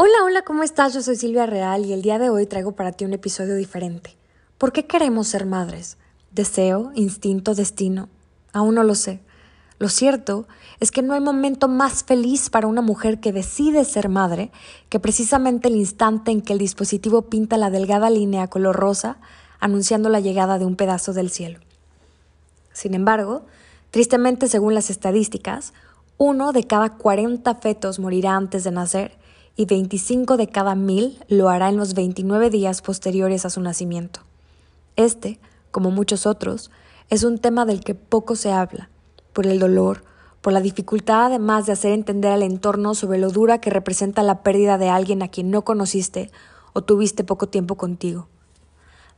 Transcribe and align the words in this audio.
Hola, 0.00 0.14
hola, 0.24 0.42
¿cómo 0.42 0.62
estás? 0.62 0.94
Yo 0.94 1.02
soy 1.02 1.16
Silvia 1.16 1.44
Real 1.44 1.84
y 1.84 1.92
el 1.92 2.02
día 2.02 2.20
de 2.20 2.30
hoy 2.30 2.46
traigo 2.46 2.70
para 2.70 2.92
ti 2.92 3.04
un 3.04 3.14
episodio 3.14 3.56
diferente. 3.56 4.16
¿Por 4.56 4.70
qué 4.70 4.86
queremos 4.86 5.26
ser 5.26 5.44
madres? 5.44 5.96
¿Deseo? 6.30 6.92
¿Instinto? 6.94 7.56
¿Destino? 7.56 8.08
Aún 8.52 8.76
no 8.76 8.84
lo 8.84 8.94
sé. 8.94 9.20
Lo 9.80 9.88
cierto 9.88 10.46
es 10.78 10.92
que 10.92 11.02
no 11.02 11.14
hay 11.14 11.20
momento 11.20 11.66
más 11.66 12.04
feliz 12.04 12.48
para 12.48 12.68
una 12.68 12.80
mujer 12.80 13.18
que 13.18 13.32
decide 13.32 13.84
ser 13.84 14.08
madre 14.08 14.52
que 14.88 15.00
precisamente 15.00 15.66
el 15.66 15.74
instante 15.74 16.30
en 16.30 16.42
que 16.42 16.52
el 16.52 16.60
dispositivo 16.60 17.22
pinta 17.22 17.56
la 17.56 17.68
delgada 17.68 18.08
línea 18.08 18.46
color 18.46 18.76
rosa 18.76 19.18
anunciando 19.58 20.10
la 20.10 20.20
llegada 20.20 20.60
de 20.60 20.64
un 20.64 20.76
pedazo 20.76 21.12
del 21.12 21.28
cielo. 21.28 21.58
Sin 22.72 22.94
embargo, 22.94 23.46
tristemente 23.90 24.46
según 24.46 24.74
las 24.74 24.90
estadísticas, 24.90 25.72
uno 26.18 26.52
de 26.52 26.68
cada 26.68 26.90
40 26.98 27.52
fetos 27.56 27.98
morirá 27.98 28.36
antes 28.36 28.62
de 28.62 28.70
nacer 28.70 29.18
y 29.58 29.66
25 29.66 30.36
de 30.36 30.46
cada 30.46 30.76
mil 30.76 31.18
lo 31.26 31.48
hará 31.48 31.68
en 31.68 31.76
los 31.76 31.94
29 31.94 32.48
días 32.48 32.80
posteriores 32.80 33.44
a 33.44 33.50
su 33.50 33.60
nacimiento. 33.60 34.20
Este, 34.94 35.40
como 35.72 35.90
muchos 35.90 36.26
otros, 36.26 36.70
es 37.10 37.24
un 37.24 37.38
tema 37.38 37.66
del 37.66 37.80
que 37.80 37.96
poco 37.96 38.36
se 38.36 38.52
habla, 38.52 38.88
por 39.32 39.48
el 39.48 39.58
dolor, 39.58 40.04
por 40.42 40.52
la 40.52 40.60
dificultad 40.60 41.26
además 41.26 41.66
de 41.66 41.72
hacer 41.72 41.90
entender 41.90 42.30
al 42.30 42.44
entorno 42.44 42.94
sobre 42.94 43.18
lo 43.18 43.30
dura 43.30 43.60
que 43.60 43.68
representa 43.68 44.22
la 44.22 44.44
pérdida 44.44 44.78
de 44.78 44.90
alguien 44.90 45.24
a 45.24 45.28
quien 45.28 45.50
no 45.50 45.64
conociste 45.64 46.30
o 46.72 46.82
tuviste 46.82 47.24
poco 47.24 47.48
tiempo 47.48 47.74
contigo. 47.74 48.28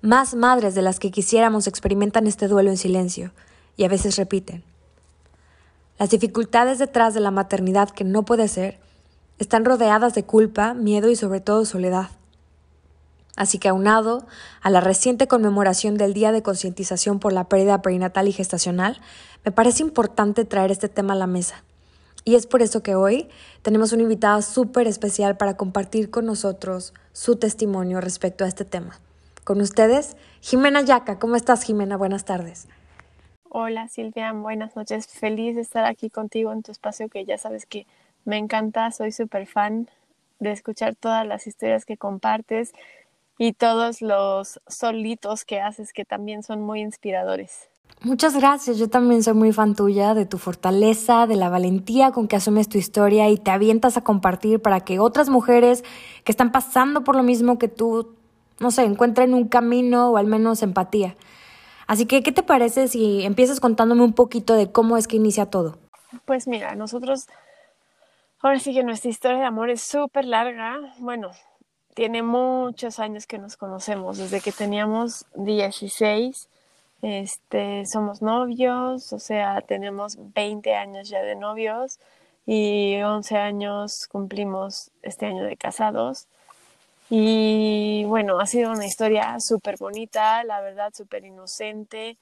Más 0.01 0.35
madres 0.35 0.75
de 0.75 0.81
las 0.81 0.99
que 1.01 1.11
quisiéramos 1.11 1.67
experimentan 1.67 2.27
este 2.27 2.49
duelo 2.49 2.71
en 2.71 2.79
silencio 2.79 3.33
y 3.77 3.85
a 3.85 3.89
veces 3.89 4.17
repiten. 4.17 4.65
Las 5.99 6.09
dificultades 6.09 6.79
detrás 6.79 7.13
de 7.13 7.21
la 7.21 7.31
maternidad 7.31 7.91
que 7.91 8.05
no 8.05 8.25
puede 8.25 8.49
ser 8.49 8.81
están 9.41 9.65
rodeadas 9.65 10.15
de 10.15 10.23
culpa, 10.23 10.75
miedo 10.75 11.09
y 11.09 11.17
sobre 11.17 11.41
todo 11.41 11.65
soledad. 11.65 12.11
Así 13.37 13.59
que 13.59 13.69
aunado 13.69 14.27
a 14.61 14.69
la 14.69 14.81
reciente 14.81 15.29
conmemoración 15.29 15.97
del 15.97 16.13
Día 16.13 16.31
de 16.31 16.43
Concientización 16.43 17.19
por 17.21 17.33
la 17.33 17.49
Pérdida 17.49 17.81
Perinatal 17.81 18.29
y 18.29 18.33
Gestacional, 18.33 19.01
me 19.43 19.51
parece 19.51 19.83
importante 19.83 20.45
traer 20.45 20.71
este 20.71 20.91
tema 20.91 21.15
a 21.15 21.17
la 21.17 21.27
mesa. 21.27 21.65
Y 22.27 22.35
es 22.35 22.47
por 22.47 22.61
eso 22.61 22.83
que 22.83 22.95
hoy 22.95 23.31
tenemos 23.63 23.93
una 23.95 24.03
invitada 24.03 24.43
súper 24.43 24.87
especial 24.87 25.39
para 25.39 25.57
compartir 25.57 26.11
con 26.11 26.27
nosotros 26.27 26.93
su 27.15 27.37
testimonio 27.37 28.03
respecto 28.03 28.45
a 28.45 28.49
este 28.49 28.67
tema. 28.67 29.01
Con 29.45 29.63
ustedes, 29.63 30.19
Jimena 30.43 30.83
Yaca. 30.83 31.19
¿Cómo 31.19 31.35
estás, 31.35 31.63
Jimena? 31.63 31.97
Buenas 31.97 32.27
tardes. 32.27 32.69
Hola, 33.49 33.89
Silvia. 33.89 34.35
Buenas 34.35 34.77
noches. 34.77 35.07
Feliz 35.07 35.57
de 35.57 35.63
estar 35.63 35.87
aquí 35.87 36.11
contigo 36.11 36.53
en 36.53 36.63
tu 36.63 36.73
espacio 36.73 37.09
que 37.09 37.25
ya 37.25 37.39
sabes 37.39 37.65
que 37.65 37.87
me 38.31 38.39
encanta, 38.39 38.93
soy 38.93 39.11
súper 39.11 39.49
fan 39.49 39.91
de 40.39 40.53
escuchar 40.53 40.95
todas 40.95 41.27
las 41.27 41.49
historias 41.49 41.85
que 41.85 41.97
compartes 41.97 42.73
y 43.39 43.55
todos 43.55 44.03
los 44.03 44.61
solitos 44.69 45.45
que 45.45 45.61
haces 45.61 45.93
que 45.93 46.05
también 46.05 46.45
son 46.45 46.63
muy 46.63 46.81
inspiradores. 46.81 47.69
Muchas 48.03 48.37
gracias, 48.37 48.79
yo 48.79 48.89
también 48.89 49.25
soy 49.25 49.35
muy 49.35 49.53
fan 49.53 49.75
tuya, 49.75 50.15
de 50.15 50.27
tu 50.27 50.39
fortaleza, 50.39 51.27
de 51.27 51.35
la 51.35 51.49
valentía 51.49 52.13
con 52.13 52.29
que 52.29 52.37
asumes 52.37 52.69
tu 52.69 52.79
historia 52.79 53.29
y 53.29 53.37
te 53.37 53.51
avientas 53.51 53.97
a 53.97 54.05
compartir 54.05 54.63
para 54.63 54.81
que 54.81 55.01
otras 55.01 55.29
mujeres 55.29 55.83
que 56.23 56.31
están 56.31 56.53
pasando 56.53 57.03
por 57.03 57.17
lo 57.17 57.25
mismo 57.25 57.59
que 57.59 57.67
tú, 57.67 58.15
no 58.61 58.71
sé, 58.71 58.85
encuentren 58.85 59.35
un 59.35 59.49
camino 59.49 60.11
o 60.11 60.17
al 60.19 60.27
menos 60.27 60.63
empatía. 60.63 61.17
Así 61.89 62.07
que, 62.07 62.23
¿qué 62.23 62.31
te 62.31 62.45
parece 62.45 62.87
si 62.87 63.25
empiezas 63.25 63.59
contándome 63.59 64.05
un 64.05 64.13
poquito 64.13 64.55
de 64.55 64.71
cómo 64.71 64.97
es 64.97 65.09
que 65.09 65.17
inicia 65.17 65.47
todo? 65.47 65.79
Pues 66.25 66.47
mira, 66.47 66.77
nosotros 66.77 67.27
Ahora 68.43 68.59
sí 68.59 68.73
que 68.73 68.83
nuestra 68.83 69.11
historia 69.11 69.39
de 69.39 69.45
amor 69.45 69.69
es 69.69 69.83
súper 69.83 70.25
larga. 70.25 70.81
Bueno, 70.99 71.31
tiene 71.93 72.23
muchos 72.23 72.99
años 72.99 73.27
que 73.27 73.37
nos 73.37 73.59
conocemos, 73.59 74.17
desde 74.17 74.41
que 74.41 74.51
teníamos 74.51 75.27
16. 75.35 76.49
Este, 77.03 77.85
somos 77.85 78.23
novios, 78.23 79.13
o 79.13 79.19
sea, 79.19 79.61
tenemos 79.61 80.17
20 80.35 80.75
años 80.75 81.11
ya 81.11 81.21
de 81.23 81.35
novios 81.35 81.99
y 82.47 83.01
11 83.03 83.37
años 83.37 84.07
cumplimos 84.09 84.91
este 85.03 85.27
año 85.27 85.45
de 85.45 85.59
casados. 85.59 86.27
Y 87.11 88.05
bueno, 88.07 88.41
ha 88.41 88.47
sido 88.47 88.73
una 88.73 88.87
historia 88.87 89.39
súper 89.39 89.77
bonita, 89.79 90.45
la 90.45 90.63
verdad, 90.63 90.93
súper 90.95 91.27
inocente. 91.27 92.17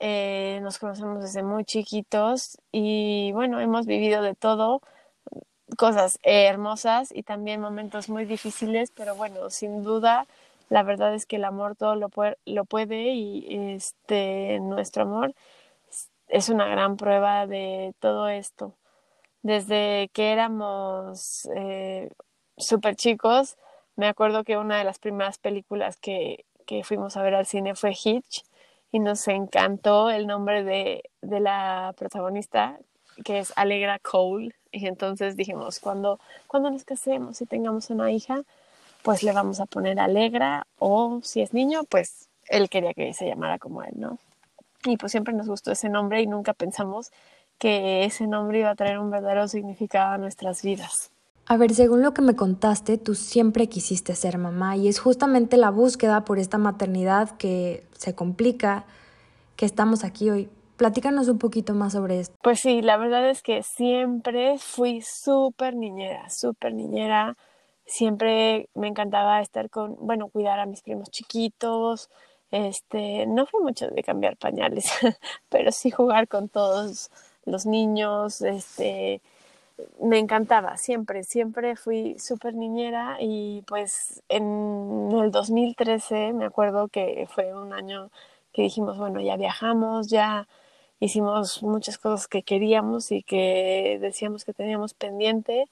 Eh, 0.00 0.60
nos 0.62 0.78
conocemos 0.78 1.22
desde 1.22 1.42
muy 1.42 1.64
chiquitos 1.66 2.58
y 2.72 3.32
bueno, 3.32 3.60
hemos 3.60 3.84
vivido 3.86 4.22
de 4.22 4.34
todo 4.34 4.80
cosas 5.76 6.18
hermosas 6.22 7.10
y 7.14 7.22
también 7.22 7.60
momentos 7.60 8.08
muy 8.08 8.24
difíciles, 8.24 8.90
pero 8.94 9.14
bueno, 9.14 9.50
sin 9.50 9.82
duda, 9.84 10.26
la 10.68 10.82
verdad 10.82 11.14
es 11.14 11.26
que 11.26 11.36
el 11.36 11.44
amor 11.44 11.76
todo 11.76 11.94
lo 11.96 12.08
puede, 12.08 12.36
lo 12.44 12.64
puede 12.64 13.12
y 13.14 13.46
este, 13.74 14.58
nuestro 14.60 15.04
amor 15.04 15.34
es 16.28 16.48
una 16.48 16.66
gran 16.66 16.96
prueba 16.96 17.46
de 17.46 17.94
todo 18.00 18.28
esto. 18.28 18.74
Desde 19.42 20.10
que 20.12 20.32
éramos 20.32 21.48
eh, 21.56 22.10
súper 22.56 22.96
chicos, 22.96 23.56
me 23.96 24.08
acuerdo 24.08 24.44
que 24.44 24.56
una 24.56 24.78
de 24.78 24.84
las 24.84 24.98
primeras 24.98 25.38
películas 25.38 25.96
que, 25.96 26.44
que 26.66 26.84
fuimos 26.84 27.16
a 27.16 27.22
ver 27.22 27.34
al 27.34 27.46
cine 27.46 27.74
fue 27.74 27.92
Hitch 27.92 28.44
y 28.92 28.98
nos 29.00 29.28
encantó 29.28 30.10
el 30.10 30.26
nombre 30.26 30.64
de, 30.64 31.04
de 31.22 31.40
la 31.40 31.94
protagonista, 31.96 32.78
que 33.24 33.38
es 33.38 33.52
Alegra 33.56 33.98
Cole. 33.98 34.54
Y 34.72 34.86
entonces 34.86 35.36
dijimos, 35.36 35.80
cuando, 35.80 36.20
cuando 36.46 36.70
nos 36.70 36.84
casemos 36.84 37.40
y 37.40 37.46
tengamos 37.46 37.90
una 37.90 38.10
hija, 38.12 38.42
pues 39.02 39.22
le 39.22 39.32
vamos 39.32 39.60
a 39.60 39.66
poner 39.66 40.00
Alegra 40.00 40.66
o 40.78 41.20
si 41.22 41.40
es 41.40 41.54
niño, 41.54 41.84
pues 41.84 42.28
él 42.48 42.68
quería 42.68 42.94
que 42.94 43.14
se 43.14 43.26
llamara 43.26 43.58
como 43.58 43.82
él, 43.82 43.94
¿no? 43.96 44.18
Y 44.84 44.96
pues 44.96 45.12
siempre 45.12 45.34
nos 45.34 45.48
gustó 45.48 45.72
ese 45.72 45.88
nombre 45.88 46.20
y 46.20 46.26
nunca 46.26 46.54
pensamos 46.54 47.10
que 47.58 48.04
ese 48.04 48.26
nombre 48.26 48.60
iba 48.60 48.70
a 48.70 48.74
traer 48.74 48.98
un 48.98 49.10
verdadero 49.10 49.48
significado 49.48 50.14
a 50.14 50.18
nuestras 50.18 50.62
vidas. 50.62 51.10
A 51.46 51.56
ver, 51.56 51.72
según 51.74 52.02
lo 52.02 52.12
que 52.12 52.22
me 52.22 52.34
contaste, 52.34 52.98
tú 52.98 53.14
siempre 53.14 53.68
quisiste 53.68 54.16
ser 54.16 54.36
mamá 54.36 54.76
y 54.76 54.88
es 54.88 54.98
justamente 54.98 55.56
la 55.56 55.70
búsqueda 55.70 56.24
por 56.24 56.38
esta 56.40 56.58
maternidad 56.58 57.30
que 57.36 57.84
se 57.96 58.14
complica 58.14 58.84
que 59.54 59.64
estamos 59.64 60.02
aquí 60.02 60.28
hoy. 60.30 60.48
Platícanos 60.76 61.28
un 61.28 61.38
poquito 61.38 61.74
más 61.74 61.94
sobre 61.94 62.20
esto. 62.20 62.36
Pues 62.42 62.60
sí, 62.60 62.82
la 62.82 62.96
verdad 62.98 63.28
es 63.30 63.42
que 63.42 63.62
siempre 63.62 64.58
fui 64.58 65.00
súper 65.00 65.74
niñera, 65.74 66.28
súper 66.28 66.74
niñera. 66.74 67.36
Siempre 67.86 68.68
me 68.74 68.88
encantaba 68.88 69.40
estar 69.40 69.70
con, 69.70 69.96
bueno, 70.00 70.28
cuidar 70.28 70.60
a 70.60 70.66
mis 70.66 70.82
primos 70.82 71.10
chiquitos. 71.10 72.10
Este, 72.50 73.26
no 73.26 73.46
fui 73.46 73.62
mucho 73.62 73.88
de 73.88 74.02
cambiar 74.02 74.36
pañales, 74.36 74.90
pero 75.48 75.72
sí 75.72 75.90
jugar 75.90 76.28
con 76.28 76.48
todos 76.48 77.10
los 77.46 77.64
niños. 77.64 78.42
Este, 78.42 79.22
me 80.00 80.18
encantaba, 80.18 80.76
siempre, 80.76 81.24
siempre 81.24 81.76
fui 81.76 82.18
súper 82.18 82.54
niñera 82.54 83.16
y 83.20 83.62
pues 83.66 84.22
en 84.28 85.10
el 85.12 85.30
2013 85.30 86.32
me 86.32 86.46
acuerdo 86.46 86.88
que 86.88 87.26
fue 87.30 87.54
un 87.54 87.72
año 87.72 88.10
que 88.52 88.62
dijimos, 88.62 88.96
bueno, 88.98 89.20
ya 89.20 89.36
viajamos, 89.36 90.08
ya 90.08 90.48
hicimos 91.00 91.62
muchas 91.62 91.98
cosas 91.98 92.28
que 92.28 92.42
queríamos 92.42 93.12
y 93.12 93.22
que 93.22 93.98
decíamos 94.00 94.44
que 94.44 94.52
teníamos 94.52 94.94
pendiente 94.94 95.66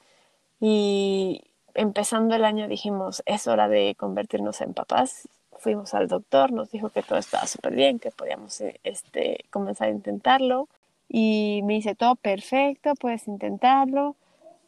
y 0.60 1.42
empezando 1.74 2.34
el 2.34 2.44
año 2.44 2.68
dijimos, 2.68 3.22
es 3.26 3.46
hora 3.46 3.68
de 3.68 3.94
convertirnos 3.96 4.60
en 4.60 4.74
papás. 4.74 5.28
Fuimos 5.58 5.94
al 5.94 6.08
doctor, 6.08 6.52
nos 6.52 6.70
dijo 6.70 6.90
que 6.90 7.02
todo 7.02 7.18
estaba 7.18 7.46
súper 7.46 7.74
bien, 7.74 7.98
que 7.98 8.10
podíamos 8.10 8.62
este, 8.82 9.44
comenzar 9.50 9.88
a 9.88 9.92
intentarlo 9.92 10.68
y 11.08 11.62
me 11.64 11.74
dice, 11.74 11.94
todo 11.94 12.16
perfecto, 12.16 12.94
puedes 12.94 13.28
intentarlo. 13.28 14.16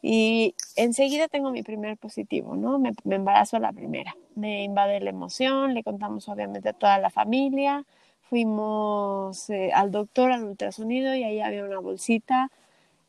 Y 0.03 0.55
enseguida 0.77 1.29
tengo 1.29 1.51
mi 1.51 1.63
primer 1.63 1.97
positivo, 1.97 2.55
¿no? 2.55 2.79
Me, 2.79 2.93
me 3.05 3.17
embarazo 3.17 3.57
a 3.57 3.61
la 3.61 3.73
primera. 3.73 4.15
Me 4.35 4.63
invade 4.63 5.01
la 5.01 5.11
emoción, 5.11 5.75
le 5.75 5.83
contamos 5.83 6.29
obviamente 6.29 6.69
a 6.69 6.73
toda 6.73 6.99
la 6.99 7.11
familia. 7.11 7.85
Fuimos 8.29 9.49
eh, 9.51 9.73
al 9.73 9.91
doctor, 9.93 10.33
al 10.33 10.45
ultrasonido, 10.45 11.15
y 11.15 11.25
ahí 11.25 11.41
había 11.41 11.65
una 11.65 11.79
bolsita. 11.79 12.51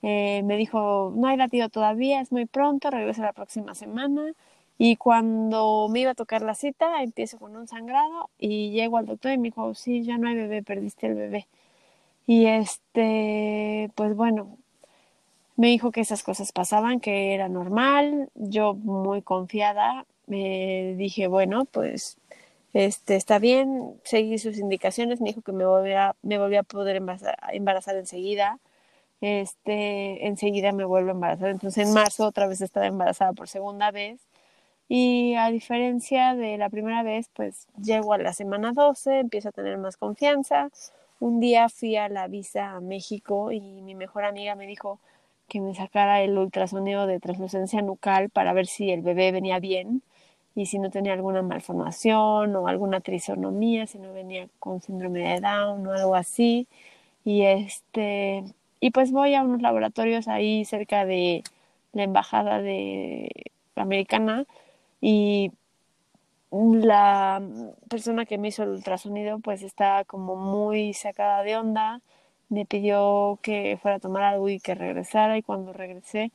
Eh, 0.04 0.42
me 0.46 0.58
dijo, 0.58 1.12
no 1.16 1.28
hay 1.28 1.38
latido 1.38 1.70
todavía, 1.70 2.22
es 2.22 2.32
muy 2.32 2.46
pronto, 2.46 2.92
regresa 2.92 3.24
la 3.24 3.34
próxima 3.34 3.76
semana. 3.76 4.34
Y 4.78 4.96
cuando 4.98 5.88
me 5.90 6.02
iba 6.02 6.12
a 6.12 6.16
tocar 6.16 6.44
la 6.44 6.56
cita, 6.56 7.02
empiezo 7.04 7.40
con 7.40 7.56
un 7.56 7.68
sangrado 7.68 8.30
y 8.38 8.72
llego 8.72 8.98
al 8.98 9.08
doctor 9.08 9.32
y 9.34 9.38
me 9.38 9.46
dijo, 9.46 9.74
sí, 9.74 10.04
ya 10.04 10.18
no 10.18 10.28
hay 10.28 10.36
bebé, 10.36 10.64
perdiste 10.64 11.08
el 11.08 11.16
bebé. 11.16 11.48
Y 12.28 12.46
este, 12.48 13.92
pues 13.96 14.16
bueno, 14.16 14.58
me 15.56 15.68
dijo 15.68 15.92
que 15.92 16.02
esas 16.02 16.24
cosas 16.24 16.52
pasaban, 16.52 17.00
que 17.00 17.34
era 17.34 17.50
normal. 17.50 18.30
Yo 18.36 18.76
muy 18.76 19.22
confiada 19.24 20.06
me 20.28 20.96
dije, 20.98 21.28
bueno, 21.28 21.66
pues 21.66 22.18
este 22.74 23.16
está 23.16 23.40
bien, 23.40 24.00
seguí 24.04 24.38
sus 24.38 24.58
indicaciones, 24.58 25.22
me 25.22 25.30
dijo 25.30 25.42
que 25.42 25.52
me 25.52 25.66
volvía, 25.66 26.16
me 26.22 26.38
volvía 26.38 26.62
a 26.62 26.64
poder 26.64 26.98
embarazar, 26.98 27.96
enseguida. 27.96 28.60
Este, 29.22 30.28
enseguida 30.28 30.72
me 30.74 30.86
vuelvo 30.86 31.10
a 31.10 31.14
embarazar. 31.14 31.50
Entonces 31.50 31.88
en 31.88 31.94
marzo 31.94 32.26
otra 32.28 32.48
vez 32.48 32.62
estaba 32.62 32.88
embarazada 32.88 33.34
por 33.34 33.48
segunda 33.50 33.92
vez. 33.92 34.22
Y 34.90 35.36
a 35.36 35.50
diferencia 35.52 36.36
de 36.36 36.58
la 36.58 36.70
primera 36.70 37.04
vez, 37.04 37.30
pues 37.34 37.68
llego 37.82 38.14
a 38.14 38.18
la 38.20 38.34
semana 38.34 38.74
12, 38.74 39.20
empiezo 39.20 39.50
a 39.50 39.52
tener 39.52 39.78
más 39.78 39.98
confianza 39.98 40.70
un 41.20 41.40
día 41.40 41.70
fui 41.70 41.96
a 41.96 42.10
la 42.10 42.28
visa 42.28 42.74
a 42.74 42.80
México 42.82 43.52
y 43.52 43.82
mi 43.82 43.96
mejor 43.96 44.24
amiga 44.24 44.56
me 44.56 44.68
dijo 44.68 45.00
que 45.48 45.62
me 45.62 45.74
sacara 45.74 46.22
el 46.22 46.38
ultrasonido 46.38 47.08
de 47.08 47.20
translucencia 47.20 47.82
nucal 47.82 48.30
para 48.30 48.54
ver 48.54 48.68
si 48.68 48.92
el 48.92 49.02
bebé 49.02 49.32
venía 49.32 49.60
bien 49.60 50.04
y 50.58 50.66
si 50.66 50.80
no 50.80 50.90
tenía 50.90 51.14
alguna 51.14 51.44
malformación 51.44 52.56
o 52.56 52.68
alguna 52.68 53.00
trisonomía, 53.02 53.86
si 53.86 54.00
no 54.00 54.12
venía 54.12 54.50
con 54.60 54.82
síndrome 54.82 55.20
de 55.20 55.40
Down 55.40 55.86
o 55.86 55.94
algo 55.94 56.16
así. 56.16 56.68
Y 57.24 57.44
este 57.44 58.44
y 58.80 58.92
pues 58.92 59.12
voy 59.12 59.36
a 59.36 59.44
unos 59.44 59.62
laboratorios 59.62 60.28
ahí 60.28 60.66
cerca 60.66 61.06
de 61.06 61.44
la 61.94 62.04
embajada 62.04 62.60
de 62.62 63.30
americana 63.76 64.46
y 65.02 65.52
la 66.52 67.42
persona 67.90 68.26
que 68.26 68.38
me 68.40 68.50
hizo 68.50 68.64
el 68.64 68.70
ultrasonido 68.70 69.40
pues 69.40 69.62
estaba 69.64 70.06
como 70.06 70.36
muy 70.36 70.94
sacada 70.94 71.44
de 71.44 71.58
onda, 71.58 72.02
me 72.50 72.66
pidió 72.66 73.40
que 73.44 73.78
fuera 73.82 73.98
a 73.98 74.00
tomar 74.00 74.24
algo 74.24 74.50
y 74.50 74.60
que 74.60 74.76
regresara 74.76 75.38
y 75.38 75.44
cuando 75.44 75.74
regresé 75.74 76.32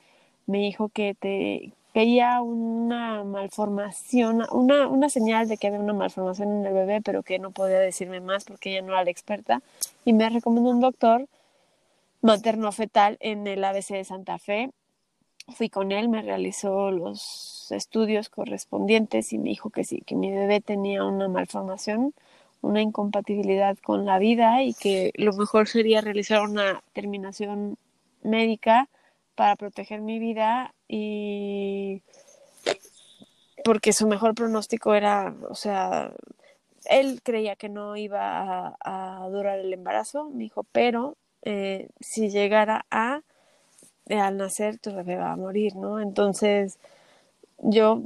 me 0.46 0.58
dijo 0.58 0.90
que 0.90 1.14
te 1.14 1.72
veía 1.94 2.40
una 2.40 3.24
malformación, 3.24 4.44
una, 4.50 4.88
una 4.88 5.08
señal 5.08 5.48
de 5.48 5.56
que 5.56 5.66
había 5.66 5.80
una 5.80 5.92
malformación 5.92 6.50
en 6.52 6.66
el 6.66 6.72
bebé, 6.72 7.02
pero 7.02 7.22
que 7.22 7.38
no 7.38 7.50
podía 7.50 7.78
decirme 7.78 8.20
más 8.20 8.44
porque 8.44 8.70
ella 8.70 8.82
no 8.82 8.92
era 8.92 9.04
la 9.04 9.10
experta 9.10 9.62
y 10.04 10.12
me 10.12 10.28
recomendó 10.30 10.70
un 10.70 10.80
doctor 10.80 11.28
materno 12.22 12.72
fetal 12.72 13.18
en 13.20 13.46
el 13.46 13.62
ABC 13.64 13.88
de 13.88 14.04
Santa 14.04 14.38
Fe. 14.38 14.70
Fui 15.48 15.68
con 15.68 15.92
él, 15.92 16.08
me 16.08 16.22
realizó 16.22 16.90
los 16.90 17.70
estudios 17.72 18.28
correspondientes 18.28 19.32
y 19.32 19.38
me 19.38 19.50
dijo 19.50 19.70
que 19.70 19.84
sí, 19.84 20.02
que 20.06 20.14
mi 20.14 20.30
bebé 20.30 20.60
tenía 20.60 21.04
una 21.04 21.28
malformación, 21.28 22.14
una 22.62 22.80
incompatibilidad 22.80 23.76
con 23.78 24.06
la 24.06 24.18
vida 24.18 24.62
y 24.62 24.72
que 24.72 25.10
lo 25.16 25.32
mejor 25.32 25.68
sería 25.68 26.00
realizar 26.00 26.42
una 26.42 26.82
terminación 26.92 27.76
médica 28.22 28.88
para 29.34 29.56
proteger 29.56 30.00
mi 30.00 30.18
vida 30.18 30.74
y 30.88 32.02
porque 33.64 33.92
su 33.92 34.06
mejor 34.06 34.34
pronóstico 34.34 34.94
era, 34.94 35.34
o 35.48 35.54
sea, 35.54 36.12
él 36.84 37.20
creía 37.22 37.56
que 37.56 37.68
no 37.68 37.96
iba 37.96 38.76
a, 38.80 39.28
durar 39.30 39.58
el 39.60 39.72
embarazo, 39.72 40.30
me 40.30 40.44
dijo, 40.44 40.64
pero 40.72 41.16
eh, 41.42 41.88
si 42.00 42.28
llegara 42.30 42.86
a 42.90 43.20
al 44.10 44.36
nacer 44.36 44.78
tu 44.78 44.94
bebé 44.94 45.16
va 45.16 45.32
a 45.32 45.36
morir, 45.36 45.76
¿no? 45.76 46.00
Entonces, 46.00 46.78
yo, 47.58 48.02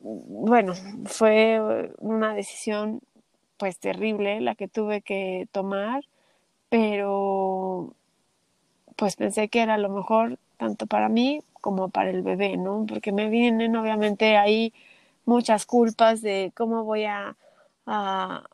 bueno, 0.00 0.74
fue 1.06 1.92
una 1.98 2.34
decisión 2.34 3.00
pues 3.56 3.78
terrible 3.78 4.40
la 4.40 4.54
que 4.54 4.68
tuve 4.68 5.02
que 5.02 5.48
tomar, 5.52 6.04
pero 6.68 7.94
pues 8.98 9.16
pensé 9.16 9.48
que 9.48 9.62
era 9.62 9.78
lo 9.78 9.88
mejor 9.90 10.38
tanto 10.58 10.86
para 10.86 11.08
mí 11.08 11.42
como 11.60 11.88
para 11.88 12.10
el 12.10 12.22
bebé, 12.22 12.56
¿no? 12.56 12.84
Porque 12.88 13.12
me 13.12 13.30
vienen 13.30 13.76
obviamente 13.76 14.36
ahí 14.36 14.74
muchas 15.24 15.66
culpas 15.66 16.20
de 16.22 16.52
cómo 16.56 16.84
voy 16.84 17.04
a, 17.04 17.36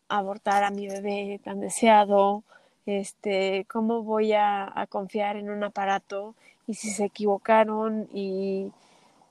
abortar 0.08 0.62
a 0.64 0.70
mi 0.70 0.86
bebé 0.86 1.40
tan 1.42 1.60
deseado, 1.60 2.44
este, 2.86 3.66
cómo 3.68 4.02
voy 4.02 4.32
a, 4.32 4.70
a, 4.80 4.86
confiar 4.86 5.36
en 5.36 5.50
un 5.50 5.64
aparato 5.64 6.36
y 6.68 6.74
si 6.74 6.90
se 6.90 7.06
equivocaron 7.06 8.08
y 8.12 8.70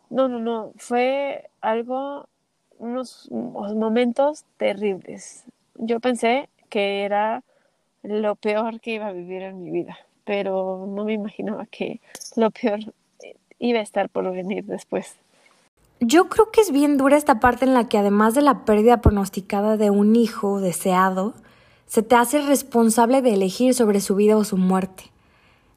no, 0.09 0.27
no, 0.27 0.39
no, 0.39 0.71
fue 0.77 1.49
algo, 1.61 2.27
unos, 2.79 3.29
momentos 3.31 4.45
terribles. 4.57 5.45
Yo 5.75 5.99
pensé 5.99 6.49
que 6.69 7.03
era 7.03 7.43
lo 8.03 8.35
peor 8.35 8.81
que 8.81 8.95
iba 8.95 9.07
a 9.07 9.13
vivir 9.13 9.43
en 9.43 9.63
mi 9.63 9.71
vida, 9.71 9.97
pero 10.25 10.85
no 10.87 11.05
me 11.05 11.13
imaginaba 11.13 11.65
que 11.65 12.01
lo 12.35 12.51
peor 12.51 12.79
iba 13.59 13.79
a 13.79 13.83
estar 13.83 14.09
por 14.09 14.31
venir 14.31 14.65
después. 14.65 15.15
Yo 15.99 16.27
creo 16.27 16.51
que 16.51 16.61
es 16.61 16.71
bien 16.71 16.97
dura 16.97 17.17
esta 17.17 17.39
parte 17.39 17.65
en 17.65 17.73
la 17.73 17.87
que 17.87 17.97
además 17.97 18.35
de 18.35 18.41
la 18.41 18.65
pérdida 18.65 19.01
pronosticada 19.01 19.77
de 19.77 19.89
un 19.89 20.15
hijo 20.15 20.59
deseado, 20.59 21.33
se 21.85 22.03
te 22.03 22.15
hace 22.15 22.41
responsable 22.41 23.21
de 23.21 23.33
elegir 23.33 23.73
sobre 23.73 24.01
su 24.01 24.15
vida 24.15 24.35
o 24.35 24.43
su 24.43 24.57
muerte. 24.57 25.11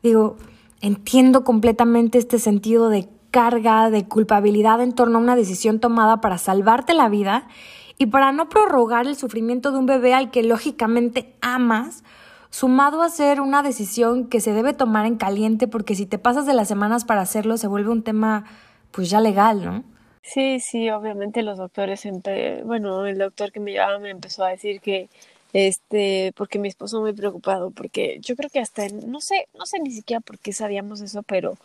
Digo, 0.02 0.37
entiendo 0.80 1.44
completamente 1.44 2.18
este 2.18 2.38
sentido 2.38 2.88
de 2.88 3.09
carga, 3.30 3.90
de 3.90 4.09
culpabilidad 4.09 4.80
en 4.80 4.92
torno 4.92 5.18
a 5.18 5.20
una 5.20 5.37
decisión 5.37 5.78
tomada 5.78 6.20
para 6.20 6.38
salvarte 6.38 6.94
la 6.94 7.09
vida 7.09 7.47
y 7.99 8.06
para 8.06 8.32
no 8.32 8.49
prorrogar 8.49 9.06
el 9.06 9.16
sufrimiento 9.16 9.73
de 9.73 9.78
un 9.78 9.87
bebé 9.87 10.14
al 10.14 10.30
que 10.30 10.42
lógicamente 10.42 11.35
amas, 11.40 12.02
sumado 12.50 13.02
a 13.02 13.10
ser 13.10 13.40
una 13.40 13.62
decisión 13.62 14.28
que 14.28 14.40
se 14.40 14.52
debe 14.52 14.72
tomar 14.74 15.06
en 15.06 15.16
caliente 15.16 15.68
porque 15.68 15.94
si 15.94 16.06
te 16.06 16.18
pasas 16.18 16.46
de 16.46 16.54
las 16.54 16.68
semanas 16.68 17.04
para 17.04 17.22
hacerlo 17.22 17.56
se 17.56 17.66
vuelve 17.68 17.90
un 17.90 18.02
tema 18.02 18.44
pues 18.92 19.10
ya 19.10 19.20
legal, 19.20 19.64
¿no? 19.64 19.84
Sí, 20.22 20.58
sí, 20.60 20.90
obviamente 20.90 21.42
los 21.42 21.56
doctores, 21.58 22.02
bueno, 22.64 23.06
el 23.06 23.18
doctor 23.18 23.52
que 23.52 23.60
me 23.60 23.72
llevaba 23.72 23.98
me 24.00 24.10
empezó 24.10 24.44
a 24.44 24.50
decir 24.50 24.80
que 24.80 25.08
este, 25.52 26.32
porque 26.36 26.58
mi 26.58 26.68
esposo 26.68 27.00
muy 27.00 27.12
preocupado, 27.14 27.70
porque 27.70 28.18
yo 28.20 28.36
creo 28.36 28.50
que 28.50 28.58
hasta, 28.60 28.88
no 28.88 29.20
sé, 29.20 29.48
no 29.54 29.66
sé 29.66 29.78
ni 29.78 29.92
siquiera 29.92 30.20
por 30.20 30.38
qué 30.38 30.52
sabíamos 30.52 31.00
eso, 31.00 31.22
pero 31.22 31.56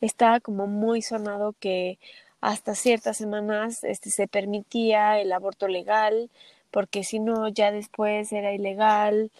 estaba 0.00 0.40
como 0.40 0.66
muy 0.66 1.02
sonado 1.02 1.54
que 1.58 1.98
hasta 2.40 2.74
ciertas 2.74 3.16
semanas 3.16 3.84
este, 3.84 4.10
se 4.10 4.28
permitía 4.28 5.18
el 5.20 5.32
aborto 5.32 5.66
legal, 5.68 6.30
porque 6.70 7.04
si 7.04 7.20
no 7.20 7.48
ya 7.48 7.72
después 7.72 8.32
era 8.32 8.52
ilegal 8.54 9.30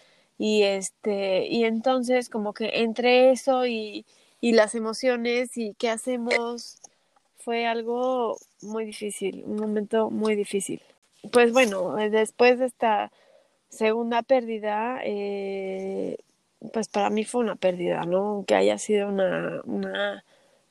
y 0.40 0.62
este 0.62 1.46
y 1.48 1.64
entonces 1.64 2.30
como 2.30 2.54
que 2.54 2.80
entre 2.80 3.30
eso 3.30 3.66
y, 3.66 4.06
y 4.40 4.52
las 4.52 4.74
emociones 4.74 5.58
y 5.58 5.74
qué 5.74 5.90
hacemos 5.90 6.78
fue 7.36 7.66
algo 7.66 8.38
muy 8.62 8.86
difícil, 8.86 9.44
un 9.46 9.56
momento 9.56 10.10
muy 10.10 10.36
difícil. 10.36 10.80
Pues 11.30 11.52
bueno, 11.52 11.94
después 12.10 12.58
de 12.58 12.66
esta 12.66 13.12
segunda 13.68 14.22
pérdida, 14.22 15.00
eh, 15.04 16.16
pues 16.72 16.88
para 16.88 17.10
mí 17.10 17.24
fue 17.24 17.42
una 17.42 17.56
pérdida, 17.56 18.04
¿no? 18.04 18.44
Que 18.46 18.54
haya 18.54 18.78
sido 18.78 19.08
una, 19.08 19.60
una, 19.64 20.24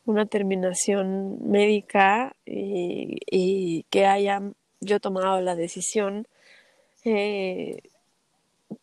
una 0.06 0.26
terminación 0.26 1.48
médica 1.48 2.36
y, 2.44 3.86
que 3.92 4.08
haya 4.08 4.42
yo 4.82 5.00
tomado 5.00 5.42
la 5.42 5.56
decisión, 5.56 6.28
eh, 7.06 7.82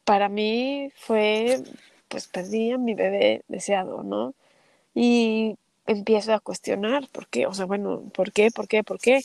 para 0.05 0.29
mí 0.29 0.91
fue, 0.97 1.63
pues 2.09 2.29
perdí 2.29 2.73
a 2.73 2.79
mi 2.79 2.95
bebé 2.95 3.43
deseado, 3.49 4.03
¿no? 4.03 4.35
Y 4.95 5.57
empiezo 5.87 6.35
a 6.35 6.41
cuestionar, 6.41 7.09
¿por 7.11 7.29
qué? 7.29 7.47
O 7.47 7.55
sea, 7.55 7.67
bueno, 7.67 8.03
¿por 8.15 8.33
qué? 8.33 8.51
¿Por 8.51 8.69
qué? 8.69 8.85
¿Por 8.85 8.99
qué? 8.99 9.23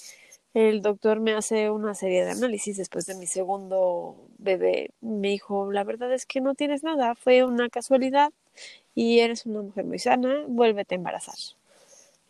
el 0.53 0.82
doctor 0.82 1.20
me 1.22 1.34
hace 1.34 1.70
una 1.70 1.96
serie 1.96 2.25
de 2.25 2.32
análisis 2.32 2.77
después 2.77 3.06
de 3.06 3.15
mi 3.15 3.25
segundo 3.25 4.18
bebé. 4.38 4.91
Me 5.01 5.30
dijo, 5.30 5.72
la 5.72 5.84
verdad 5.84 6.13
es 6.13 6.25
que 6.25 6.41
no 6.41 6.56
tienes 6.56 6.84
nada, 6.84 7.15
fue 7.15 7.44
una 7.44 7.70
casualidad 7.70 8.34
y 8.94 9.20
eres 9.20 9.46
una 9.46 9.62
mujer 9.62 9.86
muy 9.86 10.00
sana, 10.00 10.44
vuélvete 10.48 10.96
a 10.96 10.98
embarazar. 10.98 11.36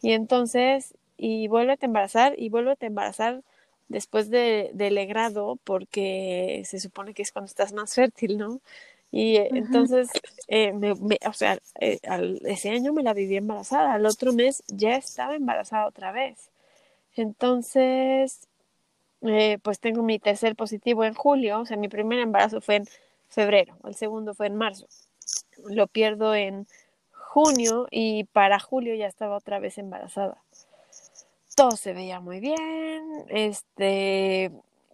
Y 0.01 0.11
entonces, 0.13 0.95
y 1.17 1.47
vuélvete 1.47 1.85
a 1.85 1.87
embarazar 1.87 2.35
y 2.37 2.49
vuélvete 2.49 2.85
a 2.85 2.89
embarazar 2.89 3.41
después 3.91 4.29
de, 4.29 4.71
del 4.73 4.95
legrado, 4.95 5.57
porque 5.63 6.63
se 6.65 6.79
supone 6.79 7.13
que 7.13 7.21
es 7.21 7.31
cuando 7.31 7.47
estás 7.47 7.73
más 7.73 7.93
fértil, 7.93 8.37
¿no? 8.37 8.61
Y 9.11 9.35
eh, 9.35 9.49
entonces, 9.51 10.09
eh, 10.47 10.71
me, 10.73 11.19
o 11.27 11.33
sea, 11.33 11.59
eh, 11.79 11.99
ese 12.45 12.69
año 12.69 12.93
me 12.93 13.03
la 13.03 13.13
viví 13.13 13.35
embarazada, 13.35 13.93
al 13.93 14.05
otro 14.05 14.31
mes 14.31 14.63
ya 14.67 14.95
estaba 14.95 15.35
embarazada 15.35 15.85
otra 15.87 16.13
vez. 16.13 16.49
Entonces, 17.15 18.47
pues 19.61 19.79
tengo 19.79 20.01
mi 20.01 20.17
tercer 20.17 20.55
positivo 20.55 21.03
en 21.03 21.13
julio, 21.13 21.59
o 21.59 21.65
sea, 21.65 21.77
mi 21.77 21.89
primer 21.89 22.19
embarazo 22.19 22.61
fue 22.61 22.77
en 22.77 22.85
febrero, 23.27 23.77
el 23.83 23.95
segundo 23.95 24.33
fue 24.33 24.47
en 24.47 24.55
marzo. 24.55 24.87
Lo 25.65 25.87
pierdo 25.87 26.33
en 26.33 26.65
junio 27.11 27.87
y 27.91 28.23
para 28.25 28.59
julio 28.59 28.95
ya 28.95 29.07
estaba 29.07 29.35
otra 29.35 29.59
vez 29.59 29.77
embarazada. 29.77 30.41
Todo 31.55 31.71
se 31.71 31.93
veía 31.93 32.19
muy 32.19 32.39
bien, 32.39 33.03
este, 33.27 34.51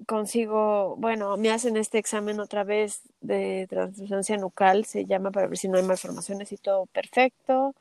consigo, 0.08 0.96
bueno, 0.98 1.38
me 1.38 1.52
hacen 1.52 1.78
este 1.78 1.98
examen 2.00 2.40
otra 2.40 2.64
vez 2.64 3.02
de 3.22 3.68
translucencia 3.70 4.38
nucal, 4.38 4.86
se 4.86 5.06
llama 5.06 5.32
para 5.32 5.48
ver 5.48 5.58
si 5.58 5.68
no 5.68 5.78
hay 5.78 5.84
malformaciones 5.84 6.52
y 6.52 6.58
todo 6.58 6.86
perfecto. 6.88 7.74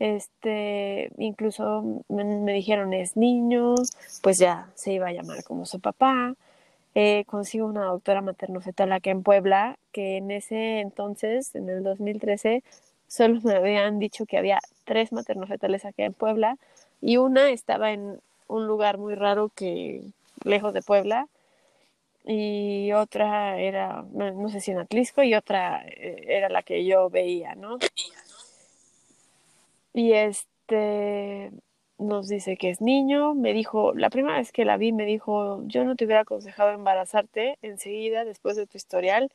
Este, 0.00 1.10
incluso 1.18 2.02
me, 2.08 2.52
dijeron 2.52 2.92
es 2.92 3.16
niño, 3.16 3.74
pues 4.22 4.38
ya 4.38 4.70
se 4.74 4.92
iba 4.92 5.08
a 5.08 5.12
llamar 5.12 5.44
como 5.44 5.66
su 5.66 5.80
papá. 5.80 6.34
Eh, 6.96 7.24
consigo 7.26 7.66
una 7.66 7.84
doctora 7.86 8.20
materno-fetal 8.22 8.92
acá 8.92 9.10
en 9.10 9.22
Puebla, 9.22 9.78
que 9.92 10.16
en 10.18 10.30
ese 10.30 10.80
entonces, 10.80 11.54
en 11.54 11.68
el 11.68 11.82
2013, 11.82 12.62
solo 13.08 13.40
me 13.42 13.54
habían 13.56 13.98
dicho 13.98 14.26
que 14.26 14.38
había 14.38 14.60
tres 14.84 15.12
materno-fetales 15.12 15.84
acá 15.84 16.04
en 16.04 16.14
Puebla 16.14 16.56
y 17.04 17.18
una 17.18 17.50
estaba 17.50 17.92
en 17.92 18.18
un 18.48 18.66
lugar 18.66 18.96
muy 18.96 19.14
raro 19.14 19.50
que 19.54 20.02
lejos 20.42 20.72
de 20.72 20.80
Puebla 20.80 21.28
y 22.24 22.92
otra 22.92 23.58
era, 23.60 24.06
no, 24.12 24.48
sé 24.48 24.62
si 24.62 24.70
en 24.70 24.78
Atlisco, 24.78 25.22
y 25.22 25.34
otra 25.34 25.84
eh, 25.86 26.24
era 26.26 26.48
la 26.48 26.62
que 26.62 26.86
yo 26.86 27.10
veía, 27.10 27.54
¿no? 27.56 27.78
Y 29.92 30.12
este 30.12 31.52
nos 31.98 32.28
dice 32.28 32.56
que 32.56 32.70
es 32.70 32.80
niño, 32.80 33.34
me 33.34 33.52
dijo, 33.52 33.92
la 33.94 34.08
primera 34.08 34.38
vez 34.38 34.50
que 34.50 34.64
la 34.64 34.78
vi 34.78 34.92
me 34.92 35.04
dijo, 35.04 35.62
yo 35.66 35.84
no 35.84 35.96
te 35.96 36.06
hubiera 36.06 36.22
aconsejado 36.22 36.70
embarazarte 36.70 37.58
enseguida 37.60 38.24
después 38.24 38.56
de 38.56 38.66
tu 38.66 38.78
historial, 38.78 39.30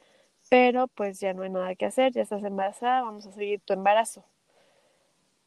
pero 0.50 0.88
pues 0.88 1.20
ya 1.20 1.34
no 1.34 1.44
hay 1.44 1.52
nada 1.52 1.76
que 1.76 1.86
hacer, 1.86 2.14
ya 2.14 2.24
estás 2.24 2.44
embarazada, 2.44 3.04
vamos 3.04 3.28
a 3.28 3.32
seguir 3.32 3.62
tu 3.62 3.74
embarazo. 3.74 4.26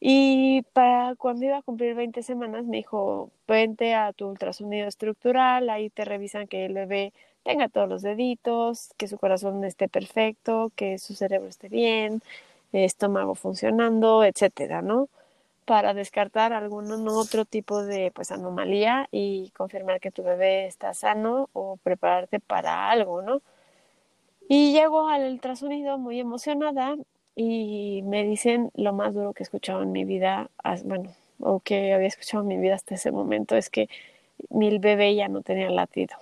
Y 0.05 0.63
para 0.73 1.15
cuando 1.15 1.45
iba 1.45 1.59
a 1.59 1.61
cumplir 1.61 1.95
20 1.95 2.23
semanas 2.23 2.65
me 2.65 2.75
dijo, 2.75 3.31
vente 3.47 3.95
a 3.95 4.11
tu 4.11 4.27
ultrasonido 4.27 4.85
estructural, 4.85 5.69
ahí 5.69 5.89
te 5.89 6.03
revisan 6.03 6.47
que 6.49 6.65
el 6.65 6.73
bebé 6.73 7.13
tenga 7.43 7.69
todos 7.69 7.87
los 7.87 8.01
deditos, 8.01 8.89
que 8.97 9.07
su 9.07 9.17
corazón 9.17 9.63
esté 9.63 9.87
perfecto, 9.87 10.73
que 10.75 10.97
su 10.97 11.15
cerebro 11.15 11.47
esté 11.47 11.69
bien, 11.69 12.21
estómago 12.73 13.33
funcionando, 13.35 14.25
etcétera, 14.25 14.81
¿no? 14.81 15.07
Para 15.65 15.93
descartar 15.93 16.51
algún 16.51 16.91
otro 17.07 17.45
tipo 17.45 17.81
de 17.83 18.11
pues 18.11 18.31
anomalía 18.31 19.07
y 19.11 19.51
confirmar 19.51 20.01
que 20.01 20.11
tu 20.11 20.21
bebé 20.23 20.67
está 20.67 20.93
sano 20.93 21.49
o 21.53 21.77
prepararte 21.77 22.41
para 22.41 22.89
algo, 22.91 23.21
¿no? 23.21 23.41
Y 24.49 24.73
llego 24.73 25.07
al 25.07 25.31
ultrasonido 25.31 25.97
muy 25.97 26.19
emocionada 26.19 26.97
y 27.35 28.01
me 28.03 28.23
dicen 28.23 28.71
lo 28.75 28.93
más 28.93 29.13
duro 29.13 29.33
que 29.33 29.43
he 29.43 29.45
escuchado 29.45 29.83
en 29.83 29.91
mi 29.91 30.05
vida, 30.05 30.49
bueno, 30.85 31.13
o 31.39 31.59
que 31.59 31.93
había 31.93 32.07
escuchado 32.07 32.43
en 32.43 32.47
mi 32.47 32.57
vida 32.57 32.75
hasta 32.75 32.95
ese 32.95 33.11
momento, 33.11 33.55
es 33.55 33.69
que 33.69 33.89
mi 34.49 34.77
bebé 34.77 35.15
ya 35.15 35.27
no 35.27 35.41
tenía 35.41 35.69
latido. 35.69 36.15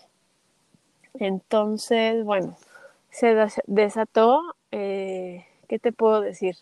Entonces, 1.15 2.23
bueno, 2.23 2.57
se 3.09 3.35
desató, 3.67 4.41
eh, 4.71 5.45
¿qué 5.67 5.79
te 5.79 5.91
puedo 5.91 6.21
decir? 6.21 6.55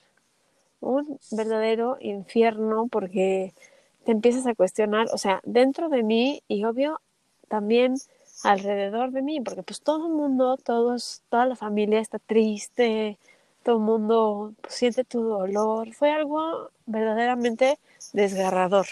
Un 0.82 1.20
verdadero 1.32 1.98
infierno 2.00 2.88
porque 2.88 3.53
te 4.06 4.12
empiezas 4.12 4.48
a 4.48 4.56
cuestionar, 4.56 5.08
o 5.13 5.18
sea, 5.18 5.41
dentro 5.44 5.89
de 5.89 6.03
mí 6.03 6.41
y 6.48 6.63
obvio 6.63 7.00
también 7.48 7.96
alrededor 8.44 9.12
de 9.12 9.22
mí, 9.22 9.41
porque 9.41 9.63
pues 9.63 9.82
todo 9.82 10.08
el 10.08 10.13
mundo, 10.13 10.58
todos, 10.58 11.22
toda 11.29 11.46
la 11.46 11.56
familia 11.56 12.00
está 12.00 12.20
triste, 12.20 13.18
todo 13.69 13.77
el 13.77 13.83
mundo 13.83 14.53
siente 14.67 15.03
tu 15.03 15.21
dolor. 15.21 15.93
Fue 15.93 16.11
algo 16.11 16.71
verdaderamente 16.88 17.77
desgarrador, 18.13 18.88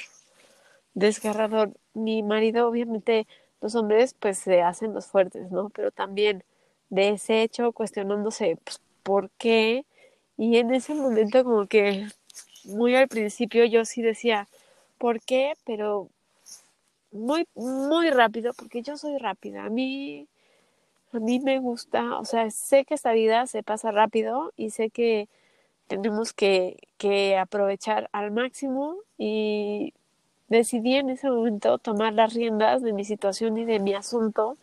desgarrador. 0.93 1.71
Mi 1.95 2.21
marido 2.21 2.67
obviamente 2.67 3.25
los 3.59 3.73
hombres 3.73 4.13
pues 4.13 4.37
se 4.37 4.61
hacen 4.61 4.93
los 4.93 5.07
fuertes, 5.07 5.49
¿no? 5.49 5.69
Pero 5.69 5.89
también 5.89 6.43
de 6.91 7.09
ese 7.09 7.41
hecho 7.41 7.71
cuestionándose 7.71 8.59
pues, 8.63 8.79
por 9.01 9.31
qué 9.39 9.83
y 10.37 10.57
en 10.57 10.71
ese 10.71 10.93
momento 10.93 11.43
como 11.43 11.65
que 11.65 12.05
muy 12.65 12.95
al 12.95 13.07
principio 13.07 13.65
yo 13.65 13.83
sí 13.83 14.03
decía 14.03 14.47
por 14.99 15.21
qué, 15.21 15.53
pero 15.65 16.07
muy 17.11 17.47
muy 17.55 18.11
rápido 18.11 18.53
porque 18.53 18.83
yo 18.83 18.95
soy 18.95 19.17
rápida. 19.17 19.65
A 19.65 19.69
mí 19.71 20.27
mí 21.19 21.39
me 21.39 21.59
gusta, 21.59 22.19
o 22.19 22.25
sea, 22.25 22.49
sé 22.51 22.85
que 22.85 22.95
esta 22.95 23.11
vida 23.13 23.47
se 23.47 23.63
pasa 23.63 23.91
rápido 23.91 24.53
y 24.57 24.71
sé 24.71 24.89
que 24.89 25.27
tenemos 25.87 26.33
que, 26.33 26.77
que 26.97 27.37
aprovechar 27.37 28.09
al 28.13 28.31
máximo 28.31 28.97
y 29.17 29.93
decidí 30.49 30.95
en 30.95 31.09
ese 31.09 31.29
momento 31.29 31.77
tomar 31.77 32.13
las 32.13 32.33
riendas 32.33 32.81
de 32.81 32.93
mi 32.93 33.05
situación 33.05 33.57
y 33.57 33.65
de 33.65 33.79
mi 33.79 33.93
asunto 33.93 34.57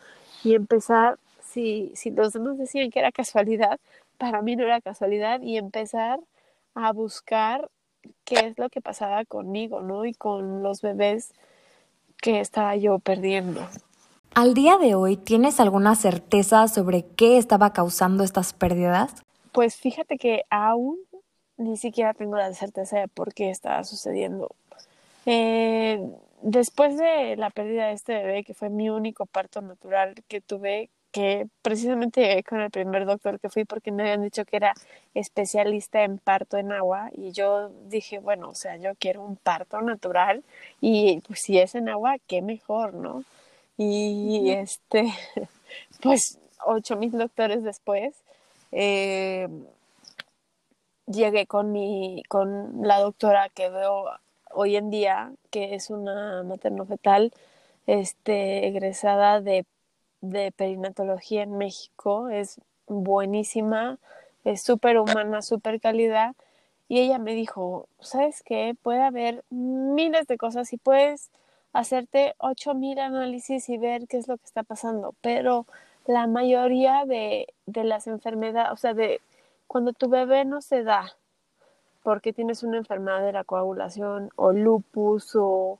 y 0.45 0.55
empezar, 0.55 1.19
si, 1.43 1.93
si 1.95 2.11
los 2.11 2.33
demás 2.33 2.59
decían 2.59 2.91
que 2.91 3.01
era 3.01 3.13
casualidad, 3.13 3.81
para 4.19 4.43
mí 4.43 4.57
no 4.57 4.65
era 4.65 4.81
casualidad 4.81 5.41
y 5.43 5.57
empezar 5.57 6.21
a 6.75 6.93
buscar 6.93 7.71
qué 8.25 8.37
es 8.47 8.59
lo 8.59 8.69
que 8.71 8.81
pasaba 8.81 9.25
conmigo, 9.25 9.81
¿no? 9.83 10.05
Y 10.05 10.15
con 10.15 10.63
los 10.63 10.83
bebés 10.83 11.33
que 12.21 12.41
estaba 12.41 12.77
yo 12.77 12.99
perdiendo. 12.99 13.67
Al 14.35 14.53
día 14.53 14.79
de 14.79 14.97
hoy, 14.97 15.17
¿tienes 15.17 15.61
alguna 15.61 15.95
certeza 15.95 16.67
sobre 16.67 17.05
qué 17.05 17.39
estaba 17.39 17.73
causando 17.73 18.25
estas 18.25 18.53
pérdidas? 18.53 19.15
Pues 19.53 19.77
fíjate 19.77 20.19
que 20.19 20.43
aún 20.51 20.99
ni 21.57 21.77
siquiera 21.77 22.15
tengo 22.15 22.37
la 22.37 22.53
certeza 22.53 22.99
de 22.99 23.07
por 23.07 23.33
qué 23.33 23.51
estaba 23.51 23.85
sucediendo. 23.85 24.51
Eh, 25.25 26.05
después 26.43 26.99
de 26.99 27.37
la 27.37 27.51
pérdida 27.51 27.87
de 27.87 27.93
este 27.93 28.15
bebé, 28.15 28.43
que 28.43 28.55
fue 28.55 28.71
mi 28.71 28.91
único 28.91 29.25
parto 29.25 29.63
natural 29.63 30.17
que 30.27 30.41
tuve, 30.41 30.91
que 31.13 31.47
precisamente 31.63 32.23
llegué 32.23 32.43
con 32.43 32.61
el 32.61 32.73
primer 32.73 33.07
doctor 33.07 33.39
que 33.39 33.51
fui 33.51 33.65
porque 33.65 33.93
me 33.93 34.03
habían 34.03 34.23
dicho 34.23 34.45
que 34.45 34.57
era 34.57 34.75
especialista 35.15 36.03
en 36.03 36.19
parto 36.19 36.57
en 36.57 36.73
agua 36.73 37.09
y 37.13 37.31
yo 37.31 37.71
dije, 37.85 38.19
bueno, 38.19 38.49
o 38.49 38.55
sea, 38.57 38.79
yo 38.79 38.97
quiero 38.99 39.23
un 39.23 39.37
parto 39.37 39.81
natural 39.81 40.43
y 40.81 41.21
pues 41.21 41.39
si 41.39 41.61
es 41.61 41.77
en 41.77 41.89
agua, 41.89 42.17
qué 42.27 42.43
mejor, 42.43 42.95
¿no? 42.95 43.23
Y 43.77 44.51
este, 44.51 45.13
pues 46.03 46.39
ocho 46.65 46.97
mil 46.97 47.13
doctores 47.13 47.63
después, 47.63 48.15
eh, 48.73 49.49
llegué 51.07 51.47
con 51.47 51.73
mi, 51.73 52.23
con 52.29 52.87
la 52.87 53.01
doctora 53.01 53.49
que 53.49 53.69
veo 53.69 54.07
hoy 54.51 54.77
en 54.77 54.91
día, 54.91 55.33
que 55.51 55.75
es 55.75 55.91
una 55.91 56.43
materno-fetal 56.45 57.33
este, 57.87 58.67
egresada 58.69 59.41
de, 59.41 59.67
de 60.21 60.53
perinatología 60.53 61.43
en 61.43 61.59
México, 61.59 62.29
es 62.29 62.61
buenísima, 62.87 63.99
es 64.45 64.63
súper 64.63 64.99
humana, 64.99 65.43
súper 65.43 65.81
calidad. 65.81 66.35
Y 66.89 67.01
ella 67.01 67.19
me 67.19 67.35
dijo, 67.35 67.89
¿sabes 68.01 68.43
qué? 68.45 68.77
Puede 68.83 69.03
haber 69.03 69.45
miles 69.51 70.27
de 70.27 70.37
cosas 70.37 70.73
y 70.73 70.77
puedes 70.77 71.31
hacerte 71.75 72.35
ocho 72.39 72.75
mil 72.75 72.99
análisis 72.99 73.69
y 73.69 73.77
ver 73.77 74.07
qué 74.09 74.17
es 74.17 74.29
lo 74.29 74.39
que 74.39 74.47
está 74.47 74.63
pasando, 74.63 75.15
pero 75.21 75.67
la 76.07 76.27
mayoría 76.27 77.05
de, 77.05 77.49
de 77.67 77.85
las 77.85 78.07
enfermedades, 78.07 78.73
o 78.73 78.77
sea, 78.77 78.95
de 78.95 79.21
cuando 79.67 79.93
tu 79.93 80.09
bebé 80.09 80.45
no 80.47 80.63
se 80.63 80.83
da 80.83 81.13
porque 82.03 82.33
tienes 82.33 82.63
una 82.63 82.77
enfermedad 82.77 83.23
de 83.23 83.33
la 83.33 83.45
coagulación 83.45 84.31
o 84.37 84.53
lupus 84.53 85.33
o 85.35 85.79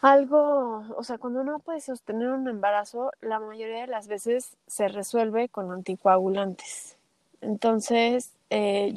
algo, 0.00 0.84
o 0.96 1.02
sea, 1.02 1.18
cuando 1.18 1.40
uno 1.40 1.58
puede 1.58 1.80
sostener 1.80 2.28
un 2.28 2.48
embarazo, 2.48 3.10
la 3.20 3.40
mayoría 3.40 3.80
de 3.80 3.86
las 3.88 4.06
veces 4.06 4.56
se 4.66 4.86
resuelve 4.88 5.48
con 5.48 5.72
anticoagulantes. 5.72 6.96
Entonces, 7.40 8.30
eh, 8.50 8.94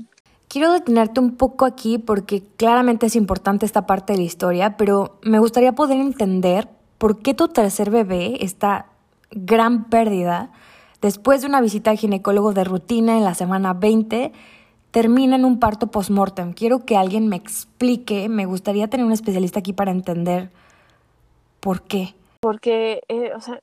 Quiero 0.52 0.74
detenerte 0.74 1.22
un 1.22 1.38
poco 1.38 1.64
aquí 1.64 1.98
porque 1.98 2.44
claramente 2.58 3.06
es 3.06 3.16
importante 3.16 3.66
esta 3.66 3.86
parte 3.86 4.12
de 4.12 4.20
la 4.20 4.26
historia, 4.26 4.76
pero 4.76 5.18
me 5.22 5.40
gustaría 5.40 5.72
poder 5.72 5.98
entender 5.98 6.68
por 6.98 7.20
qué 7.20 7.34
tu 7.34 7.48
tercer 7.48 7.90
bebé, 7.90 8.44
esta 8.44 8.88
gran 9.32 9.86
pérdida, 9.86 10.52
después 11.02 11.40
de 11.40 11.48
una 11.48 11.62
visita 11.62 11.92
al 11.92 11.98
ginecólogo 11.98 12.52
de 12.52 12.66
rutina 12.66 13.18
en 13.18 13.24
la 13.24 13.34
semana 13.34 13.74
20, 13.74 14.34
termina 14.92 15.38
en 15.38 15.46
un 15.46 15.58
parto 15.58 15.88
post-mortem. 15.88 16.52
Quiero 16.52 16.80
que 16.80 16.98
alguien 16.98 17.30
me 17.30 17.38
explique, 17.38 18.28
me 18.28 18.46
gustaría 18.46 18.90
tener 18.90 19.06
un 19.06 19.14
especialista 19.14 19.60
aquí 19.60 19.72
para 19.72 19.92
entender 19.92 20.52
por 21.62 21.84
qué. 21.84 22.14
Porque, 22.42 23.04
eh, 23.08 23.32
o 23.38 23.40
sea, 23.40 23.62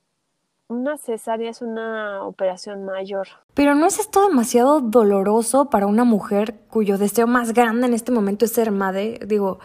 una 0.68 0.98
cesárea 0.98 1.50
es 1.50 1.62
una 1.62 2.22
operación 2.24 2.84
mayor. 2.84 3.28
Pero 3.54 3.74
¿no 3.74 3.86
es 3.86 3.98
esto 3.98 4.28
demasiado 4.28 4.80
doloroso 4.80 5.70
para 5.70 5.86
una 5.86 6.04
mujer 6.04 6.54
cuyo 6.70 6.98
deseo 6.98 7.26
más 7.26 7.54
grande 7.54 7.86
en 7.86 7.94
este 7.94 8.12
momento 8.12 8.44
es 8.44 8.52
ser 8.52 8.70
madre? 8.70 9.18
Digo, 9.26 9.58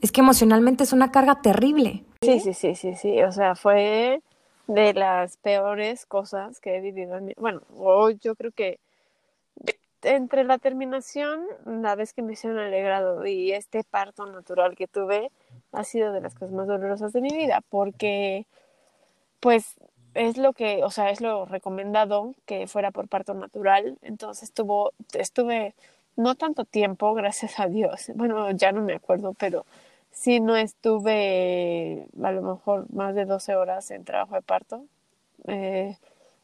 es 0.00 0.12
que 0.12 0.20
emocionalmente 0.20 0.84
es 0.84 0.92
una 0.92 1.10
carga 1.10 1.42
terrible. 1.42 2.04
Sí, 2.22 2.40
sí, 2.40 2.54
sí, 2.54 2.74
sí, 2.76 2.94
sí. 2.94 3.22
O 3.22 3.32
sea, 3.32 3.56
fue 3.56 4.22
de 4.68 4.94
las 4.94 5.36
peores 5.38 6.06
cosas 6.06 6.60
que 6.60 6.76
he 6.76 6.80
vivido 6.80 7.16
en 7.16 7.26
mi... 7.26 7.34
Bueno, 7.36 7.62
yo 8.20 8.34
creo 8.36 8.52
que 8.52 8.78
entre 10.02 10.44
la 10.44 10.58
terminación, 10.58 11.42
la 11.66 11.96
vez 11.96 12.12
que 12.12 12.22
me 12.22 12.34
hicieron 12.34 12.60
alegrado 12.60 13.26
y 13.26 13.52
este 13.52 13.82
parto 13.82 14.26
natural 14.26 14.76
que 14.76 14.86
tuve, 14.86 15.32
ha 15.72 15.82
sido 15.82 16.12
de 16.12 16.20
las 16.20 16.34
cosas 16.34 16.52
más 16.52 16.68
dolorosas 16.68 17.12
de 17.12 17.20
mi 17.20 17.30
vida, 17.30 17.62
porque 17.68 18.46
pues 19.40 19.74
es 20.14 20.36
lo 20.36 20.52
que, 20.52 20.84
o 20.84 20.90
sea, 20.90 21.10
es 21.10 21.20
lo 21.20 21.44
recomendado 21.46 22.34
que 22.46 22.66
fuera 22.66 22.90
por 22.90 23.08
parto 23.08 23.34
natural. 23.34 23.98
Entonces 24.02 24.44
estuvo, 24.44 24.92
estuve 25.12 25.74
no 26.16 26.34
tanto 26.34 26.64
tiempo, 26.64 27.14
gracias 27.14 27.60
a 27.60 27.68
Dios. 27.68 28.10
Bueno, 28.14 28.50
ya 28.52 28.72
no 28.72 28.82
me 28.82 28.94
acuerdo, 28.94 29.34
pero 29.38 29.64
sí 30.10 30.40
no 30.40 30.56
estuve 30.56 32.06
a 32.22 32.32
lo 32.32 32.42
mejor 32.42 32.86
más 32.92 33.14
de 33.14 33.24
12 33.24 33.54
horas 33.54 33.90
en 33.90 34.04
trabajo 34.04 34.34
de 34.34 34.42
parto. 34.42 34.84
Eh, 35.46 35.96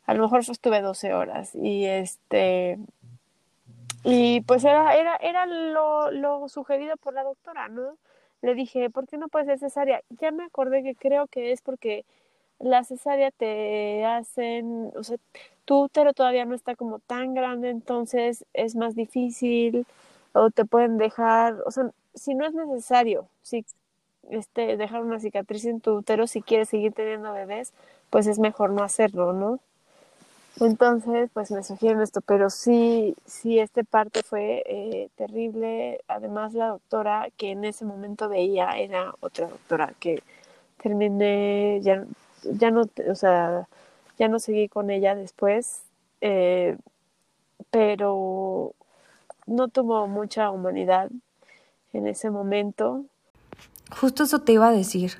a 0.06 0.14
lo 0.14 0.22
mejor 0.22 0.40
estuve 0.40 0.80
12 0.80 1.14
horas 1.14 1.54
y 1.54 1.86
este 1.86 2.78
y 4.04 4.42
pues 4.42 4.64
era 4.64 4.94
era 4.94 5.16
era 5.16 5.46
lo, 5.46 6.10
lo 6.10 6.48
sugerido 6.48 6.96
por 6.96 7.14
la 7.14 7.24
doctora, 7.24 7.68
¿no? 7.68 7.96
Le 8.42 8.54
dije, 8.54 8.90
¿por 8.90 9.08
qué 9.08 9.16
no 9.16 9.28
puede 9.28 9.46
ser 9.46 9.58
cesárea? 9.58 10.02
Ya 10.20 10.30
me 10.30 10.44
acordé 10.44 10.82
que 10.82 10.94
creo 10.94 11.26
que 11.26 11.52
es 11.52 11.62
porque 11.62 12.04
la 12.58 12.84
cesárea 12.84 13.30
te 13.30 14.04
hacen, 14.04 14.90
o 14.96 15.02
sea, 15.02 15.16
tu 15.64 15.84
útero 15.84 16.12
todavía 16.12 16.44
no 16.44 16.54
está 16.54 16.76
como 16.76 16.98
tan 17.00 17.34
grande, 17.34 17.70
entonces 17.70 18.44
es 18.52 18.76
más 18.76 18.94
difícil 18.94 19.86
o 20.32 20.50
te 20.50 20.64
pueden 20.64 20.98
dejar, 20.98 21.56
o 21.66 21.70
sea, 21.70 21.90
si 22.14 22.34
no 22.34 22.46
es 22.46 22.54
necesario, 22.54 23.28
si 23.42 23.64
este, 24.30 24.76
dejar 24.76 25.02
una 25.02 25.20
cicatriz 25.20 25.64
en 25.66 25.80
tu 25.80 25.96
útero, 25.98 26.26
si 26.26 26.42
quieres 26.42 26.68
seguir 26.68 26.92
teniendo 26.92 27.32
bebés, 27.32 27.72
pues 28.10 28.26
es 28.26 28.38
mejor 28.38 28.70
no 28.70 28.82
hacerlo, 28.82 29.32
¿no? 29.32 29.60
Entonces, 30.60 31.30
pues 31.32 31.50
me 31.50 31.64
sugieren 31.64 32.00
esto, 32.00 32.20
pero 32.20 32.48
sí, 32.48 33.16
sí, 33.26 33.58
este 33.58 33.82
parte 33.82 34.22
fue 34.22 34.62
eh, 34.66 35.08
terrible. 35.16 36.00
Además, 36.06 36.54
la 36.54 36.68
doctora 36.68 37.28
que 37.36 37.50
en 37.50 37.64
ese 37.64 37.84
momento 37.84 38.28
veía 38.28 38.70
era 38.78 39.14
otra 39.20 39.48
doctora 39.48 39.92
que 39.98 40.22
terminé, 40.80 41.80
ya, 41.82 42.04
ya 42.52 42.70
no, 42.70 42.88
o 43.10 43.14
sea, 43.14 43.68
ya 44.18 44.28
no 44.28 44.38
seguí 44.38 44.68
con 44.68 44.90
ella 44.90 45.14
después, 45.14 45.82
eh, 46.20 46.76
pero 47.70 48.72
no 49.46 49.68
tuvo 49.68 50.06
mucha 50.06 50.50
humanidad 50.50 51.10
en 51.92 52.06
ese 52.06 52.30
momento. 52.30 53.04
Justo 53.98 54.24
eso 54.24 54.40
te 54.40 54.52
iba 54.52 54.68
a 54.68 54.72
decir. 54.72 55.12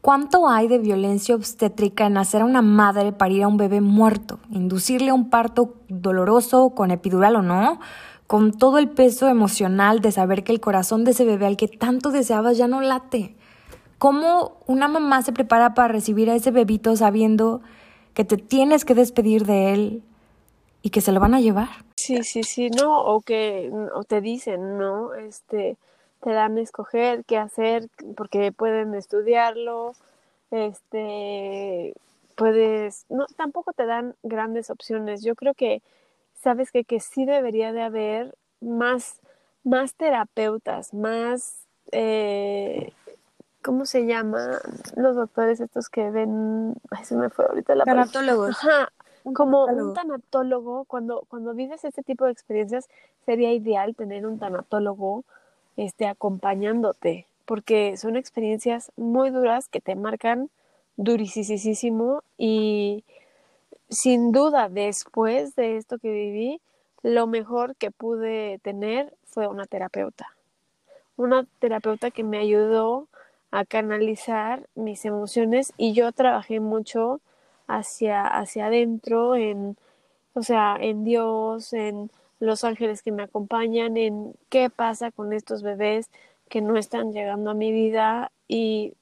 ¿Cuánto 0.00 0.48
hay 0.48 0.66
de 0.66 0.78
violencia 0.78 1.36
obstétrica 1.36 2.06
en 2.06 2.16
hacer 2.16 2.42
a 2.42 2.44
una 2.44 2.60
madre 2.60 3.12
parir 3.12 3.44
a 3.44 3.48
un 3.48 3.56
bebé 3.56 3.80
muerto, 3.80 4.40
inducirle 4.50 5.10
a 5.10 5.14
un 5.14 5.30
parto 5.30 5.76
doloroso, 5.88 6.70
con 6.70 6.90
epidural 6.90 7.36
o 7.36 7.42
no, 7.42 7.78
con 8.26 8.52
todo 8.52 8.78
el 8.78 8.90
peso 8.90 9.28
emocional 9.28 10.00
de 10.00 10.10
saber 10.10 10.42
que 10.42 10.52
el 10.52 10.60
corazón 10.60 11.04
de 11.04 11.12
ese 11.12 11.24
bebé 11.24 11.46
al 11.46 11.56
que 11.56 11.68
tanto 11.68 12.10
deseabas 12.10 12.56
ya 12.56 12.66
no 12.66 12.80
late? 12.80 13.36
¿Cómo 14.02 14.56
una 14.66 14.88
mamá 14.88 15.22
se 15.22 15.32
prepara 15.32 15.74
para 15.74 15.86
recibir 15.86 16.28
a 16.28 16.34
ese 16.34 16.50
bebito 16.50 16.96
sabiendo 16.96 17.60
que 18.14 18.24
te 18.24 18.36
tienes 18.36 18.84
que 18.84 18.96
despedir 18.96 19.46
de 19.46 19.72
él 19.72 20.02
y 20.82 20.90
que 20.90 21.00
se 21.00 21.12
lo 21.12 21.20
van 21.20 21.34
a 21.34 21.40
llevar? 21.40 21.68
Sí, 21.94 22.24
sí, 22.24 22.42
sí, 22.42 22.68
no, 22.68 23.00
o 23.00 23.20
que 23.20 23.70
o 23.94 24.02
te 24.02 24.20
dicen, 24.20 24.76
¿no? 24.76 25.14
Este, 25.14 25.76
te 26.20 26.32
dan 26.32 26.58
a 26.58 26.62
escoger 26.62 27.24
qué 27.26 27.38
hacer 27.38 27.86
porque 28.16 28.50
pueden 28.50 28.92
estudiarlo, 28.94 29.92
este, 30.50 31.94
puedes, 32.34 33.06
no, 33.08 33.26
tampoco 33.36 33.72
te 33.72 33.86
dan 33.86 34.16
grandes 34.24 34.70
opciones. 34.70 35.22
Yo 35.22 35.36
creo 35.36 35.54
que, 35.54 35.80
sabes 36.42 36.72
que, 36.72 36.82
que 36.82 36.98
sí 36.98 37.24
debería 37.24 37.72
de 37.72 37.82
haber 37.82 38.34
más, 38.60 39.20
más 39.62 39.94
terapeutas, 39.94 40.92
más 40.92 41.68
eh, 41.92 42.92
¿cómo 43.62 43.86
se 43.86 44.06
llama? 44.06 44.58
Los 44.96 45.16
doctores 45.16 45.60
estos 45.60 45.88
que 45.88 46.10
ven, 46.10 46.74
ay, 46.90 47.04
se 47.04 47.16
me 47.16 47.30
fue 47.30 47.46
ahorita 47.46 47.74
la 47.74 47.84
Tanatólogos. 47.84 48.50
Ajá, 48.50 48.92
como 49.34 49.66
un 49.66 49.94
tanatólogo, 49.94 50.84
cuando, 50.84 51.24
cuando 51.28 51.54
vives 51.54 51.84
este 51.84 52.02
tipo 52.02 52.24
de 52.24 52.32
experiencias, 52.32 52.88
sería 53.24 53.52
ideal 53.52 53.94
tener 53.94 54.26
un 54.26 54.38
tanatólogo 54.38 55.24
este, 55.76 56.06
acompañándote, 56.06 57.26
porque 57.44 57.96
son 57.96 58.16
experiencias 58.16 58.92
muy 58.96 59.30
duras 59.30 59.68
que 59.68 59.80
te 59.80 59.94
marcan 59.94 60.50
durísimo 60.96 62.22
y 62.36 63.04
sin 63.88 64.32
duda 64.32 64.68
después 64.68 65.54
de 65.54 65.76
esto 65.76 65.98
que 65.98 66.10
viví, 66.10 66.60
lo 67.02 67.26
mejor 67.26 67.76
que 67.76 67.90
pude 67.90 68.58
tener 68.62 69.14
fue 69.24 69.46
una 69.46 69.66
terapeuta. 69.66 70.26
Una 71.16 71.46
terapeuta 71.58 72.10
que 72.10 72.24
me 72.24 72.38
ayudó 72.38 73.08
a 73.52 73.64
canalizar 73.66 74.66
mis 74.74 75.04
emociones 75.04 75.72
y 75.76 75.92
yo 75.92 76.10
trabajé 76.12 76.58
mucho 76.58 77.20
hacia, 77.68 78.26
hacia 78.26 78.66
adentro, 78.66 79.36
en, 79.36 79.76
o 80.34 80.42
sea, 80.42 80.76
en 80.80 81.04
Dios, 81.04 81.72
en 81.74 82.10
los 82.40 82.64
ángeles 82.64 83.02
que 83.02 83.12
me 83.12 83.22
acompañan, 83.22 83.96
en 83.96 84.34
qué 84.48 84.70
pasa 84.70 85.12
con 85.12 85.32
estos 85.32 85.62
bebés 85.62 86.10
que 86.48 86.62
no 86.62 86.76
están 86.76 87.12
llegando 87.12 87.50
a 87.50 87.54
mi 87.54 87.72
vida 87.72 88.32
y 88.48 88.94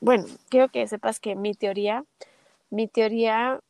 bueno, 0.00 0.24
quiero 0.50 0.68
que 0.68 0.86
sepas 0.86 1.18
que 1.18 1.34
mi 1.34 1.54
teoría, 1.54 2.04
mi 2.70 2.88
teoría, 2.88 3.60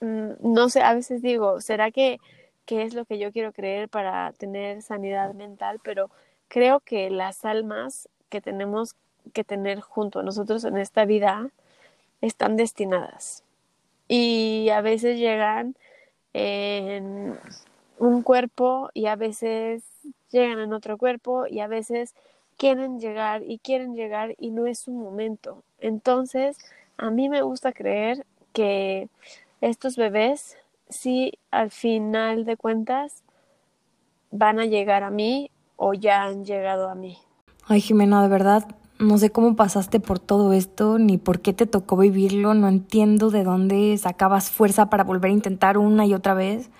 mm, 0.00 0.30
no 0.40 0.68
sé, 0.68 0.82
a 0.82 0.94
veces 0.94 1.20
digo, 1.22 1.60
¿será 1.60 1.90
que, 1.90 2.20
que 2.64 2.82
es 2.84 2.94
lo 2.94 3.04
que 3.06 3.18
yo 3.18 3.32
quiero 3.32 3.52
creer 3.52 3.88
para 3.88 4.32
tener 4.34 4.82
sanidad 4.82 5.34
mental? 5.34 5.80
Pero 5.82 6.10
creo 6.48 6.80
que 6.80 7.10
las 7.10 7.44
almas 7.44 8.08
que 8.28 8.40
tenemos 8.40 8.96
que 9.32 9.44
tener 9.44 9.80
junto 9.80 10.20
a 10.20 10.22
nosotros 10.22 10.64
en 10.64 10.76
esta 10.76 11.04
vida 11.04 11.50
están 12.20 12.56
destinadas. 12.56 13.44
Y 14.08 14.68
a 14.70 14.80
veces 14.80 15.18
llegan 15.18 15.76
en 16.32 17.38
un 17.98 18.22
cuerpo 18.22 18.90
y 18.94 19.06
a 19.06 19.16
veces 19.16 19.84
llegan 20.30 20.58
en 20.58 20.72
otro 20.72 20.98
cuerpo 20.98 21.46
y 21.46 21.60
a 21.60 21.66
veces 21.66 22.14
quieren 22.56 23.00
llegar 23.00 23.42
y 23.44 23.58
quieren 23.58 23.94
llegar 23.94 24.34
y 24.38 24.50
no 24.50 24.66
es 24.66 24.80
su 24.80 24.92
momento. 24.92 25.62
Entonces, 25.80 26.58
a 26.96 27.10
mí 27.10 27.28
me 27.28 27.42
gusta 27.42 27.72
creer 27.72 28.26
que 28.52 29.08
estos 29.60 29.96
bebés 29.96 30.56
sí 30.88 31.38
al 31.50 31.70
final 31.70 32.44
de 32.44 32.56
cuentas 32.56 33.22
van 34.30 34.60
a 34.60 34.66
llegar 34.66 35.02
a 35.02 35.10
mí 35.10 35.50
o 35.76 35.94
ya 35.94 36.24
han 36.24 36.44
llegado 36.44 36.88
a 36.88 36.94
mí. 36.94 37.18
Ay, 37.66 37.80
Jimena, 37.80 38.22
de 38.22 38.28
verdad, 38.28 38.64
no 39.02 39.18
sé 39.18 39.30
cómo 39.30 39.56
pasaste 39.56 40.00
por 40.00 40.18
todo 40.18 40.52
esto, 40.52 40.98
ni 40.98 41.18
por 41.18 41.40
qué 41.40 41.52
te 41.52 41.66
tocó 41.66 41.96
vivirlo, 41.96 42.54
no 42.54 42.68
entiendo 42.68 43.30
de 43.30 43.44
dónde 43.44 43.96
sacabas 43.98 44.50
fuerza 44.50 44.90
para 44.90 45.04
volver 45.04 45.30
a 45.30 45.34
intentar 45.34 45.76
una 45.76 46.06
y 46.06 46.14
otra 46.14 46.34
vez. 46.34 46.70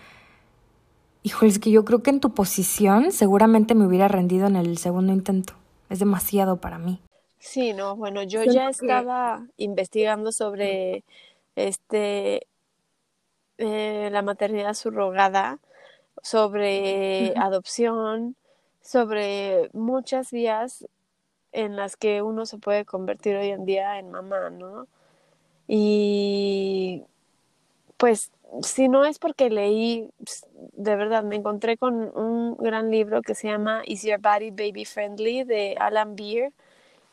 Híjole, 1.24 1.50
es 1.50 1.58
que 1.58 1.70
yo 1.70 1.84
creo 1.84 2.02
que 2.02 2.10
en 2.10 2.20
tu 2.20 2.34
posición 2.34 3.12
seguramente 3.12 3.74
me 3.74 3.86
hubiera 3.86 4.08
rendido 4.08 4.46
en 4.46 4.56
el 4.56 4.78
segundo 4.78 5.12
intento. 5.12 5.54
Es 5.90 5.98
demasiado 5.98 6.56
para 6.56 6.78
mí. 6.78 7.00
Sí, 7.38 7.72
no, 7.72 7.96
bueno, 7.96 8.22
yo 8.22 8.44
ya 8.44 8.68
estaba 8.68 9.44
investigando 9.56 10.30
sobre 10.30 11.04
este 11.56 12.46
eh, 13.58 14.08
la 14.12 14.22
maternidad 14.22 14.74
subrogada, 14.74 15.58
sobre 16.22 17.34
adopción, 17.36 18.36
sobre 18.80 19.70
muchas 19.72 20.30
vías 20.30 20.86
en 21.52 21.76
las 21.76 21.96
que 21.96 22.22
uno 22.22 22.46
se 22.46 22.58
puede 22.58 22.84
convertir 22.84 23.36
hoy 23.36 23.48
en 23.50 23.64
día 23.66 23.98
en 23.98 24.10
mamá, 24.10 24.50
¿no? 24.50 24.86
Y 25.68 27.04
pues 27.96 28.32
si 28.62 28.88
no 28.88 29.04
es 29.04 29.18
porque 29.18 29.50
leí, 29.50 30.10
pues, 30.18 30.46
de 30.72 30.96
verdad, 30.96 31.24
me 31.24 31.36
encontré 31.36 31.76
con 31.78 31.94
un 32.16 32.56
gran 32.58 32.90
libro 32.90 33.22
que 33.22 33.34
se 33.34 33.48
llama 33.48 33.82
Is 33.86 34.02
Your 34.02 34.20
Body 34.20 34.50
Baby 34.50 34.84
Friendly 34.84 35.44
de 35.44 35.76
Alan 35.78 36.16
Beer 36.16 36.52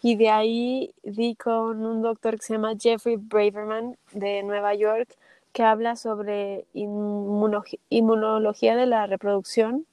Y 0.01 0.15
de 0.17 0.29
ahí 0.29 0.93
di 1.03 1.35
con 1.35 1.85
un 1.85 2.01
doctor 2.01 2.35
que 2.37 2.45
se 2.45 2.53
llama 2.53 2.73
Jeffrey 2.79 3.17
Braverman 3.17 3.97
de 4.13 4.43
Nueva 4.43 4.73
York, 4.75 5.15
que 5.53 5.63
habla 5.63 5.95
sobre 5.97 6.65
inmunología 6.73 8.75
de 8.77 8.85
la 8.87 9.07
reproducción. 9.07 9.85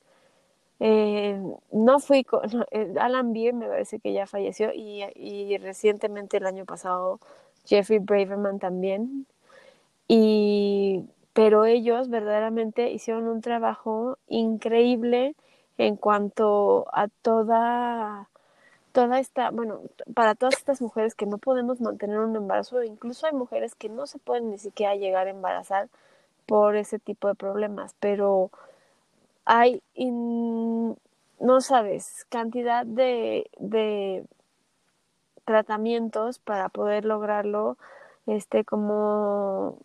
Eh, 0.81 1.41
no 1.73 2.01
fui 2.01 2.25
con 2.25 2.43
eh, 2.71 2.95
Alan 3.01 3.33
Beer, 3.33 3.55
me 3.55 3.67
parece 3.69 3.99
que 4.01 4.13
ya 4.13 4.27
falleció, 4.27 4.73
y, 4.75 5.05
y 5.15 5.57
recientemente 5.59 6.37
el 6.39 6.47
año 6.47 6.65
pasado 6.67 7.21
Jeffrey 7.67 7.99
Braverman 7.99 8.59
también. 8.59 9.27
Y, 10.09 11.05
pero 11.33 11.65
ellos 11.67 12.09
verdaderamente 12.11 12.91
hicieron 12.93 13.29
un 13.29 13.41
trabajo 13.41 14.19
increíble 14.29 15.35
en 15.79 15.97
cuanto 15.97 16.87
a 16.93 17.09
toda 17.23 18.29
toda 18.93 19.19
esta, 19.21 19.51
bueno, 19.51 19.81
para 20.15 20.35
todas 20.35 20.57
estas 20.57 20.81
mujeres 20.83 21.15
que 21.15 21.27
no 21.27 21.39
podemos 21.39 21.81
mantener 21.81 22.19
un 22.19 22.35
embarazo, 22.37 22.83
incluso 22.83 23.27
hay 23.27 23.33
mujeres 23.35 23.75
que 23.75 23.89
no 23.91 24.07
se 24.07 24.19
pueden 24.19 24.51
ni 24.51 24.59
siquiera 24.59 24.97
llegar 24.97 25.27
a 25.27 25.31
embarazar 25.31 25.89
por 26.47 26.77
ese 26.77 26.99
tipo 26.99 27.29
de 27.29 27.35
problemas, 27.35 27.95
pero 28.01 28.51
hay, 29.47 29.81
no 29.97 31.61
sabes, 31.61 32.27
cantidad 32.29 32.85
de, 32.85 33.49
de 33.59 34.25
tratamientos 35.45 36.39
para 36.41 36.69
poder 36.69 37.05
lograrlo, 37.05 37.79
este, 38.27 38.65
como 38.65 39.79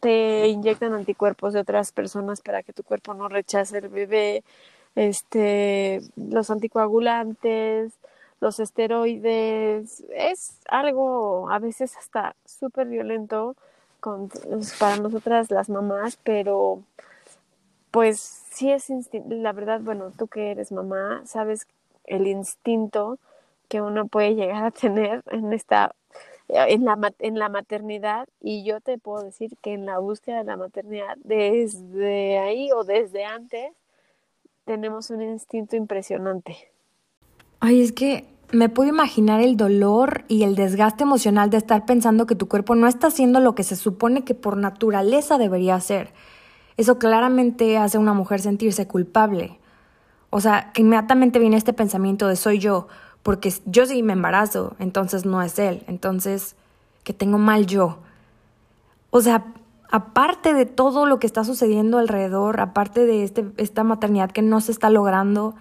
te 0.00 0.48
inyectan 0.48 0.92
anticuerpos 0.92 1.54
de 1.54 1.60
otras 1.60 1.92
personas 1.92 2.42
para 2.42 2.62
que 2.62 2.72
tu 2.72 2.82
cuerpo 2.82 3.14
no 3.14 3.28
rechace 3.28 3.78
el 3.78 3.88
bebé, 3.88 4.44
este, 4.94 6.02
los 6.16 6.50
anticoagulantes, 6.50 7.94
los 8.40 8.60
esteroides, 8.60 10.04
es 10.10 10.58
algo 10.68 11.50
a 11.50 11.58
veces 11.60 11.96
hasta 11.96 12.36
súper 12.44 12.88
violento 12.88 13.56
con, 14.00 14.28
para 14.78 14.96
nosotras 14.96 15.50
las 15.50 15.70
mamás, 15.70 16.18
pero 16.22 16.82
pues 17.92 18.41
sí 18.52 18.70
es 18.70 18.88
la 19.28 19.52
verdad, 19.52 19.80
bueno, 19.80 20.12
tú 20.16 20.28
que 20.28 20.50
eres 20.50 20.72
mamá, 20.72 21.22
sabes 21.24 21.66
el 22.04 22.26
instinto 22.26 23.18
que 23.68 23.80
uno 23.80 24.06
puede 24.06 24.34
llegar 24.34 24.64
a 24.64 24.70
tener 24.70 25.22
en 25.30 25.52
esta 25.52 25.94
en 26.48 26.84
la, 26.84 27.14
en 27.18 27.38
la 27.38 27.48
maternidad 27.48 28.28
y 28.40 28.64
yo 28.64 28.80
te 28.80 28.98
puedo 28.98 29.24
decir 29.24 29.56
que 29.62 29.72
en 29.72 29.86
la 29.86 29.98
búsqueda 29.98 30.38
de 30.38 30.44
la 30.44 30.56
maternidad 30.56 31.16
desde 31.24 32.38
ahí 32.38 32.70
o 32.72 32.84
desde 32.84 33.24
antes 33.24 33.72
tenemos 34.64 35.10
un 35.10 35.22
instinto 35.22 35.76
impresionante. 35.76 36.56
Ay, 37.60 37.80
es 37.80 37.92
que 37.92 38.26
me 38.52 38.68
puedo 38.68 38.90
imaginar 38.90 39.40
el 39.40 39.56
dolor 39.56 40.24
y 40.28 40.42
el 40.42 40.54
desgaste 40.54 41.04
emocional 41.04 41.48
de 41.48 41.56
estar 41.56 41.86
pensando 41.86 42.26
que 42.26 42.34
tu 42.34 42.48
cuerpo 42.48 42.74
no 42.74 42.86
está 42.86 43.06
haciendo 43.06 43.40
lo 43.40 43.54
que 43.54 43.62
se 43.62 43.76
supone 43.76 44.24
que 44.24 44.34
por 44.34 44.56
naturaleza 44.58 45.38
debería 45.38 45.74
hacer. 45.74 46.12
Eso 46.76 46.98
claramente 46.98 47.78
hace 47.78 47.96
a 47.96 48.00
una 48.00 48.14
mujer 48.14 48.40
sentirse 48.40 48.86
culpable. 48.86 49.58
O 50.30 50.40
sea, 50.40 50.72
que 50.72 50.82
inmediatamente 50.82 51.38
viene 51.38 51.56
este 51.56 51.72
pensamiento 51.72 52.28
de 52.28 52.36
soy 52.36 52.58
yo, 52.58 52.88
porque 53.22 53.52
yo 53.66 53.86
sí 53.86 54.02
me 54.02 54.14
embarazo, 54.14 54.74
entonces 54.78 55.26
no 55.26 55.42
es 55.42 55.58
él, 55.58 55.84
entonces 55.86 56.56
que 57.04 57.12
tengo 57.12 57.38
mal 57.38 57.66
yo. 57.66 57.98
O 59.10 59.20
sea, 59.20 59.44
aparte 59.90 60.54
de 60.54 60.64
todo 60.64 61.04
lo 61.04 61.18
que 61.18 61.26
está 61.26 61.44
sucediendo 61.44 61.98
alrededor, 61.98 62.60
aparte 62.60 63.04
de 63.04 63.24
este, 63.24 63.44
esta 63.58 63.84
maternidad 63.84 64.30
que 64.30 64.40
no 64.40 64.60
se 64.62 64.72
está 64.72 64.88
logrando, 64.88 65.54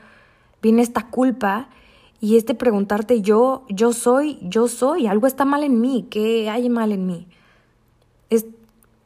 viene 0.62 0.82
esta 0.82 1.08
culpa 1.08 1.67
y 2.21 2.38
este 2.38 2.56
preguntarte 2.56 3.21
yo, 3.21 3.65
yo 3.67 3.91
soy, 3.91 4.39
yo 4.41 4.69
soy, 4.69 5.08
algo 5.08 5.28
está 5.28 5.43
mal 5.43 5.63
en 5.63 5.82
mí, 5.82 6.08
¿qué 6.10 6.50
hay 6.50 6.69
mal 6.69 6.93
en 6.93 7.08
mí? 7.08 7.28
Es, 8.30 8.45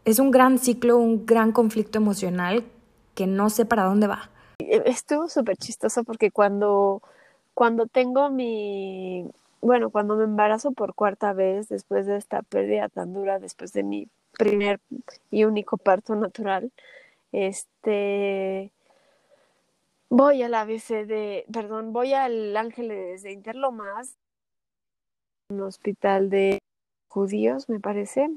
es 0.06 0.20
un 0.20 0.32
gran 0.32 0.58
ciclo, 0.58 0.98
un 0.98 1.26
gran 1.26 1.52
conflicto 1.52 1.98
emocional 1.98 2.64
que 3.14 3.28
no 3.28 3.50
sé 3.50 3.66
para 3.66 3.84
dónde 3.84 4.08
va. 4.08 4.30
Estuvo 4.60 5.28
súper 5.28 5.58
chistoso 5.58 6.04
porque 6.04 6.32
cuando, 6.32 7.02
cuando 7.54 7.88
tengo 7.88 8.30
mi, 8.30 9.30
bueno, 9.62 9.90
cuando 9.90 10.16
me 10.16 10.24
embarazo 10.24 10.72
por 10.72 10.94
cuarta 10.96 11.34
vez 11.34 11.68
después 11.68 12.06
de 12.06 12.18
esta 12.18 12.42
pérdida 12.42 12.88
tan 12.88 13.14
dura, 13.14 13.40
después 13.40 13.74
de 13.74 13.84
mi 13.84 14.08
primer 14.38 14.80
y 15.32 15.44
único 15.44 15.78
parto 15.78 16.16
natural, 16.16 16.72
este, 17.32 18.72
Voy 20.10 20.44
a 20.44 20.50
la 20.50 20.62
ABC 20.62 21.06
de, 21.06 21.46
perdón, 21.52 21.92
voy 21.92 22.14
al 22.14 22.56
Ángeles 22.56 23.24
de 23.24 23.32
Interlomas, 23.32 24.16
un 25.50 25.62
hospital 25.62 26.30
de 26.30 26.60
judíos, 27.10 27.68
me 27.70 27.80
parece, 27.80 28.30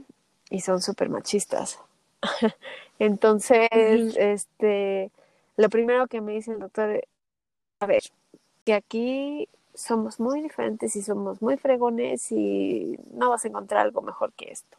y 0.50 0.60
son 0.60 0.82
súper 0.82 1.08
machistas. 1.08 1.78
Entonces, 2.98 3.68
este, 3.72 5.10
lo 5.56 5.68
primero 5.68 6.06
que 6.08 6.20
me 6.20 6.32
dice 6.32 6.52
el 6.52 6.58
doctor, 6.58 7.02
a 7.80 7.86
ver, 7.86 8.02
que 8.64 8.74
aquí 8.74 9.48
somos 9.74 10.18
muy 10.18 10.42
diferentes 10.42 10.96
y 10.96 11.02
somos 11.02 11.40
muy 11.40 11.56
fregones 11.56 12.32
y 12.32 12.98
no 13.12 13.30
vas 13.30 13.44
a 13.44 13.48
encontrar 13.48 13.82
algo 13.82 14.02
mejor 14.02 14.32
que 14.32 14.50
esto. 14.50 14.76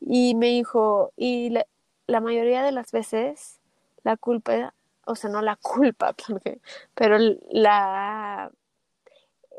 Y 0.00 0.34
me 0.34 0.48
dijo, 0.48 1.12
y 1.16 1.50
la, 1.50 1.66
la 2.06 2.20
mayoría 2.20 2.62
de 2.62 2.72
las 2.72 2.92
veces 2.92 3.60
la 4.04 4.16
culpa 4.16 4.72
o 5.06 5.14
sea, 5.14 5.30
no 5.30 5.40
la 5.40 5.56
culpa, 5.56 6.14
pero 6.94 7.16
la, 7.50 8.50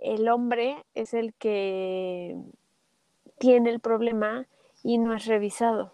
el 0.02 0.30
hombre 0.30 0.86
es 0.94 1.14
el 1.14 1.34
que 1.34 2.38
tiene 3.40 3.70
el 3.72 3.80
problema 3.80 4.46
y 4.84 4.98
no 4.98 5.14
es 5.14 5.26
revisado. 5.26 5.92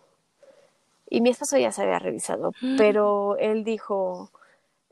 Y 1.09 1.21
mi 1.21 1.29
esposo 1.29 1.57
ya 1.57 1.71
se 1.71 1.83
había 1.83 1.99
revisado, 1.99 2.51
pero 2.77 3.37
él 3.37 3.63
dijo, 3.63 4.31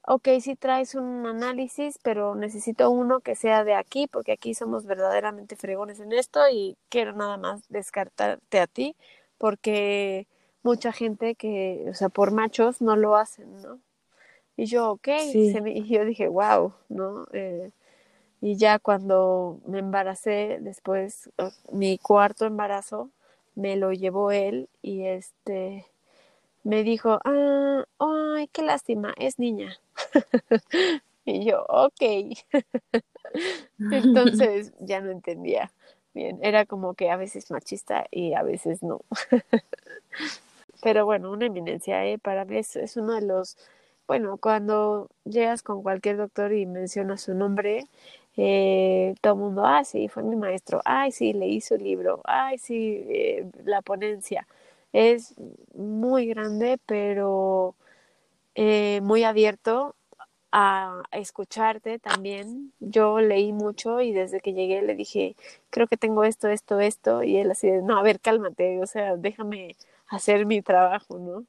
ok, 0.06 0.28
sí 0.42 0.56
traes 0.56 0.96
un 0.96 1.26
análisis, 1.26 2.00
pero 2.04 2.36
necesito 2.36 2.90
uno 2.90 3.20
que 3.22 3.36
sea 3.36 3.64
de 3.64 3.76
aquí, 3.76 4.08
porque 4.08 4.34
aquí 4.34 4.54
somos 4.54 4.86
verdaderamente 4.86 5.56
fregones 5.56 6.00
en 6.00 6.12
esto 6.14 6.42
y 6.52 6.78
quiero 6.90 7.14
nada 7.14 7.38
más 7.38 7.68
descartarte 7.70 8.60
a 8.60 8.68
ti, 8.68 8.96
porque 9.38 10.28
mucha 10.64 10.92
gente 10.92 11.36
que, 11.36 11.86
o 11.90 11.94
sea, 11.94 12.10
por 12.10 12.32
machos 12.32 12.82
no 12.82 12.96
lo 12.96 13.16
hacen, 13.16 13.62
¿no? 13.62 13.80
Y 14.58 14.66
yo, 14.66 14.92
ok, 14.92 15.08
y 15.34 15.88
yo 15.88 16.06
dije, 16.06 16.28
wow, 16.28 16.74
¿no? 16.90 17.26
Eh, 17.32 17.72
y 18.42 18.58
ya 18.58 18.80
cuando 18.80 19.60
me 19.66 19.80
embaracé, 19.80 20.58
después, 20.62 21.32
mi 21.72 21.98
cuarto 21.98 22.46
embarazo, 22.46 23.10
me 23.56 23.76
lo 23.76 23.92
llevó 23.92 24.32
él 24.32 24.70
y 24.82 25.06
este 25.06 25.86
me 26.64 26.84
dijo, 26.84 27.20
ah, 27.26 27.86
ay, 28.00 28.48
qué 28.50 28.62
lástima, 28.62 29.14
es 29.18 29.40
niña. 29.40 29.78
y 31.26 31.46
yo, 31.46 31.66
ok. 31.68 32.02
Entonces 33.92 34.74
ya 34.80 35.02
no 35.02 35.12
entendía 35.12 35.72
bien, 36.14 36.40
era 36.44 36.66
como 36.66 36.94
que 36.94 37.10
a 37.10 37.16
veces 37.16 37.52
machista 37.52 38.06
y 38.12 38.34
a 38.34 38.44
veces 38.44 38.84
no. 38.84 39.02
Pero 40.84 41.06
bueno, 41.06 41.32
una 41.32 41.46
eminencia, 41.46 42.06
¿eh? 42.06 42.18
para 42.18 42.46
mí 42.46 42.58
es 42.58 42.98
uno 42.98 43.14
de 43.14 43.22
los 43.22 43.58
bueno, 44.12 44.36
cuando 44.36 45.08
llegas 45.24 45.64
con 45.64 45.84
cualquier 45.84 46.18
doctor 46.18 46.52
y 46.52 46.66
mencionas 46.66 47.22
su 47.22 47.34
nombre, 47.34 47.86
eh, 48.44 49.14
todo 49.22 49.34
el 49.34 49.40
mundo, 49.40 49.66
ah, 49.68 49.84
sí, 49.84 50.08
fue 50.08 50.24
mi 50.24 50.36
maestro, 50.36 50.82
ay, 50.84 51.12
sí, 51.12 51.32
leí 51.32 51.62
su 51.62 51.78
libro, 51.78 52.22
ay, 52.26 52.58
sí, 52.58 53.04
eh, 53.08 53.46
la 53.66 53.84
ponencia. 53.84 54.48
Es 54.94 55.36
muy 55.76 56.26
grande, 56.26 56.80
pero 56.88 57.76
eh, 58.56 59.00
muy 59.04 59.24
abierto 59.24 59.96
a, 60.52 61.04
escucharte 61.12 62.00
también. 62.00 62.74
Yo 62.80 63.20
leí 63.22 63.54
mucho 63.54 64.02
y 64.02 64.12
desde 64.14 64.40
que 64.42 64.54
llegué 64.54 64.82
le 64.82 64.96
dije, 64.96 65.36
creo 65.70 65.88
que 65.88 65.98
tengo 65.98 66.24
esto, 66.24 66.48
esto, 66.50 66.80
esto, 66.80 67.24
y 67.24 67.38
él 67.38 67.52
así 67.52 67.70
no, 67.84 68.00
a 68.00 68.04
ver, 68.04 68.20
cálmate, 68.22 68.82
o 68.82 68.88
sea, 68.88 69.18
déjame 69.18 69.76
hacer 70.08 70.46
mi 70.48 70.62
trabajo, 70.64 71.20
¿no? 71.20 71.46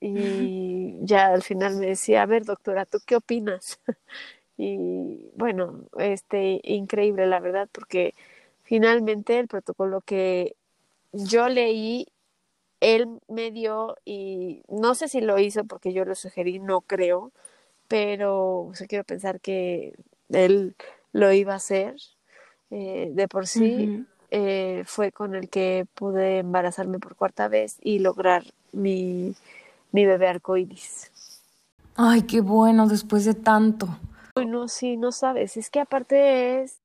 Y 0.00 0.98
ya 1.02 1.28
al 1.28 1.42
final 1.42 1.76
me 1.76 1.86
decía, 1.86 2.22
a 2.22 2.26
ver, 2.26 2.44
doctora, 2.44 2.86
¿tú 2.86 2.98
qué 3.06 3.16
opinas? 3.16 3.80
y 4.56 5.30
bueno, 5.36 5.84
este, 5.98 6.60
increíble, 6.64 7.26
la 7.26 7.40
verdad, 7.40 7.68
porque 7.72 8.14
finalmente 8.62 9.38
el 9.38 9.48
protocolo 9.48 10.00
que 10.00 10.56
yo 11.12 11.48
leí, 11.48 12.06
él 12.80 13.08
me 13.28 13.50
dio, 13.50 13.96
y 14.04 14.62
no 14.68 14.94
sé 14.94 15.08
si 15.08 15.20
lo 15.20 15.38
hizo 15.38 15.64
porque 15.64 15.92
yo 15.92 16.04
lo 16.04 16.14
sugerí, 16.14 16.58
no 16.58 16.80
creo, 16.80 17.32
pero 17.88 18.72
quiero 18.88 19.04
pensar 19.04 19.40
que 19.40 19.94
él 20.30 20.74
lo 21.12 21.32
iba 21.32 21.54
a 21.54 21.56
hacer. 21.56 21.96
Eh, 22.70 23.10
de 23.12 23.28
por 23.28 23.46
sí, 23.46 24.06
eh, 24.30 24.82
fue 24.86 25.12
con 25.12 25.34
el 25.34 25.50
que 25.50 25.86
pude 25.94 26.38
embarazarme 26.38 26.98
por 26.98 27.16
cuarta 27.16 27.48
vez 27.48 27.76
y 27.82 27.98
lograr 27.98 28.44
mi 28.72 29.34
mi 29.92 30.06
bebé 30.06 30.26
arcoíris. 30.26 31.10
Ay, 31.94 32.22
qué 32.22 32.40
bueno 32.40 32.88
después 32.88 33.24
de 33.24 33.34
tanto. 33.34 33.88
Bueno, 34.34 34.68
sí, 34.68 34.96
no 34.98 35.10
sabes, 35.12 35.56
es 35.56 35.70
que 35.70 35.80
aparte 35.80 36.62
es 36.62 36.80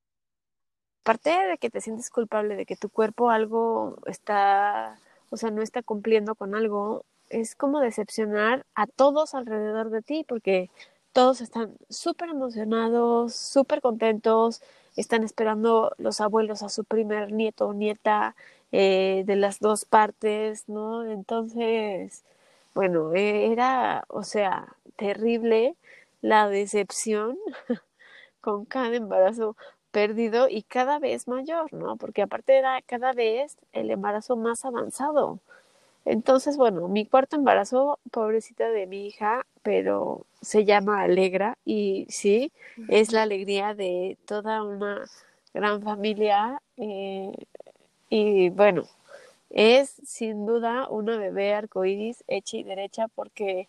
aparte 1.04 1.30
de 1.30 1.58
que 1.58 1.70
te 1.70 1.80
sientes 1.80 2.10
culpable 2.10 2.54
de 2.56 2.66
que 2.66 2.76
tu 2.76 2.90
cuerpo 2.90 3.30
algo 3.30 3.96
está, 4.06 4.98
o 5.30 5.36
sea, 5.36 5.50
no 5.50 5.62
está 5.62 5.82
cumpliendo 5.82 6.34
con 6.34 6.54
algo, 6.54 7.04
es 7.30 7.54
como 7.54 7.80
decepcionar 7.80 8.66
a 8.74 8.86
todos 8.86 9.34
alrededor 9.34 9.90
de 9.90 10.02
ti, 10.02 10.24
porque 10.28 10.70
todos 11.12 11.40
están 11.40 11.74
súper 11.88 12.28
emocionados, 12.30 13.34
súper 13.34 13.80
contentos, 13.80 14.62
están 14.96 15.24
esperando 15.24 15.92
los 15.98 16.20
abuelos 16.20 16.62
a 16.62 16.68
su 16.68 16.84
primer 16.84 17.32
nieto 17.32 17.68
o 17.68 17.72
nieta 17.74 18.34
eh, 18.72 19.22
de 19.26 19.36
las 19.36 19.60
dos 19.60 19.84
partes, 19.86 20.68
¿no? 20.68 21.04
Entonces, 21.06 22.22
bueno, 22.74 23.14
e, 23.14 23.50
era, 23.52 24.04
o 24.08 24.24
sea, 24.24 24.68
terrible 24.96 25.74
la 26.20 26.48
decepción 26.48 27.38
con 28.40 28.64
cada 28.64 28.96
embarazo 28.96 29.56
perdido 29.90 30.48
y 30.48 30.62
cada 30.62 30.98
vez 30.98 31.28
mayor, 31.28 31.72
¿no? 31.72 31.96
Porque 31.96 32.22
aparte 32.22 32.56
era 32.58 32.82
cada 32.82 33.12
vez 33.12 33.56
el 33.72 33.90
embarazo 33.90 34.36
más 34.36 34.64
avanzado. 34.64 35.40
Entonces, 36.04 36.56
bueno, 36.56 36.88
mi 36.88 37.06
cuarto 37.06 37.36
embarazo, 37.36 37.98
pobrecita 38.10 38.70
de 38.70 38.86
mi 38.86 39.06
hija, 39.06 39.44
pero 39.62 40.24
se 40.40 40.64
llama 40.64 41.02
Alegra 41.02 41.58
y 41.64 42.06
sí, 42.08 42.52
es 42.88 43.12
la 43.12 43.22
alegría 43.22 43.74
de 43.74 44.16
toda 44.26 44.62
una 44.62 45.04
gran 45.52 45.82
familia 45.82 46.62
eh, 46.76 47.32
y 48.08 48.50
bueno, 48.50 48.84
es 49.50 49.90
sin 50.04 50.46
duda 50.46 50.88
una 50.88 51.18
bebé 51.18 51.54
arcoíris 51.54 52.24
hecha 52.28 52.56
y 52.56 52.62
derecha 52.62 53.08
porque 53.08 53.68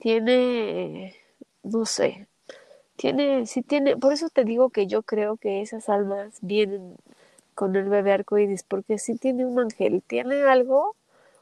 tiene, 0.00 1.16
no 1.62 1.86
sé, 1.86 2.28
tiene, 2.96 3.46
sí 3.46 3.62
tiene, 3.62 3.96
por 3.96 4.12
eso 4.12 4.28
te 4.30 4.44
digo 4.44 4.70
que 4.70 4.86
yo 4.86 5.02
creo 5.02 5.36
que 5.36 5.62
esas 5.62 5.88
almas 5.88 6.38
vienen 6.42 6.96
con 7.54 7.76
el 7.76 7.88
bebé 7.88 8.12
arcoíris 8.12 8.62
porque 8.64 8.98
sí 8.98 9.16
tiene 9.16 9.46
un 9.46 9.58
ángel, 9.60 10.02
tiene 10.06 10.42
algo 10.42 10.96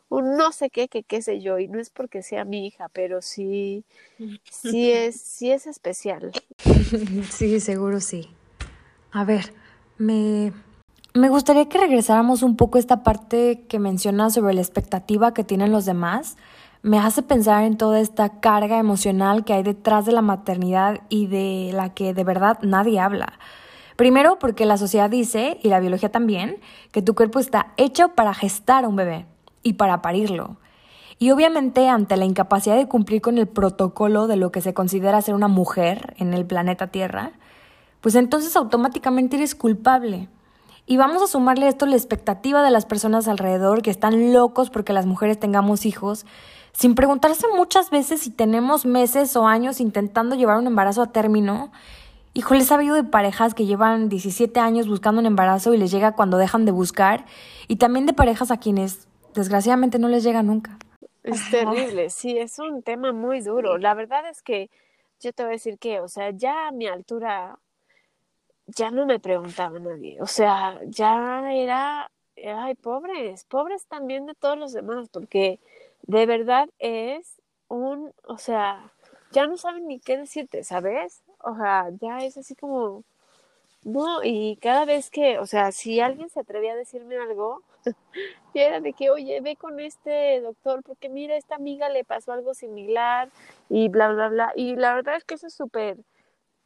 un 0.09 0.37
no 0.37 0.53
sé 0.53 0.71
qué, 0.71 0.89
que 0.89 1.03
qué 1.03 1.23
sé 1.23 1.41
yo, 1.41 1.59
y 1.59 1.69
no 1.69 1.81
es 1.81 1.91
porque 1.91 2.23
sea 2.23 2.45
mi 2.45 2.67
hija, 2.67 2.89
pero 2.93 3.23
sí, 3.23 3.85
sí 4.51 4.93
es, 4.93 5.21
sí 5.21 5.51
es 5.51 5.67
especial. 5.67 6.33
Sí, 7.31 7.61
seguro 7.61 8.01
sí. 8.01 8.31
A 9.13 9.25
ver, 9.25 9.53
me, 9.99 10.53
me 11.15 11.29
gustaría 11.29 11.69
que 11.69 11.79
regresáramos 11.79 12.43
un 12.43 12.57
poco 12.57 12.79
a 12.79 12.81
esta 12.81 13.03
parte 13.03 13.65
que 13.69 13.79
mencionas 13.79 14.35
sobre 14.35 14.55
la 14.55 14.61
expectativa 14.61 15.35
que 15.35 15.45
tienen 15.45 15.73
los 15.73 15.85
demás. 15.87 16.37
Me 16.87 17.01
hace 17.01 17.23
pensar 17.23 17.65
en 17.65 17.77
toda 17.77 17.99
esta 17.99 18.39
carga 18.39 18.79
emocional 18.79 19.45
que 19.45 19.55
hay 19.55 19.65
detrás 19.65 20.07
de 20.07 20.13
la 20.13 20.23
maternidad 20.23 21.01
y 21.09 21.27
de 21.27 21.73
la 21.75 21.93
que 21.93 22.15
de 22.15 22.23
verdad 22.23 22.59
nadie 22.63 23.01
habla. 23.01 23.41
Primero 23.97 24.39
porque 24.39 24.67
la 24.67 24.77
sociedad 24.79 25.11
dice, 25.11 25.59
y 25.65 25.69
la 25.69 25.81
biología 25.81 26.13
también, 26.13 26.61
que 26.93 27.03
tu 27.03 27.17
cuerpo 27.17 27.41
está 27.41 27.73
hecho 27.77 28.11
para 28.11 28.35
gestar 28.35 28.85
a 28.85 28.89
un 28.89 28.95
bebé 28.95 29.27
y 29.65 29.73
para 29.73 30.01
parirlo. 30.01 30.59
Y 31.19 31.33
obviamente 31.33 31.89
ante 31.89 32.17
la 32.17 32.25
incapacidad 32.25 32.77
de 32.77 32.87
cumplir 32.87 33.21
con 33.21 33.37
el 33.39 33.49
protocolo 33.49 34.29
de 34.29 34.37
lo 34.37 34.53
que 34.53 34.61
se 34.61 34.73
considera 34.73 35.21
ser 35.23 35.35
una 35.35 35.49
mujer 35.49 36.15
en 36.19 36.35
el 36.35 36.47
planeta 36.47 36.87
Tierra, 36.87 37.33
pues 38.01 38.15
entonces 38.15 38.55
automáticamente 38.55 39.35
eres 39.35 39.57
culpable. 39.57 40.29
Y 40.87 40.99
vamos 40.99 41.21
a 41.21 41.27
sumarle 41.27 41.67
a 41.67 41.71
esto 41.71 41.85
la 41.87 41.97
expectativa 41.97 42.63
de 42.63 42.71
las 42.71 42.87
personas 42.87 43.27
alrededor 43.27 43.83
que 43.83 43.91
están 43.91 44.33
locos 44.33 44.71
porque 44.71 44.93
las 44.93 45.05
mujeres 45.05 45.41
tengamos 45.41 45.85
hijos, 45.85 46.27
sin 46.77 46.95
preguntarse 46.95 47.47
muchas 47.57 47.89
veces 47.89 48.21
si 48.21 48.31
tenemos 48.31 48.85
meses 48.85 49.35
o 49.35 49.47
años 49.47 49.81
intentando 49.81 50.37
llevar 50.37 50.59
un 50.59 50.67
embarazo 50.67 51.01
a 51.01 51.11
término. 51.11 51.73
Híjole, 52.35 52.61
he 52.61 52.65
sabido 52.65 52.95
de 52.95 53.03
parejas 53.03 53.55
que 53.55 53.65
llevan 53.65 54.11
17 54.11 54.61
años 54.61 54.87
buscando 54.87 55.21
un 55.21 55.27
embarazo 55.27 55.73
y 55.73 55.79
les 55.79 55.91
llega 55.91 56.13
cuando 56.13 56.37
dejan 56.37 56.67
de 56.67 56.73
buscar, 56.73 57.25
y 57.67 57.77
también 57.77 58.05
de 58.05 58.13
parejas 58.13 58.51
a 58.51 58.59
quienes 58.59 59.09
desgraciadamente 59.35 59.99
no 59.99 60.09
les 60.09 60.23
llega 60.23 60.43
nunca. 60.43 60.79
Es 61.23 61.51
terrible, 61.51 62.11
sí, 62.11 62.37
es 62.37 62.59
un 62.59 62.83
tema 62.83 63.13
muy 63.13 63.41
duro. 63.41 63.79
La 63.79 63.95
verdad 63.95 64.29
es 64.29 64.43
que 64.43 64.69
yo 65.21 65.33
te 65.33 65.45
voy 65.45 65.53
a 65.53 65.57
decir 65.57 65.79
que, 65.79 66.01
o 66.01 66.09
sea, 66.09 66.31
ya 66.31 66.69
a 66.69 66.73
mi 66.73 66.87
altura 66.87 67.59
ya 68.67 68.91
no 68.91 69.07
me 69.07 69.19
preguntaba 69.19 69.79
nadie. 69.79 70.21
O 70.21 70.27
sea, 70.27 70.79
ya 70.85 71.51
era, 71.55 72.11
ay, 72.37 72.75
pobres, 72.75 73.47
pobres 73.47 73.87
también 73.87 74.27
de 74.27 74.35
todos 74.35 74.59
los 74.59 74.75
demás, 74.75 75.09
porque 75.09 75.59
de 76.07 76.27
verdad 76.27 76.69
es 76.79 77.41
un, 77.69 78.13
o 78.25 78.39
sea, 78.39 78.93
ya 79.33 79.47
no 79.47 79.57
saben 79.57 79.87
ni 79.89 80.01
qué 80.01 80.17
decirte, 80.17 80.65
¿sabes? 80.65 81.23
O 81.41 81.55
sea, 81.57 81.91
ya 82.01 82.19
es 82.19 82.37
así 82.37 82.55
como, 82.55 83.05
no, 83.83 84.23
y 84.23 84.57
cada 84.61 84.85
vez 84.85 85.11
que, 85.11 85.39
o 85.39 85.47
sea, 85.47 85.73
si 85.73 86.01
alguien 86.01 86.31
se 86.31 86.41
atrevía 86.41 86.73
a 86.73 86.77
decirme 86.77 87.17
algo, 87.19 87.63
y 88.55 88.61
era 88.61 88.81
de 88.81 88.93
que, 88.93 89.11
oye, 89.11 89.41
ve 89.41 89.57
con 89.57 89.81
este 89.81 90.41
doctor, 90.41 90.83
porque 90.83 91.09
mira, 91.09 91.37
esta 91.37 91.57
amiga 91.57 91.89
le 91.89 92.05
pasó 92.05 92.33
algo 92.33 92.55
similar 92.55 93.31
y 93.69 93.89
bla, 93.89 94.13
bla, 94.13 94.29
bla. 94.29 94.53
Y 94.57 94.77
la 94.77 94.95
verdad 94.95 95.17
es 95.17 95.25
que 95.25 95.35
eso 95.35 95.47
es 95.49 95.55
súper, 95.55 95.99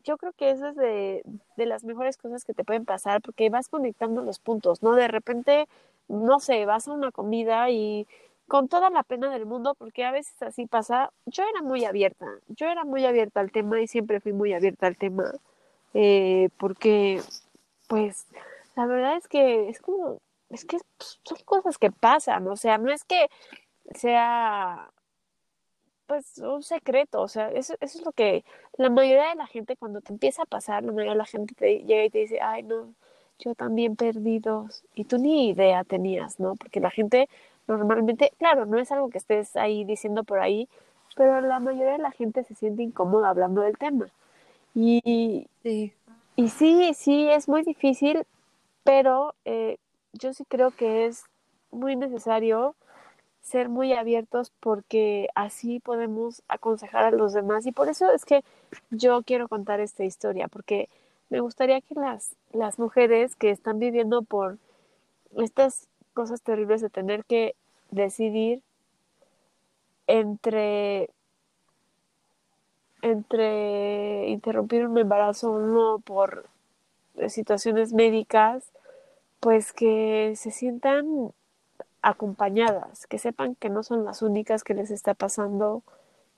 yo 0.05 0.17
creo 0.19 0.33
que 0.33 0.51
eso 0.51 0.69
es 0.69 0.77
de, 0.77 1.23
de 1.57 1.67
las 1.67 1.85
mejores 1.85 2.17
cosas 2.17 2.45
que 2.45 2.55
te 2.55 2.65
pueden 2.65 2.85
pasar, 2.85 3.21
porque 3.23 3.51
vas 3.51 3.69
conectando 3.69 4.23
los 4.23 4.39
puntos, 4.39 4.83
¿no? 4.83 4.95
De 4.95 5.09
repente, 5.09 5.67
no 6.09 6.41
sé, 6.41 6.65
vas 6.67 6.89
a 6.89 6.93
una 6.93 7.13
comida 7.13 7.71
y 7.71 8.07
con 8.51 8.67
toda 8.67 8.91
la 8.91 9.05
pena 9.05 9.31
del 9.31 9.47
mundo, 9.47 9.77
porque 9.77 10.05
a 10.05 10.11
veces 10.11 10.35
así 10.43 10.67
pasa, 10.67 11.13
yo 11.25 11.45
era 11.45 11.63
muy 11.63 11.85
abierta, 11.85 12.27
yo 12.49 12.67
era 12.67 12.85
muy 12.85 13.07
abierta 13.07 13.39
al 13.39 13.53
tema 13.53 13.81
y 13.81 13.87
siempre 13.87 14.19
fui 14.19 14.33
muy 14.33 14.53
abierta 14.53 14.89
al 14.89 14.97
tema, 14.97 15.33
eh, 15.95 16.49
porque, 16.59 17.23
pues, 17.87 18.27
la 18.75 18.87
verdad 18.87 19.17
es 19.17 19.29
que 19.29 19.69
es 19.69 19.81
como, 19.81 20.19
es 20.49 20.65
que 20.65 20.79
son 21.23 21.39
cosas 21.45 21.79
que 21.79 21.93
pasan, 21.93 22.49
o 22.49 22.57
sea, 22.57 22.77
no 22.79 22.91
es 22.91 23.05
que 23.05 23.29
sea 23.95 24.91
pues 26.09 26.39
un 26.39 26.65
secreto, 26.65 27.23
o 27.23 27.29
sea, 27.29 27.53
eso, 27.53 27.75
eso 27.81 27.99
es 28.01 28.05
lo 28.05 28.11
que 28.11 28.45
la 28.77 28.91
mayoría 28.91 29.29
de 29.29 29.37
la 29.37 29.47
gente 29.47 29.77
cuando 29.77 30.01
te 30.01 30.13
empieza 30.13 30.43
a 30.43 30.47
pasar, 30.47 30.83
la 30.83 30.91
mayoría 30.91 31.13
de 31.13 31.19
la 31.19 31.25
gente 31.25 31.55
te 31.55 31.85
llega 31.85 32.05
y 32.05 32.11
te 32.11 32.19
dice, 32.19 32.41
ay 32.41 32.65
no, 32.65 32.95
yo 33.39 33.55
también 33.55 33.95
perdí 33.95 34.41
dos, 34.41 34.83
y 34.97 35.05
tú 35.05 35.19
ni 35.19 35.51
idea 35.51 35.85
tenías, 35.85 36.41
¿no? 36.41 36.57
Porque 36.57 36.81
la 36.81 36.91
gente 36.91 37.29
normalmente, 37.77 38.33
claro, 38.39 38.67
no 38.67 38.79
es 38.79 38.91
algo 38.93 39.11
que 39.11 39.19
estés 39.19 39.57
ahí 39.57 39.85
diciendo 39.85 40.25
por 40.25 40.41
ahí, 40.41 40.69
pero 41.17 41.41
la 41.41 41.61
mayoría 41.61 41.93
de 41.93 41.99
la 41.99 42.13
gente 42.13 42.45
se 42.45 42.55
siente 42.55 42.83
incómoda 42.83 43.31
hablando 43.31 43.63
del 43.63 43.79
tema. 43.79 44.09
Y 44.75 45.49
sí, 45.63 45.93
y 46.37 46.49
sí, 46.49 46.93
sí, 46.95 47.29
es 47.29 47.49
muy 47.49 47.63
difícil, 47.63 48.25
pero 48.85 49.35
eh, 49.45 49.79
yo 50.13 50.33
sí 50.33 50.45
creo 50.45 50.71
que 50.71 51.07
es 51.07 51.25
muy 51.71 51.97
necesario 51.97 52.75
ser 53.43 53.69
muy 53.69 53.93
abiertos 53.93 54.53
porque 54.61 55.29
así 55.35 55.81
podemos 55.81 56.43
aconsejar 56.49 57.05
a 57.05 57.11
los 57.11 57.33
demás 57.33 57.67
y 57.67 57.73
por 57.73 57.89
eso 57.89 58.11
es 58.13 58.25
que 58.25 58.45
yo 58.91 59.23
quiero 59.23 59.49
contar 59.49 59.81
esta 59.81 60.05
historia 60.05 60.47
porque 60.49 60.89
me 61.31 61.41
gustaría 61.41 61.81
que 61.81 61.95
las, 61.95 62.37
las 62.53 62.79
mujeres 62.79 63.37
que 63.37 63.51
están 63.51 63.79
viviendo 63.79 64.23
por 64.23 64.59
estas 65.37 65.89
cosas 66.13 66.43
terribles 66.43 66.81
de 66.81 66.91
tener 66.91 67.25
que 67.25 67.55
decidir 67.91 68.63
entre 70.07 71.11
entre 73.03 74.29
interrumpir 74.29 74.87
un 74.87 74.99
embarazo 74.99 75.53
o 75.53 75.59
no 75.61 76.01
por 76.01 76.47
situaciones 77.29 77.93
médicas 77.93 78.73
pues 79.41 79.73
que 79.73 80.35
se 80.37 80.51
sientan 80.51 81.33
acompañadas, 82.03 83.07
que 83.07 83.19
sepan 83.19 83.55
que 83.55 83.71
no 83.71 83.83
son 83.83 84.05
las 84.05 84.23
únicas 84.23 84.65
que 84.65 84.75
les 84.75 84.91
está 84.91 85.15
pasando, 85.15 85.83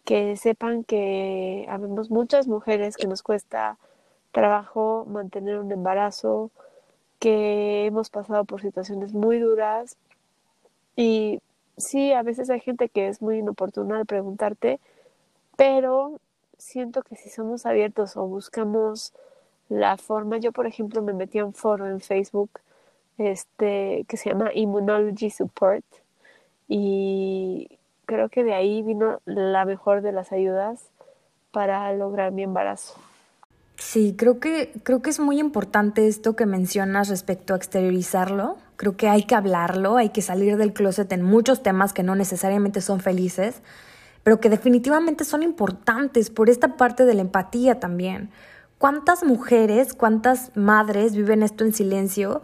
que 0.04 0.36
sepan 0.36 0.84
que 0.84 1.66
habemos 1.68 2.10
muchas 2.10 2.46
mujeres 2.48 2.96
que 2.96 3.06
nos 3.08 3.22
cuesta 3.22 3.78
trabajo 4.32 5.04
mantener 5.08 5.58
un 5.58 5.70
embarazo, 5.72 6.50
que 7.18 7.86
hemos 7.86 8.10
pasado 8.10 8.44
por 8.44 8.60
situaciones 8.60 9.12
muy 9.14 9.38
duras 9.38 9.96
y 10.96 11.40
sí, 11.76 12.12
a 12.12 12.22
veces 12.22 12.50
hay 12.50 12.60
gente 12.60 12.88
que 12.88 13.08
es 13.08 13.22
muy 13.22 13.38
inoportuna 13.38 13.98
al 13.98 14.06
preguntarte, 14.06 14.80
pero 15.56 16.20
siento 16.58 17.02
que 17.02 17.16
si 17.16 17.30
somos 17.30 17.66
abiertos 17.66 18.16
o 18.16 18.26
buscamos 18.26 19.12
la 19.68 19.96
forma, 19.96 20.38
yo 20.38 20.52
por 20.52 20.66
ejemplo 20.66 21.02
me 21.02 21.12
metí 21.12 21.38
a 21.38 21.44
un 21.44 21.54
foro 21.54 21.86
en 21.88 22.00
Facebook 22.00 22.50
este, 23.18 24.04
que 24.08 24.16
se 24.16 24.30
llama 24.30 24.50
Immunology 24.54 25.30
Support 25.30 25.84
y 26.68 27.78
creo 28.06 28.28
que 28.28 28.44
de 28.44 28.54
ahí 28.54 28.82
vino 28.82 29.20
la 29.24 29.64
mejor 29.64 30.02
de 30.02 30.12
las 30.12 30.32
ayudas 30.32 30.88
para 31.50 31.92
lograr 31.92 32.32
mi 32.32 32.42
embarazo. 32.42 32.94
Sí, 33.76 34.14
creo 34.16 34.38
que, 34.38 34.72
creo 34.82 35.02
que 35.02 35.10
es 35.10 35.20
muy 35.20 35.38
importante 35.40 36.06
esto 36.06 36.36
que 36.36 36.46
mencionas 36.46 37.08
respecto 37.08 37.54
a 37.54 37.56
exteriorizarlo. 37.56 38.56
Creo 38.82 38.96
que 38.96 39.08
hay 39.08 39.22
que 39.22 39.36
hablarlo, 39.36 39.96
hay 39.96 40.08
que 40.08 40.22
salir 40.22 40.56
del 40.56 40.72
closet 40.72 41.12
en 41.12 41.22
muchos 41.22 41.62
temas 41.62 41.92
que 41.92 42.02
no 42.02 42.16
necesariamente 42.16 42.80
son 42.80 42.98
felices, 42.98 43.62
pero 44.24 44.40
que 44.40 44.50
definitivamente 44.50 45.22
son 45.22 45.44
importantes 45.44 46.30
por 46.30 46.50
esta 46.50 46.76
parte 46.76 47.04
de 47.04 47.14
la 47.14 47.20
empatía 47.20 47.78
también. 47.78 48.30
¿Cuántas 48.78 49.22
mujeres, 49.22 49.94
cuántas 49.94 50.50
madres 50.56 51.14
viven 51.14 51.44
esto 51.44 51.64
en 51.64 51.72
silencio? 51.72 52.42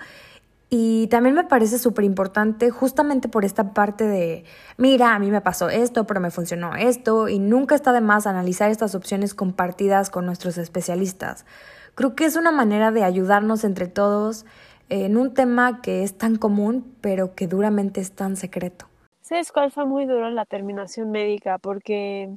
Y 0.71 1.09
también 1.09 1.35
me 1.35 1.43
parece 1.43 1.77
súper 1.77 2.05
importante 2.05 2.71
justamente 2.71 3.29
por 3.29 3.45
esta 3.45 3.75
parte 3.75 4.05
de, 4.05 4.45
mira, 4.77 5.17
a 5.17 5.19
mí 5.19 5.33
me 5.33 5.41
pasó 5.41 5.69
esto, 5.71 6.07
pero 6.07 6.21
me 6.21 6.31
funcionó 6.31 6.77
esto, 6.77 7.29
y 7.29 7.41
nunca 7.41 7.75
está 7.75 7.93
de 7.93 8.01
más 8.01 8.29
analizar 8.29 8.71
estas 8.71 8.95
opciones 8.95 9.35
compartidas 9.35 10.09
con 10.09 10.25
nuestros 10.25 10.57
especialistas. 10.57 11.47
Creo 11.97 12.15
que 12.15 12.27
es 12.27 12.37
una 12.37 12.53
manera 12.53 12.93
de 12.93 13.03
ayudarnos 13.03 13.65
entre 13.65 13.89
todos 13.89 14.47
en 14.89 15.17
un 15.17 15.35
tema 15.35 15.81
que 15.83 16.03
es 16.03 16.17
tan 16.17 16.37
común, 16.37 16.97
pero 17.01 17.35
que 17.35 17.47
duramente 17.47 18.01
es 18.01 18.13
tan 18.13 18.37
secreto. 18.37 18.87
¿Sabes 19.21 19.53
cuál 19.53 19.71
fue 19.71 19.85
muy 19.85 20.07
duro 20.07 20.31
la 20.31 20.47
terminación 20.47 21.11
médica? 21.11 21.59
Porque 21.59 22.31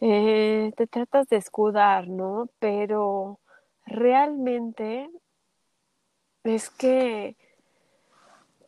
eh, 0.00 0.72
te 0.76 0.86
tratas 0.86 1.28
de 1.28 1.36
escudar, 1.36 2.08
¿no? 2.08 2.48
Pero 2.60 3.40
realmente 3.84 5.10
es 6.44 6.70
que 6.70 7.36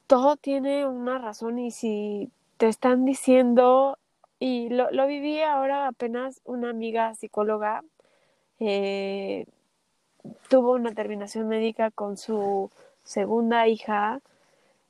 todo 0.06 0.36
tiene 0.36 0.86
una 0.86 1.18
razón 1.18 1.58
y 1.60 1.70
si 1.70 2.32
te 2.56 2.66
están 2.66 3.04
diciendo, 3.04 3.96
y 4.40 4.68
lo, 4.70 4.90
lo 4.90 5.06
viví 5.06 5.40
ahora 5.40 5.86
apenas 5.86 6.40
una 6.44 6.70
amiga 6.70 7.14
psicóloga, 7.14 7.84
eh, 8.58 9.46
tuvo 10.48 10.72
una 10.72 10.92
terminación 10.94 11.48
médica 11.48 11.90
con 11.90 12.16
su 12.16 12.70
segunda 13.04 13.68
hija 13.68 14.20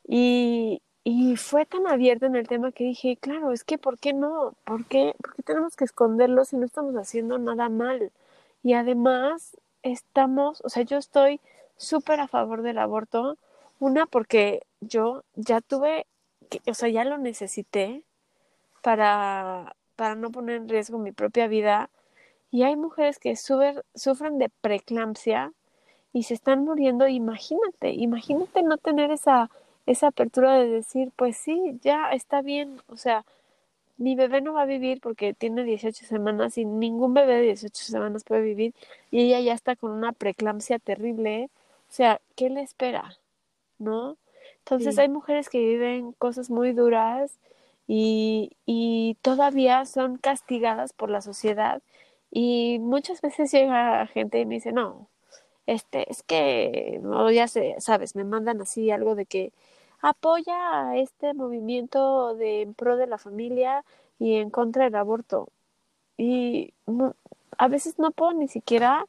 y, 0.06 0.82
y 1.04 1.36
fue 1.36 1.66
tan 1.66 1.86
abierta 1.86 2.26
en 2.26 2.36
el 2.36 2.48
tema 2.48 2.72
que 2.72 2.84
dije, 2.84 3.16
claro, 3.16 3.52
es 3.52 3.64
que 3.64 3.78
¿por 3.78 3.98
qué 3.98 4.12
no? 4.12 4.54
¿Por 4.64 4.86
qué, 4.86 5.14
¿Por 5.22 5.34
qué 5.34 5.42
tenemos 5.42 5.76
que 5.76 5.84
esconderlo 5.84 6.44
si 6.44 6.56
no 6.56 6.66
estamos 6.66 6.94
haciendo 6.96 7.38
nada 7.38 7.68
mal? 7.68 8.12
Y 8.62 8.74
además 8.74 9.56
estamos, 9.82 10.60
o 10.64 10.68
sea, 10.68 10.82
yo 10.82 10.98
estoy 10.98 11.40
súper 11.76 12.20
a 12.20 12.28
favor 12.28 12.62
del 12.62 12.78
aborto. 12.78 13.38
Una, 13.78 14.06
porque 14.06 14.62
yo 14.80 15.24
ya 15.36 15.60
tuve, 15.60 16.06
o 16.66 16.74
sea, 16.74 16.88
ya 16.90 17.04
lo 17.04 17.18
necesité 17.18 18.02
para, 18.82 19.76
para 19.96 20.14
no 20.14 20.30
poner 20.30 20.56
en 20.56 20.68
riesgo 20.68 20.98
mi 20.98 21.12
propia 21.12 21.48
vida. 21.48 21.90
Y 22.50 22.62
hay 22.64 22.76
mujeres 22.76 23.18
que 23.18 23.36
sufren 23.36 24.38
de 24.38 24.48
preeclampsia 24.60 25.52
y 26.12 26.24
se 26.24 26.34
están 26.34 26.64
muriendo. 26.64 27.06
Imagínate, 27.06 27.92
imagínate 27.92 28.62
no 28.62 28.76
tener 28.76 29.10
esa, 29.12 29.50
esa 29.86 30.08
apertura 30.08 30.54
de 30.58 30.68
decir, 30.68 31.12
pues 31.16 31.36
sí, 31.36 31.78
ya 31.82 32.10
está 32.10 32.42
bien. 32.42 32.80
O 32.88 32.96
sea, 32.96 33.24
mi 33.98 34.16
bebé 34.16 34.40
no 34.40 34.54
va 34.54 34.62
a 34.62 34.66
vivir 34.66 35.00
porque 35.00 35.34
tiene 35.34 35.62
18 35.64 36.06
semanas 36.06 36.58
y 36.58 36.64
ningún 36.64 37.14
bebé 37.14 37.36
de 37.36 37.42
18 37.42 37.84
semanas 37.84 38.24
puede 38.24 38.42
vivir 38.42 38.74
y 39.10 39.20
ella 39.20 39.40
ya 39.40 39.54
está 39.54 39.76
con 39.76 39.92
una 39.92 40.12
preeclampsia 40.12 40.78
terrible 40.78 41.50
o 41.90 41.92
sea, 41.92 42.20
¿qué 42.36 42.48
le 42.50 42.62
espera? 42.62 43.16
¿No? 43.78 44.16
Entonces 44.58 44.96
hay 44.98 45.08
mujeres 45.08 45.48
que 45.48 45.58
viven 45.58 46.12
cosas 46.12 46.48
muy 46.48 46.72
duras 46.72 47.32
y, 47.88 48.52
y 48.64 49.16
todavía 49.22 49.84
son 49.86 50.16
castigadas 50.16 50.92
por 50.92 51.10
la 51.10 51.20
sociedad 51.20 51.82
y 52.30 52.78
muchas 52.80 53.20
veces 53.20 53.50
llega 53.52 54.06
gente 54.06 54.40
y 54.40 54.46
me 54.46 54.56
dice, 54.56 54.72
no, 54.72 55.08
este, 55.66 56.10
es 56.10 56.22
que, 56.22 57.00
no, 57.02 57.30
ya 57.30 57.48
sé, 57.48 57.76
sabes, 57.78 58.16
me 58.16 58.24
mandan 58.24 58.60
así 58.60 58.90
algo 58.90 59.14
de 59.14 59.26
que 59.26 59.52
apoya 60.00 60.90
a 60.90 60.96
este 60.96 61.34
movimiento 61.34 62.34
de 62.34 62.62
en 62.62 62.74
pro 62.74 62.96
de 62.96 63.06
la 63.06 63.18
familia 63.18 63.84
y 64.18 64.36
en 64.36 64.50
contra 64.50 64.84
del 64.84 64.94
aborto. 64.94 65.48
Y 66.16 66.72
a 67.58 67.68
veces 67.68 67.98
no 67.98 68.10
puedo 68.10 68.32
ni 68.32 68.48
siquiera 68.48 69.06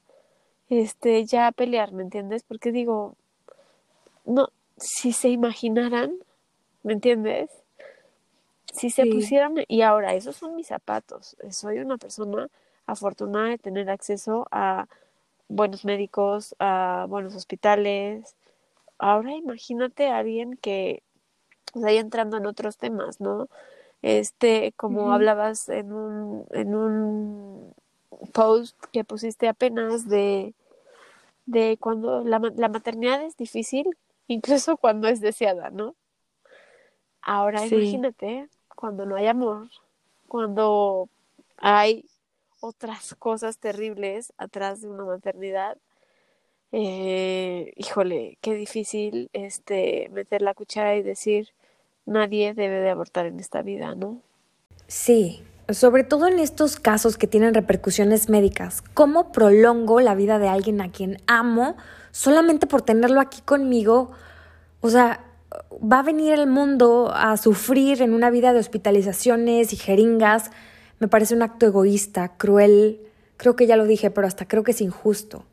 este, 0.70 1.26
ya 1.26 1.52
pelear, 1.52 1.92
¿me 1.92 2.04
entiendes? 2.04 2.44
Porque 2.44 2.72
digo, 2.72 3.16
no, 4.26 4.50
si 4.78 5.14
se 5.14 5.30
imaginaran, 5.30 6.14
¿me 6.84 6.94
entiendes? 6.94 7.50
Si 8.74 8.90
se 8.90 9.06
pusieran, 9.06 9.56
y 9.68 9.82
ahora, 9.82 10.14
esos 10.14 10.38
son 10.38 10.56
mis 10.56 10.68
zapatos, 10.68 11.36
soy 11.50 11.80
una 11.80 11.98
persona 11.98 12.48
afortunada 12.86 13.50
de 13.50 13.58
tener 13.58 13.90
acceso 13.90 14.48
a 14.52 14.88
buenos 15.48 15.86
médicos, 15.86 16.56
a 16.60 17.06
buenos 17.10 17.36
hospitales. 17.36 18.36
Ahora 18.98 19.34
imagínate 19.34 20.08
a 20.08 20.18
alguien 20.20 20.58
que, 20.58 21.04
o 21.74 21.82
sea, 21.82 21.92
entrando 21.92 22.38
en 22.38 22.46
otros 22.46 22.78
temas, 22.78 23.20
¿no? 23.20 23.48
Este, 24.02 24.74
como 24.78 25.14
hablabas 25.14 25.70
en 25.70 25.94
un, 25.94 26.46
en 26.52 26.76
un 26.76 27.74
post 28.34 28.78
que 28.92 29.04
pusiste 29.04 29.48
apenas 29.48 30.08
de 30.10 30.54
de 31.46 31.78
cuando 31.80 32.24
la, 32.24 32.40
la 32.56 32.70
maternidad 32.70 33.24
es 33.24 33.38
difícil, 33.38 33.86
incluso 34.28 34.78
cuando 34.78 35.08
es 35.08 35.22
deseada, 35.22 35.70
¿no? 35.70 35.96
Ahora 37.22 37.66
imagínate 37.66 38.50
cuando 38.76 39.06
no 39.06 39.16
hay 39.16 39.28
amor, 39.28 39.70
cuando 40.28 41.08
hay 41.58 42.06
otras 42.62 43.16
cosas 43.16 43.58
terribles 43.58 44.32
atrás 44.38 44.82
de 44.82 44.88
una 44.88 45.04
maternidad. 45.04 45.78
Eh, 46.72 47.74
híjole, 47.76 48.38
qué 48.40 48.54
difícil 48.54 49.30
este 49.34 50.10
meter 50.14 50.42
la 50.42 50.54
cuchara 50.54 50.96
y 50.96 51.04
decir 51.04 51.50
nadie 52.06 52.54
debe 52.54 52.80
de 52.80 52.90
abortar 52.90 53.26
en 53.26 53.40
esta 53.40 53.62
vida, 53.62 53.94
¿no? 53.96 54.22
Sí, 54.88 55.44
sobre 55.70 56.04
todo 56.04 56.28
en 56.28 56.40
estos 56.40 56.80
casos 56.80 57.18
que 57.18 57.28
tienen 57.28 57.54
repercusiones 57.54 58.30
médicas. 58.30 58.82
¿Cómo 58.94 59.32
prolongo 59.32 60.00
la 60.00 60.16
vida 60.16 60.40
de 60.40 60.48
alguien 60.48 60.82
a 60.82 60.92
quien 60.92 61.18
amo 61.28 61.76
solamente 62.12 62.68
por 62.68 62.82
tenerlo 62.82 63.20
aquí 63.20 63.42
conmigo? 63.42 64.12
O 64.82 64.90
sea, 64.90 65.26
va 65.82 66.00
a 66.00 66.04
venir 66.04 66.34
el 66.34 66.48
mundo 66.48 67.12
a 67.14 67.38
sufrir 67.38 68.02
en 68.02 68.14
una 68.14 68.30
vida 68.30 68.54
de 68.54 68.60
hospitalizaciones 68.60 69.74
y 69.74 69.78
jeringas. 69.78 70.52
Me 71.02 71.08
parece 71.08 71.34
un 71.34 71.42
acto 71.42 71.66
egoísta, 71.66 72.38
cruel. 72.38 73.00
Creo 73.36 73.56
que 73.56 73.66
ya 73.66 73.76
lo 73.76 73.86
dije, 73.86 74.12
pero 74.12 74.28
hasta 74.28 74.48
creo 74.48 74.64
que 74.64 74.70
es 74.70 74.82
injusto. 74.82 75.46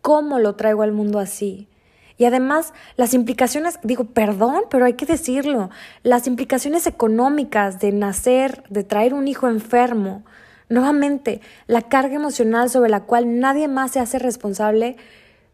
¿Cómo 0.00 0.38
lo 0.38 0.54
traigo 0.54 0.80
al 0.80 0.92
mundo 0.92 1.18
así? 1.18 1.68
Y 2.16 2.24
además, 2.24 2.72
las 2.96 3.12
implicaciones, 3.12 3.78
digo, 3.82 4.04
perdón, 4.04 4.62
pero 4.70 4.86
hay 4.86 4.94
que 4.94 5.04
decirlo, 5.04 5.68
las 6.02 6.26
implicaciones 6.26 6.86
económicas 6.86 7.78
de 7.78 7.92
nacer, 7.92 8.62
de 8.70 8.82
traer 8.82 9.12
un 9.12 9.28
hijo 9.28 9.48
enfermo, 9.48 10.24
nuevamente, 10.70 11.42
la 11.66 11.82
carga 11.82 12.14
emocional 12.14 12.70
sobre 12.70 12.88
la 12.88 13.00
cual 13.00 13.38
nadie 13.38 13.68
más 13.68 13.90
se 13.90 14.00
hace 14.00 14.18
responsable, 14.18 14.96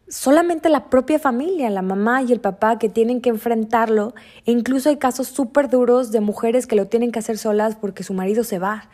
solamente 0.07 0.69
la 0.69 0.89
propia 0.89 1.19
familia, 1.19 1.69
la 1.69 1.81
mamá 1.81 2.21
y 2.21 2.31
el 2.31 2.39
papá 2.39 2.79
que 2.79 2.87
tienen 2.87 3.19
que 3.19 3.29
enfrentarlo, 3.29 4.15
e 4.45 4.51
incluso 4.51 4.87
hay 4.87 4.95
casos 4.95 5.27
súper 5.27 5.67
duros 5.67 6.13
de 6.13 6.21
mujeres 6.21 6.65
que 6.65 6.77
lo 6.77 6.87
tienen 6.87 7.11
que 7.11 7.19
hacer 7.19 7.37
solas 7.37 7.75
porque 7.75 8.03
su 8.03 8.13
marido 8.13 8.45
se 8.45 8.57
va. 8.57 8.87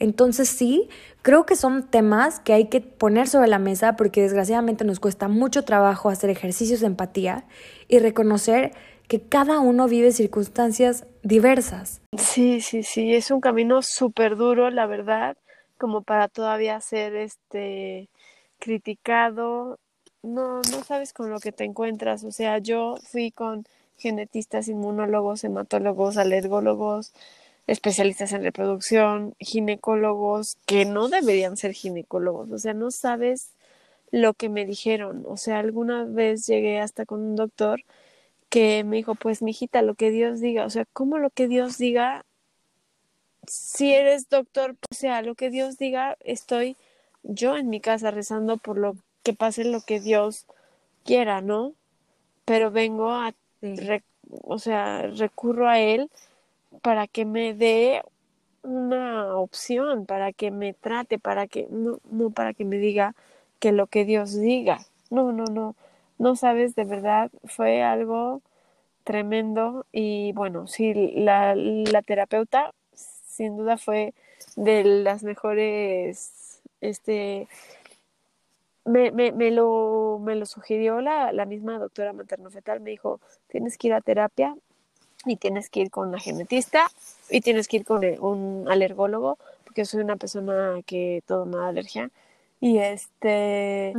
Entonces 0.00 0.48
sí, 0.48 0.88
creo 1.22 1.46
que 1.46 1.54
son 1.54 1.86
temas 1.86 2.40
que 2.40 2.54
hay 2.54 2.68
que 2.68 2.80
poner 2.80 3.28
sobre 3.28 3.48
la 3.48 3.58
mesa 3.58 3.96
porque 3.96 4.22
desgraciadamente 4.22 4.84
nos 4.84 4.98
cuesta 4.98 5.28
mucho 5.28 5.64
trabajo 5.64 6.08
hacer 6.08 6.30
ejercicios 6.30 6.80
de 6.80 6.86
empatía 6.86 7.44
y 7.86 7.98
reconocer 8.00 8.72
que 9.08 9.20
cada 9.20 9.60
uno 9.60 9.88
vive 9.88 10.12
circunstancias 10.12 11.04
diversas. 11.22 12.00
Sí, 12.16 12.60
sí, 12.60 12.82
sí, 12.82 13.14
es 13.14 13.30
un 13.30 13.40
camino 13.40 13.82
súper 13.82 14.36
duro, 14.36 14.70
la 14.70 14.86
verdad, 14.86 15.36
como 15.78 16.02
para 16.02 16.28
todavía 16.28 16.80
ser 16.80 17.14
este 17.16 18.08
criticado. 18.58 19.78
No, 20.22 20.56
no 20.56 20.84
sabes 20.84 21.12
con 21.12 21.28
lo 21.30 21.40
que 21.40 21.52
te 21.52 21.64
encuentras. 21.64 22.24
O 22.24 22.30
sea, 22.30 22.58
yo 22.58 22.96
fui 23.10 23.32
con 23.32 23.64
genetistas, 23.98 24.68
inmunólogos, 24.68 25.44
hematólogos, 25.44 26.16
alergólogos, 26.16 27.12
especialistas 27.66 28.32
en 28.32 28.42
reproducción, 28.42 29.34
ginecólogos 29.38 30.56
que 30.66 30.84
no 30.84 31.08
deberían 31.08 31.56
ser 31.56 31.72
ginecólogos, 31.72 32.50
o 32.50 32.58
sea, 32.58 32.74
no 32.74 32.90
sabes 32.90 33.52
lo 34.10 34.34
que 34.34 34.48
me 34.48 34.66
dijeron, 34.66 35.24
o 35.26 35.36
sea, 35.36 35.58
alguna 35.58 36.04
vez 36.04 36.46
llegué 36.46 36.80
hasta 36.80 37.06
con 37.06 37.20
un 37.20 37.36
doctor 37.36 37.82
que 38.48 38.84
me 38.84 38.96
dijo, 38.96 39.14
pues 39.14 39.42
mijita, 39.42 39.82
lo 39.82 39.94
que 39.94 40.10
Dios 40.10 40.40
diga, 40.40 40.66
o 40.66 40.70
sea, 40.70 40.84
¿cómo 40.92 41.18
lo 41.18 41.30
que 41.30 41.48
Dios 41.48 41.78
diga? 41.78 42.24
Si 43.46 43.92
eres 43.92 44.28
doctor, 44.28 44.76
o 44.90 44.94
sea, 44.94 45.22
lo 45.22 45.34
que 45.36 45.50
Dios 45.50 45.78
diga, 45.78 46.16
estoy 46.20 46.76
yo 47.22 47.56
en 47.56 47.68
mi 47.68 47.80
casa 47.80 48.10
rezando 48.10 48.56
por 48.56 48.78
lo 48.78 48.96
que 49.22 49.32
pase 49.34 49.64
lo 49.64 49.80
que 49.80 50.00
Dios 50.00 50.46
quiera, 51.04 51.40
¿no? 51.40 51.74
Pero 52.44 52.70
vengo 52.70 53.10
a, 53.10 53.34
o 54.42 54.58
sea, 54.58 55.02
recurro 55.08 55.68
a 55.68 55.78
Él 55.78 56.10
para 56.82 57.06
que 57.06 57.24
me 57.24 57.54
dé 57.54 58.02
una 58.62 59.36
opción, 59.36 60.06
para 60.06 60.32
que 60.32 60.50
me 60.50 60.74
trate, 60.74 61.18
para 61.18 61.46
que 61.46 61.66
no, 61.70 62.00
no 62.10 62.30
para 62.30 62.54
que 62.54 62.64
me 62.64 62.78
diga 62.78 63.14
que 63.58 63.72
lo 63.72 63.86
que 63.86 64.04
Dios 64.04 64.38
diga. 64.38 64.80
No, 65.10 65.32
no, 65.32 65.44
no. 65.46 65.76
No 66.18 66.36
sabes, 66.36 66.74
de 66.76 66.84
verdad, 66.84 67.30
fue 67.44 67.82
algo 67.82 68.42
tremendo 69.04 69.86
y 69.92 70.32
bueno, 70.32 70.66
sí, 70.66 70.94
la, 70.94 71.54
la 71.56 72.02
terapeuta 72.02 72.72
sin 72.94 73.56
duda 73.56 73.78
fue 73.78 74.14
de 74.56 74.84
las 74.84 75.22
mejores 75.22 76.60
este 76.80 77.48
me, 78.84 79.10
me, 79.12 79.32
me, 79.32 79.50
lo, 79.50 80.18
me 80.22 80.34
lo 80.36 80.46
sugirió 80.46 81.00
la, 81.00 81.32
la 81.32 81.46
misma 81.46 81.78
doctora 81.78 82.12
materno-fetal, 82.12 82.80
me 82.80 82.90
dijo, 82.90 83.20
tienes 83.48 83.78
que 83.78 83.88
ir 83.88 83.94
a 83.94 84.00
terapia 84.00 84.56
y 85.24 85.36
tienes 85.36 85.70
que 85.70 85.80
ir 85.80 85.90
con 85.90 86.08
una 86.08 86.18
genetista 86.18 86.90
y 87.28 87.40
tienes 87.40 87.68
que 87.68 87.78
ir 87.78 87.84
con 87.84 88.04
un 88.20 88.66
alergólogo, 88.68 89.38
porque 89.64 89.84
soy 89.84 90.00
una 90.02 90.16
persona 90.16 90.80
que 90.86 91.22
todo 91.26 91.46
me 91.46 91.56
da 91.56 91.68
alergia. 91.68 92.10
Y 92.60 92.78
este, 92.78 93.94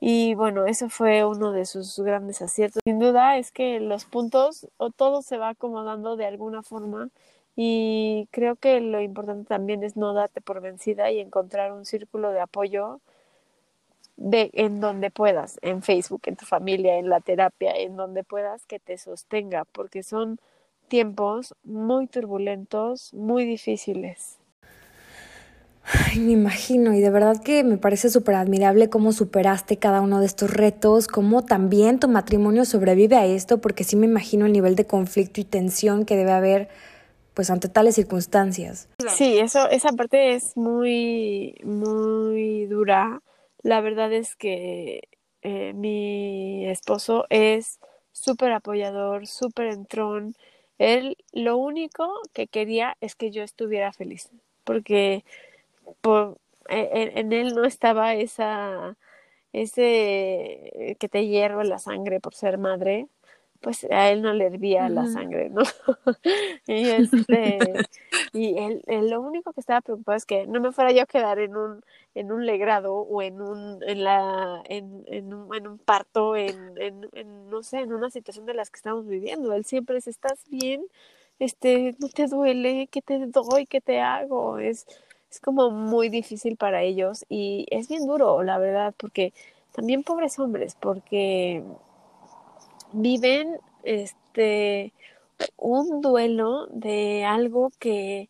y 0.00 0.34
bueno, 0.34 0.66
eso 0.66 0.88
fue 0.88 1.24
uno 1.24 1.52
de 1.52 1.64
sus 1.64 1.98
grandes 1.98 2.42
aciertos. 2.42 2.80
Sin 2.84 2.98
duda 2.98 3.38
es 3.38 3.50
que 3.50 3.80
los 3.80 4.04
puntos, 4.04 4.68
o 4.76 4.90
todo 4.90 5.22
se 5.22 5.38
va 5.38 5.50
acomodando 5.50 6.16
de 6.16 6.26
alguna 6.26 6.62
forma. 6.62 7.08
Y 7.56 8.28
creo 8.30 8.54
que 8.54 8.80
lo 8.80 9.00
importante 9.00 9.48
también 9.48 9.82
es 9.82 9.96
no 9.96 10.12
darte 10.12 10.40
por 10.40 10.60
vencida 10.60 11.10
y 11.10 11.18
encontrar 11.18 11.72
un 11.72 11.84
círculo 11.86 12.30
de 12.30 12.40
apoyo 12.40 13.00
de, 14.18 14.50
en 14.52 14.80
donde 14.80 15.10
puedas, 15.10 15.58
en 15.62 15.82
Facebook, 15.82 16.22
en 16.26 16.36
tu 16.36 16.44
familia, 16.44 16.98
en 16.98 17.08
la 17.08 17.20
terapia, 17.20 17.72
en 17.74 17.96
donde 17.96 18.24
puedas 18.24 18.66
que 18.66 18.80
te 18.80 18.98
sostenga, 18.98 19.64
porque 19.64 20.02
son 20.02 20.40
tiempos 20.88 21.54
muy 21.62 22.08
turbulentos, 22.08 23.14
muy 23.14 23.44
difíciles. 23.44 24.38
Ay, 25.84 26.18
me 26.18 26.32
imagino, 26.32 26.92
y 26.92 27.00
de 27.00 27.08
verdad 27.08 27.40
que 27.42 27.64
me 27.64 27.78
parece 27.78 28.10
súper 28.10 28.34
admirable 28.34 28.90
cómo 28.90 29.12
superaste 29.12 29.78
cada 29.78 30.02
uno 30.02 30.20
de 30.20 30.26
estos 30.26 30.50
retos, 30.50 31.06
cómo 31.06 31.44
también 31.44 31.98
tu 31.98 32.08
matrimonio 32.08 32.64
sobrevive 32.64 33.16
a 33.16 33.24
esto, 33.24 33.60
porque 33.60 33.84
sí 33.84 33.96
me 33.96 34.06
imagino 34.06 34.44
el 34.46 34.52
nivel 34.52 34.74
de 34.74 34.86
conflicto 34.86 35.40
y 35.40 35.44
tensión 35.44 36.04
que 36.04 36.16
debe 36.16 36.32
haber 36.32 36.68
pues 37.32 37.50
ante 37.50 37.68
tales 37.68 37.94
circunstancias. 37.94 38.88
Sí, 39.14 39.38
eso, 39.38 39.70
esa 39.70 39.92
parte 39.92 40.34
es 40.34 40.56
muy, 40.56 41.54
muy 41.62 42.66
dura. 42.66 43.22
La 43.62 43.80
verdad 43.80 44.12
es 44.12 44.36
que 44.36 45.08
eh, 45.42 45.72
mi 45.74 46.66
esposo 46.68 47.26
es 47.30 47.80
súper 48.12 48.52
apoyador, 48.52 49.26
súper 49.26 49.68
entrón. 49.68 50.34
Él 50.78 51.16
lo 51.32 51.56
único 51.56 52.20
que 52.32 52.46
quería 52.46 52.96
es 53.00 53.14
que 53.16 53.30
yo 53.30 53.42
estuviera 53.42 53.92
feliz, 53.92 54.30
porque 54.64 55.24
por, 56.02 56.38
e, 56.68 57.12
en, 57.16 57.32
él 57.32 57.54
no 57.54 57.64
estaba 57.64 58.14
esa 58.14 58.96
ese 59.52 60.96
que 61.00 61.08
te 61.08 61.26
hierve 61.26 61.64
la 61.64 61.78
sangre 61.78 62.20
por 62.20 62.34
ser 62.34 62.58
madre, 62.58 63.08
pues 63.60 63.84
a 63.90 64.10
él 64.10 64.22
no 64.22 64.32
le 64.32 64.46
hervía 64.46 64.88
la 64.88 65.06
sangre, 65.06 65.50
¿no? 65.50 65.62
y 66.66 66.88
este, 66.88 67.58
y 68.32 68.56
él, 68.56 69.10
lo 69.10 69.20
único 69.20 69.52
que 69.52 69.60
estaba 69.60 69.80
preocupado 69.80 70.16
es 70.16 70.26
que 70.26 70.46
no 70.46 70.60
me 70.60 70.72
fuera 70.72 70.92
yo 70.92 71.02
a 71.02 71.06
quedar 71.06 71.38
en 71.38 71.56
un, 71.56 71.82
en 72.14 72.30
un 72.30 72.46
legrado 72.46 72.94
o 72.94 73.22
en 73.22 73.40
un, 73.40 73.82
en 73.82 74.04
la, 74.04 74.62
en, 74.66 75.04
en, 75.06 75.34
un, 75.34 75.54
en 75.54 75.66
un 75.66 75.78
parto, 75.78 76.36
en, 76.36 76.74
en, 76.80 77.50
no 77.50 77.62
sé, 77.62 77.80
en 77.80 77.92
una 77.92 78.10
situación 78.10 78.46
de 78.46 78.54
las 78.54 78.70
que 78.70 78.76
estamos 78.76 79.06
viviendo. 79.06 79.52
Él 79.52 79.64
siempre 79.64 79.98
es, 79.98 80.06
¿estás 80.06 80.44
bien? 80.48 80.84
Este, 81.38 81.96
no 81.98 82.08
te 82.08 82.26
duele, 82.26 82.88
¿qué 82.90 83.02
te 83.02 83.26
doy? 83.26 83.66
¿Qué 83.66 83.80
te 83.80 84.00
hago? 84.00 84.58
Es, 84.58 84.86
es 85.30 85.40
como 85.40 85.70
muy 85.70 86.08
difícil 86.08 86.56
para 86.56 86.82
ellos 86.82 87.24
y 87.28 87.66
es 87.70 87.88
bien 87.88 88.06
duro, 88.06 88.42
la 88.42 88.58
verdad, 88.58 88.94
porque 88.96 89.32
también 89.72 90.02
pobres 90.02 90.38
hombres, 90.38 90.76
porque 90.80 91.62
viven 92.92 93.58
este 93.82 94.92
un 95.56 96.00
duelo 96.00 96.66
de 96.66 97.24
algo 97.24 97.70
que, 97.78 98.28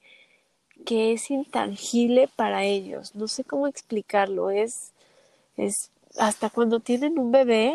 que 0.85 1.13
es 1.13 1.31
intangible 1.31 2.29
para 2.37 2.65
ellos. 2.65 3.15
No 3.15 3.29
sé 3.29 3.45
cómo 3.45 3.67
explicarlo. 3.67 4.51
Es, 4.51 4.93
es 5.57 5.91
hasta 6.19 6.51
cuando 6.51 6.81
tienen 6.81 7.19
un 7.19 7.33
bebé, 7.33 7.75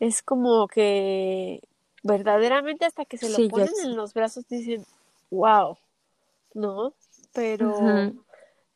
es 0.00 0.22
como 0.22 0.68
que 0.68 1.60
verdaderamente 2.02 2.84
hasta 2.84 3.04
que 3.04 3.18
se 3.18 3.28
lo 3.28 3.48
ponen 3.48 3.72
en 3.84 3.96
los 3.96 4.14
brazos 4.14 4.46
dicen, 4.48 4.84
wow, 5.30 5.76
¿no? 6.54 6.92
Pero 7.32 8.12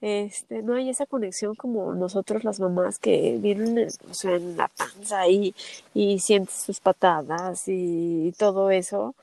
este, 0.01 0.62
no 0.62 0.74
hay 0.74 0.90
esa 0.90 1.07
conexión 1.07 1.55
como 1.55 1.94
nosotros 1.94 2.44
las 2.44 2.61
mamás 2.61 2.99
que 2.99 3.38
vienen 3.40 3.78
en 3.78 4.57
la 4.57 4.68
panza 4.68 5.28
y, 5.28 5.55
y 5.94 6.18
sientes 6.20 6.55
sus 6.57 6.80
patadas 6.80 7.64
y, 7.68 8.32
todo 8.38 8.70
eso, 8.70 9.14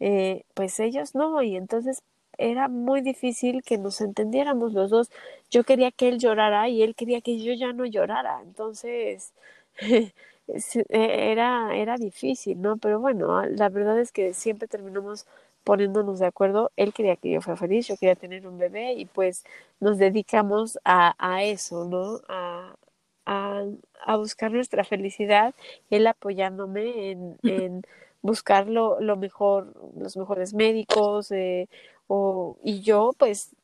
eh, 0.00 0.44
pues 0.54 0.80
ellos 0.80 1.14
no, 1.14 1.42
y 1.42 1.56
entonces 1.56 2.02
era 2.38 2.68
muy 2.68 3.02
difícil 3.02 3.62
que 3.62 3.78
nos 3.78 4.00
entendiéramos 4.00 4.72
los 4.72 4.90
dos. 4.90 5.10
Yo 5.50 5.64
quería 5.64 5.90
que 5.92 6.08
él 6.08 6.18
llorara 6.18 6.68
y 6.68 6.82
él 6.82 6.94
quería 6.94 7.20
que 7.20 7.38
yo 7.38 7.52
ya 7.54 7.72
no 7.72 7.84
llorara, 7.86 8.40
entonces 8.42 9.32
era, 10.88 11.76
era 11.76 11.96
difícil, 11.96 12.60
¿no? 12.60 12.76
Pero 12.78 13.00
bueno, 13.00 13.44
la 13.46 13.68
verdad 13.68 14.00
es 14.00 14.12
que 14.12 14.34
siempre 14.34 14.68
terminamos 14.68 15.26
poniéndonos 15.64 16.18
de 16.18 16.26
acuerdo. 16.26 16.72
Él 16.76 16.92
quería 16.92 17.16
que 17.16 17.30
yo 17.32 17.40
fuera 17.40 17.56
feliz, 17.56 17.86
yo 17.88 17.96
quería 17.96 18.16
tener 18.16 18.46
un 18.46 18.58
bebé 18.58 18.94
y 18.94 19.06
pues 19.06 19.44
nos 19.80 19.98
dedicamos 19.98 20.78
a, 20.84 21.14
a 21.18 21.44
eso, 21.44 21.84
¿no? 21.84 22.20
A, 22.28 22.74
a, 23.26 23.64
a, 24.06 24.16
buscar 24.16 24.50
nuestra 24.50 24.84
felicidad, 24.84 25.54
él 25.90 26.06
apoyándome 26.06 27.10
en, 27.10 27.38
en 27.44 27.82
buscar 28.22 28.68
lo, 28.68 29.00
lo, 29.00 29.16
mejor, 29.16 29.72
los 29.96 30.16
mejores 30.16 30.54
médicos 30.54 31.30
eh, 31.30 31.68
o, 32.06 32.56
y 32.64 32.80
yo 32.82 33.12
pues 33.18 33.54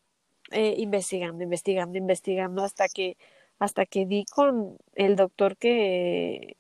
eh, 0.53 0.75
investigando, 0.79 1.43
investigando, 1.43 1.99
investigando 1.99 2.63
hasta 2.63 2.89
que 2.89 3.17
hasta 3.59 3.87
que 3.87 4.05
di 4.07 4.25
con 4.27 4.77
el 4.95 5.17
doctor 5.17 5.57
que, 5.57 6.57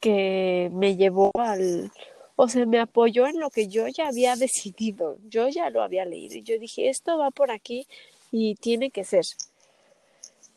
que 0.00 0.70
me 0.72 0.96
llevó 0.96 1.30
al, 1.34 1.92
o 2.36 2.48
sea, 2.48 2.66
me 2.66 2.78
apoyó 2.78 3.26
en 3.26 3.40
lo 3.40 3.50
que 3.50 3.68
yo 3.68 3.88
ya 3.88 4.08
había 4.08 4.36
decidido, 4.36 5.18
yo 5.28 5.48
ya 5.48 5.70
lo 5.70 5.82
había 5.82 6.04
leído 6.04 6.36
y 6.36 6.42
yo 6.42 6.58
dije, 6.58 6.88
esto 6.88 7.18
va 7.18 7.30
por 7.30 7.50
aquí 7.50 7.86
y 8.30 8.54
tiene 8.56 8.90
que 8.90 9.04
ser. 9.04 9.24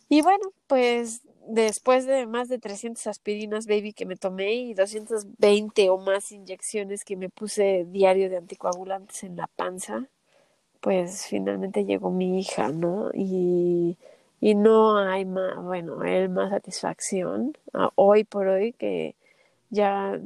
Y 0.10 0.22
bueno, 0.22 0.52
pues 0.68 1.22
después 1.48 2.06
de 2.06 2.28
más 2.28 2.50
de 2.50 2.60
300 2.60 3.08
aspirinas 3.08 3.66
baby 3.68 3.94
que 3.94 4.06
me 4.06 4.16
tomé 4.16 4.54
y 4.54 4.74
220 4.74 5.90
o 5.90 5.98
más 5.98 6.32
inyecciones 6.32 7.04
que 7.04 7.16
me 7.16 7.30
puse 7.30 7.86
diario 7.90 8.30
de 8.30 8.38
anticoagulantes 8.38 9.24
en 9.24 9.36
la 9.38 9.48
panza, 9.48 10.08
pues 10.82 11.26
finalmente 11.28 11.86
llegó 11.86 12.12
mi 12.12 12.40
hija, 12.40 12.70
¿no? 12.70 13.12
Y, 13.14 13.98
y 14.42 14.56
no 14.56 14.98
hay 14.98 15.26
más, 15.26 15.58
bueno, 15.64 16.02
hay 16.02 16.28
más 16.28 16.52
satisfacción 16.52 17.58
hoy 17.96 18.24
por 18.24 18.48
hoy 18.48 18.74
que 18.74 19.16
ya 19.70 20.20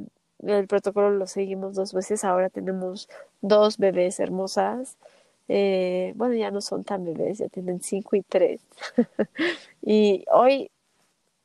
el 0.46 0.66
protocolo 0.66 1.10
lo 1.10 1.26
seguimos 1.26 1.74
dos 1.74 1.92
veces, 1.92 2.24
ahora 2.24 2.50
tenemos 2.50 3.08
dos 3.40 3.78
bebés 3.78 4.20
hermosas. 4.20 4.96
Eh, 5.48 6.12
bueno, 6.16 6.34
ya 6.34 6.50
no 6.50 6.60
son 6.60 6.84
tan 6.84 7.04
bebés, 7.04 7.38
ya 7.38 7.48
tienen 7.48 7.80
cinco 7.80 8.16
y 8.16 8.22
tres. 8.22 8.60
y 9.82 10.24
hoy, 10.32 10.70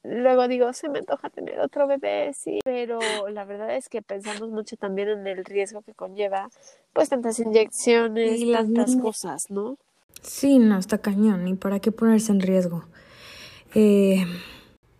luego 0.04 0.48
digo, 0.48 0.72
se 0.74 0.90
me 0.90 1.00
antoja 1.00 1.30
tener 1.30 1.60
otro 1.60 1.88
bebé, 1.88 2.32
sí, 2.34 2.60
pero 2.64 3.00
la 3.30 3.46
verdad 3.46 3.76
es 3.76 3.90
que 3.90 4.02
pensamos 4.02 4.50
mucho 4.50 4.78
también 4.78 5.10
en 5.10 5.28
el 5.28 5.44
riesgo 5.44 5.82
que 5.82 5.94
conlleva, 5.94 6.50
pues 6.94 7.10
tantas 7.10 7.40
inyecciones 7.40 8.40
y 8.40 8.52
tantas 8.54 8.96
cosas, 8.96 9.50
¿no? 9.50 9.78
Sí, 10.22 10.60
no, 10.60 10.78
está 10.78 10.98
cañón, 10.98 11.48
¿y 11.48 11.56
para 11.56 11.80
qué 11.80 11.92
ponerse 11.92 12.32
en 12.32 12.42
riesgo? 12.42 12.86
Eh, 13.76 14.26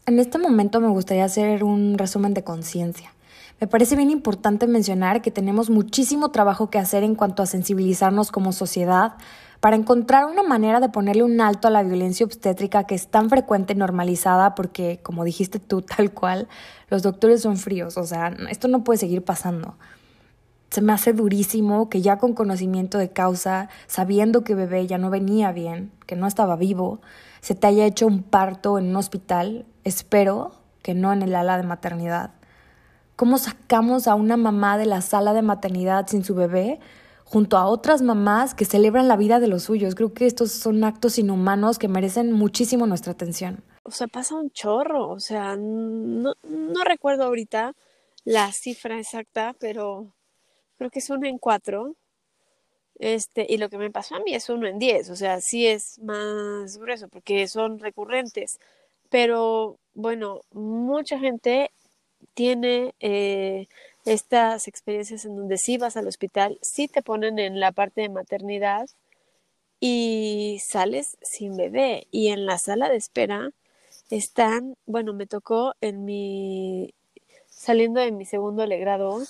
en 0.06 0.20
este 0.20 0.38
momento 0.38 0.80
me 0.82 0.90
gustaría 0.90 1.26
hacer 1.26 1.64
un 1.64 1.98
resumen 1.98 2.34
de 2.34 2.44
conciencia. 2.44 3.14
Me 3.62 3.68
parece 3.68 3.98
bien 3.98 4.10
importante 4.10 4.68
mencionar 4.68 5.22
que 5.22 5.32
tenemos 5.32 5.70
muchísimo 5.70 6.32
trabajo 6.32 6.70
que 6.70 6.80
hacer 6.80 7.04
en 7.04 7.16
cuanto 7.16 7.44
a 7.44 7.46
sensibilizarnos 7.46 8.32
como 8.32 8.54
sociedad 8.54 9.16
para 9.60 9.76
encontrar 9.76 10.24
una 10.24 10.44
manera 10.44 10.80
de 10.80 10.88
ponerle 10.88 11.24
un 11.24 11.42
alto 11.42 11.68
a 11.68 11.72
la 11.72 11.84
violencia 11.84 12.26
obstétrica 12.26 12.86
que 12.86 12.96
es 12.96 13.10
tan 13.10 13.30
frecuente 13.30 13.74
y 13.74 13.76
normalizada 13.76 14.56
porque, 14.56 15.02
como 15.04 15.26
dijiste 15.26 15.60
tú, 15.60 15.82
tal 15.98 16.14
cual, 16.14 16.48
los 16.90 17.04
doctores 17.04 17.42
son 17.42 17.58
fríos, 17.58 17.98
o 17.98 18.06
sea, 18.06 18.34
esto 18.50 18.70
no 18.70 18.86
puede 18.86 19.00
seguir 19.00 19.26
pasando. 19.26 19.76
Se 20.70 20.82
me 20.82 20.94
hace 20.94 21.12
durísimo 21.12 21.90
que 21.90 22.02
ya 22.02 22.18
con 22.18 22.34
conocimiento 22.34 22.98
de 22.98 23.10
causa, 23.10 23.68
sabiendo 23.88 24.46
que 24.46 24.56
bebé 24.56 24.88
ya 24.88 24.98
no 24.98 25.10
venía 25.10 25.52
bien, 25.52 25.92
que 26.06 26.16
no 26.16 26.28
estaba 26.28 26.56
vivo, 26.56 27.02
se 27.42 27.56
te 27.56 27.68
haya 27.68 27.86
hecho 27.86 28.08
un 28.08 28.24
parto 28.24 28.80
en 28.80 28.86
un 28.86 28.96
hospital, 28.96 29.66
espero 29.84 30.54
que 30.82 30.94
no 30.94 31.12
en 31.12 31.24
el 31.24 31.36
ala 31.36 31.58
de 31.58 31.64
maternidad 31.64 32.39
cómo 33.20 33.38
sacamos 33.38 34.08
a 34.08 34.16
una 34.16 34.38
mamá 34.38 34.78
de 34.78 34.86
la 34.86 35.02
sala 35.02 35.34
de 35.34 35.42
maternidad 35.42 36.08
sin 36.08 36.24
su 36.24 36.36
bebé 36.36 36.80
junto 37.26 37.58
a 37.58 37.68
otras 37.68 38.02
mamás 38.02 38.56
que 38.56 38.64
celebran 38.64 39.10
la 39.10 39.18
vida 39.18 39.42
de 39.42 39.48
los 39.48 39.64
suyos. 39.64 39.94
Creo 39.94 40.14
que 40.14 40.26
estos 40.26 40.54
son 40.54 40.86
actos 40.86 41.20
inhumanos 41.20 41.80
que 41.80 41.90
merecen 41.90 42.32
muchísimo 42.32 42.88
nuestra 42.88 43.12
atención. 43.12 43.62
O 43.84 43.92
sea, 43.92 44.08
pasa 44.08 44.36
un 44.36 44.52
chorro, 44.52 45.10
o 45.10 45.20
sea, 45.20 45.58
no, 45.58 46.34
no 46.44 46.84
recuerdo 46.86 47.26
ahorita 47.26 47.74
la 48.24 48.54
cifra 48.54 48.98
exacta, 48.98 49.54
pero 49.60 50.14
creo 50.78 50.90
que 50.90 51.00
es 51.00 51.10
uno 51.10 51.28
en 51.28 51.40
cuatro. 51.40 51.98
Este, 53.00 53.46
y 53.50 53.58
lo 53.58 53.68
que 53.68 53.78
me 53.78 53.92
pasó 53.92 54.16
a 54.16 54.22
mí 54.22 54.34
es 54.34 54.48
uno 54.48 54.66
en 54.66 54.80
diez, 54.80 55.10
o 55.10 55.18
sea, 55.18 55.42
sí 55.42 55.68
es 55.68 56.00
más 56.00 56.78
grueso 56.78 57.10
porque 57.10 57.50
son 57.50 57.80
recurrentes, 57.80 58.60
pero 59.10 59.78
bueno, 59.94 60.40
mucha 60.52 61.20
gente 61.20 61.72
tiene 62.40 62.96
eh, 63.02 63.68
estas 64.06 64.70
experiencias 64.70 65.26
en 65.26 65.36
donde 65.36 65.58
sí 65.58 65.78
vas 65.78 65.98
al 65.98 66.08
hospital, 66.08 66.58
sí 66.62 66.88
te 66.88 67.02
ponen 67.02 67.38
en 67.38 67.60
la 67.60 67.74
parte 67.74 68.00
de 68.00 68.08
maternidad 68.08 68.88
y 69.82 70.62
sales 70.66 71.18
sin 71.22 71.58
bebé 71.58 72.08
y 72.12 72.30
en 72.30 72.46
la 72.46 72.58
sala 72.58 72.88
de 72.88 72.96
espera 72.96 73.52
están, 74.10 74.78
bueno, 74.86 75.12
me 75.12 75.28
tocó 75.28 75.74
en 75.82 76.06
mi, 76.06 76.94
saliendo 77.50 78.00
de 78.00 78.14
mi 78.14 78.24
segundo 78.24 78.66
legrado, 78.66 79.22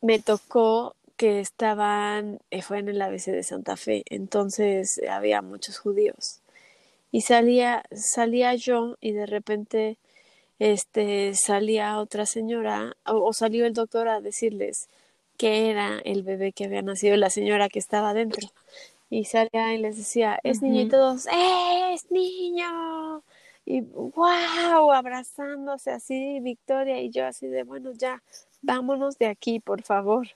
me 0.00 0.20
tocó 0.20 0.94
que 1.16 1.40
estaban, 1.40 2.38
eh, 2.52 2.62
fue 2.62 2.78
en 2.78 2.88
el 2.88 3.02
ABC 3.02 3.32
de 3.32 3.42
Santa 3.42 3.76
Fe, 3.76 4.04
entonces 4.10 5.00
había 5.10 5.42
muchos 5.42 5.76
judíos. 5.76 6.38
Y 7.10 7.22
salía, 7.22 7.82
salía 7.90 8.54
yo 8.54 8.96
y 9.00 9.10
de 9.10 9.26
repente 9.26 9.98
este, 10.62 11.34
salía 11.34 11.98
otra 11.98 12.24
señora 12.24 12.96
o, 13.04 13.32
salió 13.32 13.66
el 13.66 13.72
doctor 13.72 14.06
a 14.06 14.20
decirles 14.20 14.88
que 15.36 15.70
era 15.70 15.98
el 16.04 16.22
bebé 16.22 16.52
que 16.52 16.66
había 16.66 16.82
nacido, 16.82 17.16
la 17.16 17.30
señora 17.30 17.68
que 17.68 17.80
estaba 17.80 18.14
dentro. 18.14 18.48
Y 19.10 19.24
salía 19.24 19.74
y 19.74 19.78
les 19.78 19.96
decía, 19.96 20.38
es 20.44 20.62
niño 20.62 20.82
y 20.82 20.88
todos, 20.88 21.26
es 21.92 22.08
niño. 22.12 23.24
Y 23.64 23.80
wow, 23.80 24.92
abrazándose 24.92 25.90
así, 25.90 26.38
Victoria 26.40 27.00
y 27.00 27.10
yo 27.10 27.26
así 27.26 27.48
de, 27.48 27.64
bueno, 27.64 27.90
ya, 27.92 28.22
vámonos 28.60 29.18
de 29.18 29.26
aquí, 29.26 29.58
por 29.58 29.82
favor. 29.82 30.28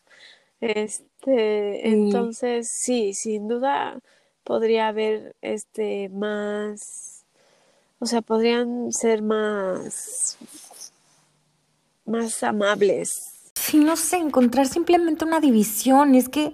Este, 0.61 1.89
entonces, 1.89 2.69
sí, 2.69 3.15
sin 3.15 3.47
duda 3.47 4.01
podría 4.43 4.89
haber 4.89 5.37
este 5.41 6.09
más 6.09 7.16
o 7.99 8.07
sea, 8.07 8.23
podrían 8.23 8.93
ser 8.93 9.23
más, 9.23 10.37
más 12.05 12.43
amables. 12.43 13.51
Sí, 13.55 13.79
no 13.79 13.97
sé, 13.97 14.19
encontrar 14.19 14.67
simplemente 14.67 15.25
una 15.25 15.41
división. 15.41 16.15
Es 16.15 16.29
que 16.29 16.53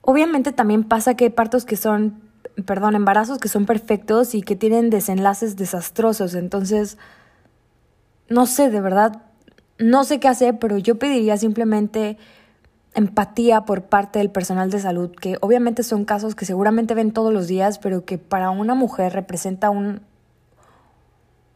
obviamente 0.00 0.52
también 0.52 0.84
pasa 0.84 1.14
que 1.14 1.24
hay 1.24 1.30
partos 1.30 1.64
que 1.66 1.76
son, 1.76 2.22
perdón, 2.64 2.94
embarazos 2.94 3.38
que 3.38 3.48
son 3.48 3.66
perfectos 3.66 4.34
y 4.34 4.42
que 4.42 4.56
tienen 4.56 4.88
desenlaces 4.88 5.56
desastrosos. 5.56 6.34
Entonces, 6.34 6.96
no 8.28 8.46
sé, 8.46 8.70
de 8.70 8.80
verdad, 8.80 9.22
no 9.78 10.04
sé 10.04 10.20
qué 10.20 10.28
hacer, 10.28 10.58
pero 10.58 10.78
yo 10.78 10.98
pediría 10.98 11.36
simplemente 11.36 12.16
empatía 12.94 13.66
por 13.66 13.82
parte 13.82 14.20
del 14.20 14.30
personal 14.30 14.70
de 14.70 14.80
salud, 14.80 15.10
que 15.10 15.36
obviamente 15.42 15.82
son 15.82 16.06
casos 16.06 16.34
que 16.34 16.46
seguramente 16.46 16.94
ven 16.94 17.12
todos 17.12 17.30
los 17.30 17.46
días, 17.46 17.78
pero 17.78 18.06
que 18.06 18.16
para 18.16 18.48
una 18.48 18.74
mujer 18.74 19.12
representa 19.12 19.68
un, 19.68 20.00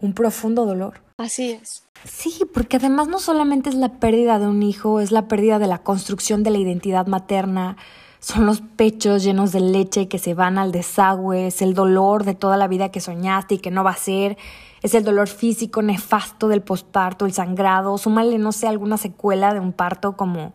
un 0.00 0.14
profundo 0.14 0.66
dolor. 0.66 1.02
Así 1.16 1.50
es. 1.50 1.84
Sí, 2.04 2.40
porque 2.52 2.78
además 2.78 3.08
no 3.08 3.18
solamente 3.18 3.68
es 3.68 3.74
la 3.74 4.00
pérdida 4.00 4.38
de 4.38 4.46
un 4.46 4.62
hijo, 4.62 5.00
es 5.00 5.12
la 5.12 5.28
pérdida 5.28 5.58
de 5.58 5.66
la 5.66 5.82
construcción 5.82 6.42
de 6.42 6.50
la 6.50 6.58
identidad 6.58 7.06
materna, 7.06 7.76
son 8.20 8.46
los 8.46 8.60
pechos 8.60 9.22
llenos 9.22 9.52
de 9.52 9.60
leche 9.60 10.08
que 10.08 10.18
se 10.18 10.34
van 10.34 10.58
al 10.58 10.72
desagüe, 10.72 11.46
es 11.46 11.62
el 11.62 11.74
dolor 11.74 12.24
de 12.24 12.34
toda 12.34 12.56
la 12.56 12.68
vida 12.68 12.90
que 12.90 13.00
soñaste 13.00 13.56
y 13.56 13.58
que 13.58 13.70
no 13.70 13.84
va 13.84 13.90
a 13.90 13.96
ser, 13.96 14.38
es 14.82 14.94
el 14.94 15.04
dolor 15.04 15.28
físico 15.28 15.82
nefasto 15.82 16.48
del 16.48 16.62
posparto, 16.62 17.26
el 17.26 17.32
sangrado, 17.32 17.96
súmale, 17.98 18.38
no 18.38 18.52
sé, 18.52 18.66
alguna 18.66 18.96
secuela 18.96 19.52
de 19.52 19.60
un 19.60 19.72
parto 19.72 20.16
como, 20.16 20.54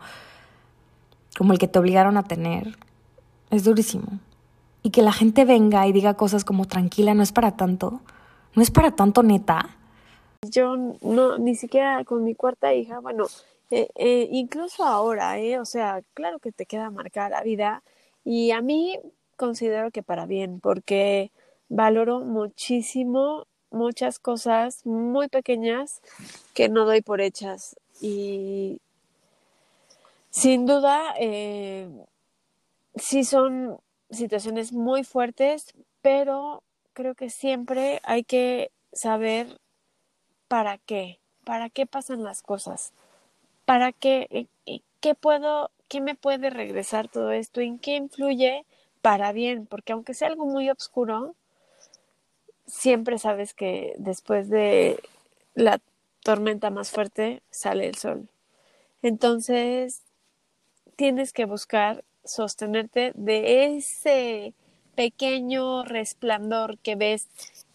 como 1.38 1.54
el 1.54 1.60
que 1.60 1.68
te 1.68 1.78
obligaron 1.78 2.18
a 2.18 2.24
tener. 2.24 2.78
Es 3.52 3.64
durísimo. 3.64 4.20
Y 4.82 4.92
que 4.92 5.02
la 5.02 5.12
gente 5.12 5.46
venga 5.46 5.88
y 5.88 5.92
diga 5.92 6.16
cosas 6.16 6.44
como 6.44 6.66
tranquila, 6.66 7.14
no 7.14 7.24
es 7.24 7.32
para 7.32 7.56
tanto 7.56 8.02
¿No 8.56 8.62
es 8.62 8.72
para 8.72 8.92
tanto 8.92 9.22
neta? 9.22 9.76
Yo 10.50 10.78
no, 11.02 11.38
ni 11.38 11.56
siquiera 11.56 12.04
con 12.06 12.24
mi 12.24 12.36
cuarta 12.36 12.74
hija, 12.74 13.00
bueno, 13.00 13.26
eh, 13.70 13.90
eh, 13.96 14.30
incluso 14.32 14.86
ahora, 14.86 15.38
eh, 15.40 15.60
o 15.60 15.66
sea, 15.66 16.02
claro 16.14 16.40
que 16.40 16.52
te 16.52 16.66
queda 16.66 16.90
marcada 16.90 17.30
la 17.30 17.42
vida 17.42 17.84
y 18.24 18.52
a 18.52 18.62
mí 18.62 18.98
considero 19.36 19.92
que 19.92 20.04
para 20.04 20.26
bien, 20.26 20.62
porque 20.62 21.32
valoro 21.68 22.22
muchísimo 22.22 23.46
muchas 23.72 24.20
cosas 24.20 24.86
muy 24.86 25.28
pequeñas 25.28 26.02
que 26.54 26.70
no 26.70 26.86
doy 26.86 27.02
por 27.02 27.20
hechas 27.20 27.76
y 28.00 28.80
sin 30.30 30.66
duda 30.66 31.14
sí 32.96 33.26
son 33.26 33.80
situaciones 34.12 34.72
muy 34.72 35.04
fuertes, 35.04 35.74
pero 36.02 36.64
creo 36.96 37.14
que 37.14 37.30
siempre 37.30 38.02
hay 38.04 38.24
que 38.24 38.72
saber 38.92 39.60
para 40.48 40.80
qué, 40.80 41.20
para 41.44 41.70
qué 41.70 41.86
pasan 41.86 42.24
las 42.24 42.42
cosas, 42.42 42.94
para 43.66 43.92
qué, 43.92 44.28
eh, 44.32 44.48
eh, 44.66 44.80
qué 45.02 45.14
puedo, 45.14 45.70
qué 45.88 46.02
me 46.02 46.16
puede 46.16 46.50
regresar 46.50 47.08
todo 47.08 47.32
esto, 47.32 47.62
en 47.62 47.78
qué 47.78 47.98
influye 47.98 48.66
para 49.04 49.32
bien, 49.34 49.68
porque 49.68 49.94
aunque 49.94 50.16
sea 50.16 50.30
algo 50.30 50.46
muy 50.46 50.70
oscuro, 50.70 51.36
siempre 52.66 53.20
sabes 53.20 53.54
que 53.54 53.94
después 53.98 54.50
de 54.50 55.00
la 55.54 55.80
tormenta 56.24 56.72
más 56.72 56.90
fuerte 56.90 57.44
sale 57.52 57.88
el 57.88 57.96
sol. 57.96 58.30
Entonces, 59.04 60.02
tienes 60.96 61.34
que 61.34 61.46
buscar 61.46 62.04
sostenerte 62.24 63.12
de 63.16 63.76
ese 63.76 64.54
pequeño 64.96 65.84
resplandor 65.84 66.78
que 66.80 66.96
ves 66.96 67.28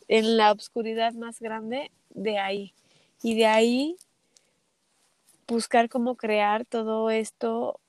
en 0.09 0.37
la 0.37 0.53
oscuridad 0.53 1.12
más 1.12 1.41
grande, 1.41 1.91
de 2.11 2.39
ahí. 2.39 2.75
Y 3.23 3.37
de 3.37 3.47
ahí 3.47 3.97
buscar 5.47 5.89
cómo 5.89 6.14
crear 6.14 6.64
todo 6.64 7.11
esto 7.11 7.81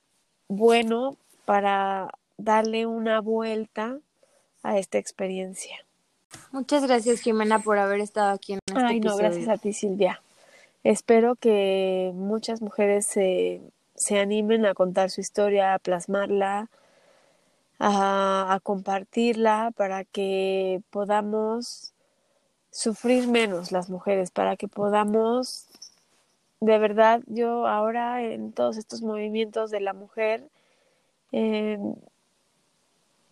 bueno 0.47 1.15
para 1.45 2.09
darle 2.37 2.85
una 2.85 3.21
vuelta 3.21 3.97
a 4.63 4.77
esta 4.77 4.97
experiencia. 4.97 5.77
Muchas 6.51 6.85
gracias, 6.85 7.21
Jimena, 7.21 7.59
por 7.59 7.77
haber 7.77 7.99
estado 7.99 8.31
aquí 8.31 8.53
en 8.53 8.59
este 8.65 8.81
Ay, 8.81 8.99
no, 8.99 9.15
gracias 9.15 9.47
a 9.47 9.57
ti, 9.57 9.73
Silvia. 9.73 10.21
Espero 10.83 11.35
que 11.35 12.11
muchas 12.13 12.61
mujeres 12.61 13.05
se, 13.05 13.61
se 13.95 14.19
animen 14.19 14.65
a 14.65 14.73
contar 14.73 15.09
su 15.09 15.21
historia, 15.21 15.73
a 15.73 15.79
plasmarla, 15.79 16.69
a, 17.83 18.59
compartirla 18.63 19.71
para 19.75 20.03
que 20.05 20.81
podamos 20.91 21.93
sufrir 22.71 23.27
menos 23.27 23.71
las 23.71 23.89
mujeres, 23.89 24.31
para 24.31 24.55
que 24.55 24.67
podamos, 24.67 25.67
de 26.59 26.77
verdad, 26.77 27.21
yo 27.27 27.67
ahora 27.67 28.23
en 28.23 28.53
todos 28.53 28.77
estos 28.77 29.01
movimientos 29.01 29.71
de 29.71 29.81
la 29.81 29.93
mujer, 29.93 30.43
eh, 31.31 31.79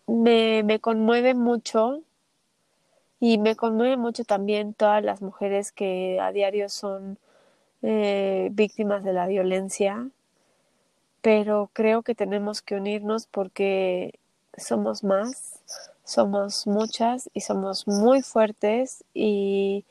me, 0.06 0.62
me 0.64 0.80
conmueve 0.80 1.34
mucho 1.34 2.02
y 3.20 3.38
me 3.38 3.56
conmueve 3.56 3.96
mucho 3.96 4.24
también 4.24 4.74
todas 4.74 5.04
las 5.04 5.22
mujeres 5.22 5.72
que 5.72 6.18
a 6.20 6.32
diario 6.32 6.68
son 6.68 7.18
eh, 7.82 8.48
víctimas 8.52 9.04
de 9.04 9.12
la 9.12 9.26
violencia, 9.26 10.08
pero 11.22 11.70
creo 11.72 12.02
que 12.02 12.14
tenemos 12.14 12.62
que 12.62 12.76
unirnos 12.76 13.26
porque 13.26 14.19
somos 14.60 15.04
más, 15.04 15.60
somos 16.04 16.66
muchas 16.66 17.30
y 17.34 17.40
somos 17.40 17.86
muy 17.86 18.22
fuertes 18.22 19.04
y 19.14 19.84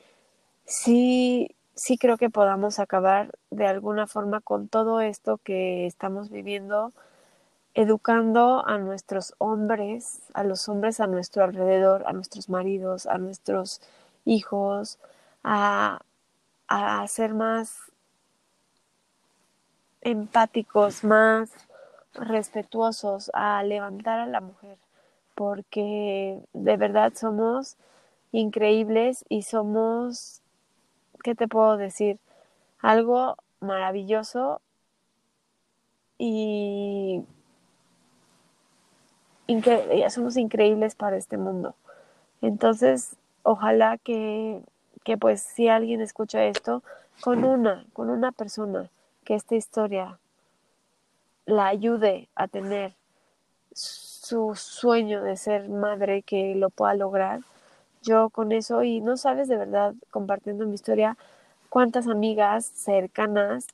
sí, 0.65 1.55
sí 1.75 1.97
creo 1.97 2.17
que 2.17 2.29
podamos 2.29 2.79
acabar 2.79 3.31
de 3.51 3.67
alguna 3.67 4.07
forma 4.07 4.41
con 4.41 4.67
todo 4.67 5.01
esto 5.01 5.39
que 5.43 5.85
estamos 5.85 6.29
viviendo, 6.29 6.93
educando 7.73 8.65
a 8.67 8.77
nuestros 8.77 9.33
hombres, 9.37 10.21
a 10.33 10.43
los 10.43 10.67
hombres 10.69 10.99
a 10.99 11.07
nuestro 11.07 11.43
alrededor, 11.43 12.03
a 12.07 12.13
nuestros 12.13 12.49
maridos, 12.49 13.05
a 13.05 13.17
nuestros 13.17 13.81
hijos, 14.25 14.99
a, 15.43 16.01
a 16.67 17.07
ser 17.07 17.33
más 17.33 17.77
empáticos, 20.01 21.03
más 21.03 21.51
respetuosos 22.13 23.31
a 23.33 23.63
levantar 23.63 24.19
a 24.19 24.25
la 24.25 24.41
mujer, 24.41 24.77
porque 25.35 26.41
de 26.53 26.77
verdad 26.77 27.13
somos 27.15 27.77
increíbles 28.31 29.25
y 29.29 29.43
somos, 29.43 30.41
¿qué 31.23 31.35
te 31.35 31.47
puedo 31.47 31.77
decir? 31.77 32.19
Algo 32.79 33.37
maravilloso 33.59 34.61
y 36.17 37.23
somos 40.09 40.37
increíbles 40.37 40.95
para 40.95 41.17
este 41.17 41.37
mundo. 41.37 41.75
Entonces, 42.41 43.15
ojalá 43.43 43.97
que, 43.97 44.61
que 45.03 45.17
pues 45.17 45.41
si 45.41 45.67
alguien 45.67 46.01
escucha 46.01 46.43
esto, 46.45 46.83
con 47.21 47.43
una, 47.43 47.85
con 47.93 48.09
una 48.09 48.31
persona, 48.31 48.89
que 49.23 49.35
esta 49.35 49.55
historia 49.55 50.19
la 51.49 51.67
ayude 51.67 52.29
a 52.35 52.47
tener 52.47 52.93
su 53.73 54.55
sueño 54.55 55.23
de 55.23 55.37
ser 55.37 55.69
madre 55.69 56.21
que 56.21 56.55
lo 56.55 56.69
pueda 56.69 56.93
lograr, 56.93 57.41
yo 58.01 58.29
con 58.29 58.51
eso 58.51 58.83
y 58.83 59.01
no 59.01 59.17
sabes 59.17 59.47
de 59.47 59.57
verdad 59.57 59.93
compartiendo 60.11 60.65
mi 60.65 60.75
historia 60.75 61.17
cuántas 61.69 62.07
amigas 62.07 62.65
cercanas 62.65 63.67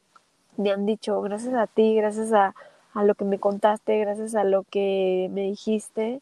me 0.58 0.72
han 0.72 0.86
dicho 0.86 1.22
gracias 1.22 1.54
a 1.54 1.68
ti, 1.68 1.96
gracias 1.96 2.34
a, 2.34 2.56
a 2.94 3.04
lo 3.04 3.16
que 3.16 3.26
me 3.26 3.40
contaste, 3.40 4.00
gracias 4.00 4.36
a 4.36 4.44
lo 4.44 4.64
que 4.64 5.30
me 5.32 5.42
dijiste, 5.42 6.22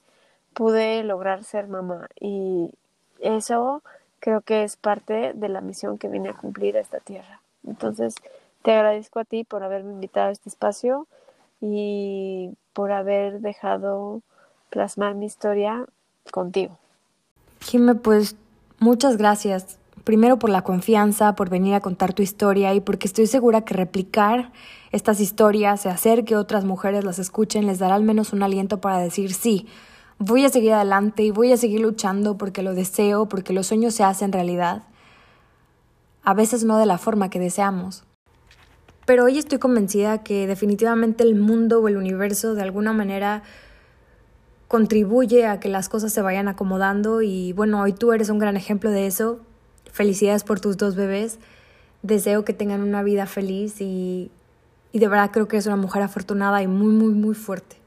pude 0.54 1.04
lograr 1.04 1.44
ser 1.44 1.68
mamá 1.68 2.08
y 2.20 2.72
eso 3.20 3.84
creo 4.20 4.42
que 4.42 4.64
es 4.64 4.76
parte 4.76 5.34
de 5.34 5.50
la 5.50 5.62
misión 5.62 5.98
que 5.98 6.08
vine 6.08 6.30
a 6.30 6.34
cumplir 6.34 6.78
a 6.78 6.82
esta 6.82 7.00
tierra. 7.00 7.42
Entonces, 7.66 8.16
te 8.64 8.74
agradezco 8.74 9.20
a 9.20 9.26
ti 9.26 9.44
por 9.44 9.64
haberme 9.64 9.92
invitado 9.92 10.30
a 10.30 10.32
este 10.32 10.50
espacio 10.50 11.08
y 11.66 12.58
por 12.74 12.92
haber 12.92 13.40
dejado 13.40 14.22
plasmar 14.70 15.16
mi 15.16 15.28
historia 15.28 15.86
contigo. 16.30 16.78
Jimé, 17.62 17.96
pues 17.96 18.36
muchas 18.80 19.16
gracias. 19.16 19.80
Primero 20.04 20.38
por 20.38 20.50
la 20.50 20.64
confianza, 20.64 21.36
por 21.36 21.50
venir 21.50 21.76
a 21.76 21.80
contar 21.80 22.12
tu 22.12 22.22
historia 22.22 22.74
y 22.74 22.82
porque 22.82 23.08
estoy 23.08 23.28
segura 23.28 23.62
que 23.62 23.76
replicar 23.76 24.52
estas 24.92 25.22
historias 25.22 25.80
se 25.80 25.90
hacer 25.90 26.26
que 26.26 26.36
otras 26.36 26.66
mujeres 26.66 27.06
las 27.06 27.18
escuchen 27.18 27.66
les 27.66 27.80
dará 27.80 27.96
al 27.96 28.04
menos 28.04 28.34
un 28.34 28.44
aliento 28.44 28.82
para 28.82 28.98
decir 28.98 29.34
sí, 29.34 29.68
voy 30.20 30.44
a 30.44 30.50
seguir 30.50 30.74
adelante 30.74 31.24
y 31.24 31.32
voy 31.32 31.54
a 31.54 31.58
seguir 31.58 31.80
luchando 31.80 32.38
porque 32.38 32.62
lo 32.62 32.74
deseo, 32.74 33.30
porque 33.30 33.54
los 33.54 33.68
sueños 33.68 33.96
se 33.96 34.04
hacen 34.04 34.34
realidad. 34.34 34.84
A 36.24 36.34
veces 36.34 36.66
no 36.66 36.78
de 36.78 36.86
la 36.86 36.98
forma 36.98 37.30
que 37.30 37.40
deseamos. 37.40 38.04
Pero 39.06 39.26
hoy 39.26 39.38
estoy 39.38 39.60
convencida 39.60 40.24
que 40.24 40.48
definitivamente 40.48 41.24
el 41.24 41.36
mundo 41.36 41.82
o 41.82 41.88
el 41.88 41.98
universo 41.98 42.56
de 42.56 42.62
alguna 42.62 42.94
manera 42.94 43.44
contribuye 44.68 45.46
a 45.46 45.60
que 45.60 45.70
las 45.70 45.90
cosas 45.90 46.14
se 46.14 46.22
vayan 46.22 46.48
acomodando 46.48 47.22
y 47.22 47.54
bueno, 47.54 47.82
hoy 47.82 47.94
tú 47.94 48.12
eres 48.14 48.30
un 48.30 48.40
gran 48.40 48.56
ejemplo 48.56 48.90
de 48.90 49.06
eso. 49.06 49.40
Felicidades 49.92 50.44
por 50.44 50.60
tus 50.60 50.78
dos 50.78 50.96
bebés. 50.96 51.38
Deseo 52.02 52.44
que 52.44 52.54
tengan 52.54 52.82
una 52.82 53.04
vida 53.04 53.26
feliz 53.26 53.82
y, 53.82 54.32
y 54.92 55.00
de 55.00 55.08
verdad 55.08 55.32
creo 55.32 55.48
que 55.48 55.58
es 55.58 55.68
una 55.68 55.76
mujer 55.76 56.02
afortunada 56.02 56.64
y 56.64 56.68
muy, 56.68 56.92
muy, 56.92 57.14
muy 57.14 57.36
fuerte. 57.36 57.78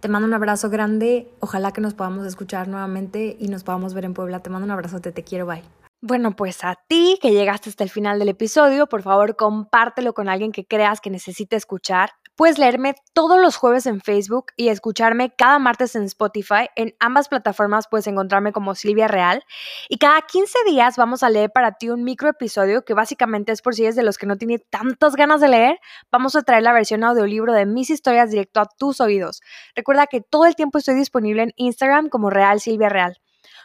Te 0.00 0.08
mando 0.08 0.26
un 0.26 0.34
abrazo 0.34 0.70
grande. 0.70 1.28
Ojalá 1.40 1.72
que 1.72 1.82
nos 1.82 1.94
podamos 1.94 2.26
escuchar 2.26 2.68
nuevamente 2.68 3.36
y 3.38 3.48
nos 3.48 3.64
podamos 3.64 3.92
ver 3.92 4.06
en 4.06 4.14
Puebla. 4.14 4.40
Te 4.40 4.48
mando 4.48 4.64
un 4.64 4.70
abrazo, 4.70 5.00
te 5.00 5.12
quiero, 5.22 5.46
bye. 5.46 5.79
Bueno, 6.02 6.34
pues 6.34 6.64
a 6.64 6.76
ti 6.88 7.18
que 7.20 7.32
llegaste 7.32 7.68
hasta 7.68 7.84
el 7.84 7.90
final 7.90 8.18
del 8.18 8.30
episodio, 8.30 8.86
por 8.86 9.02
favor 9.02 9.36
compártelo 9.36 10.14
con 10.14 10.30
alguien 10.30 10.50
que 10.50 10.64
creas 10.64 10.98
que 10.98 11.10
necesite 11.10 11.56
escuchar. 11.56 12.12
Puedes 12.36 12.58
leerme 12.58 12.94
todos 13.12 13.38
los 13.38 13.56
jueves 13.56 13.84
en 13.84 14.00
Facebook 14.00 14.46
y 14.56 14.68
escucharme 14.68 15.34
cada 15.36 15.58
martes 15.58 15.94
en 15.96 16.04
Spotify. 16.04 16.68
En 16.74 16.94
ambas 17.00 17.28
plataformas 17.28 17.86
puedes 17.86 18.06
encontrarme 18.06 18.50
como 18.52 18.74
Silvia 18.74 19.08
Real. 19.08 19.42
Y 19.90 19.98
cada 19.98 20.22
15 20.22 20.60
días 20.66 20.96
vamos 20.96 21.22
a 21.22 21.28
leer 21.28 21.50
para 21.52 21.72
ti 21.72 21.90
un 21.90 22.02
micro 22.02 22.30
episodio 22.30 22.82
que 22.82 22.94
básicamente 22.94 23.52
es 23.52 23.60
por 23.60 23.74
si 23.74 23.82
eres 23.82 23.94
de 23.94 24.02
los 24.02 24.16
que 24.16 24.24
no 24.24 24.38
tiene 24.38 24.58
tantas 24.58 25.16
ganas 25.16 25.42
de 25.42 25.48
leer. 25.48 25.80
Vamos 26.10 26.34
a 26.34 26.40
traer 26.40 26.62
la 26.62 26.72
versión 26.72 27.04
audiolibro 27.04 27.52
de 27.52 27.66
mis 27.66 27.90
historias 27.90 28.30
directo 28.30 28.60
a 28.60 28.66
tus 28.78 29.02
oídos. 29.02 29.42
Recuerda 29.76 30.06
que 30.06 30.22
todo 30.22 30.46
el 30.46 30.56
tiempo 30.56 30.78
estoy 30.78 30.94
disponible 30.94 31.42
en 31.42 31.52
Instagram 31.56 32.08
como 32.08 32.30
Real 32.30 32.58
Silvia 32.58 32.88
Real. 32.88 33.20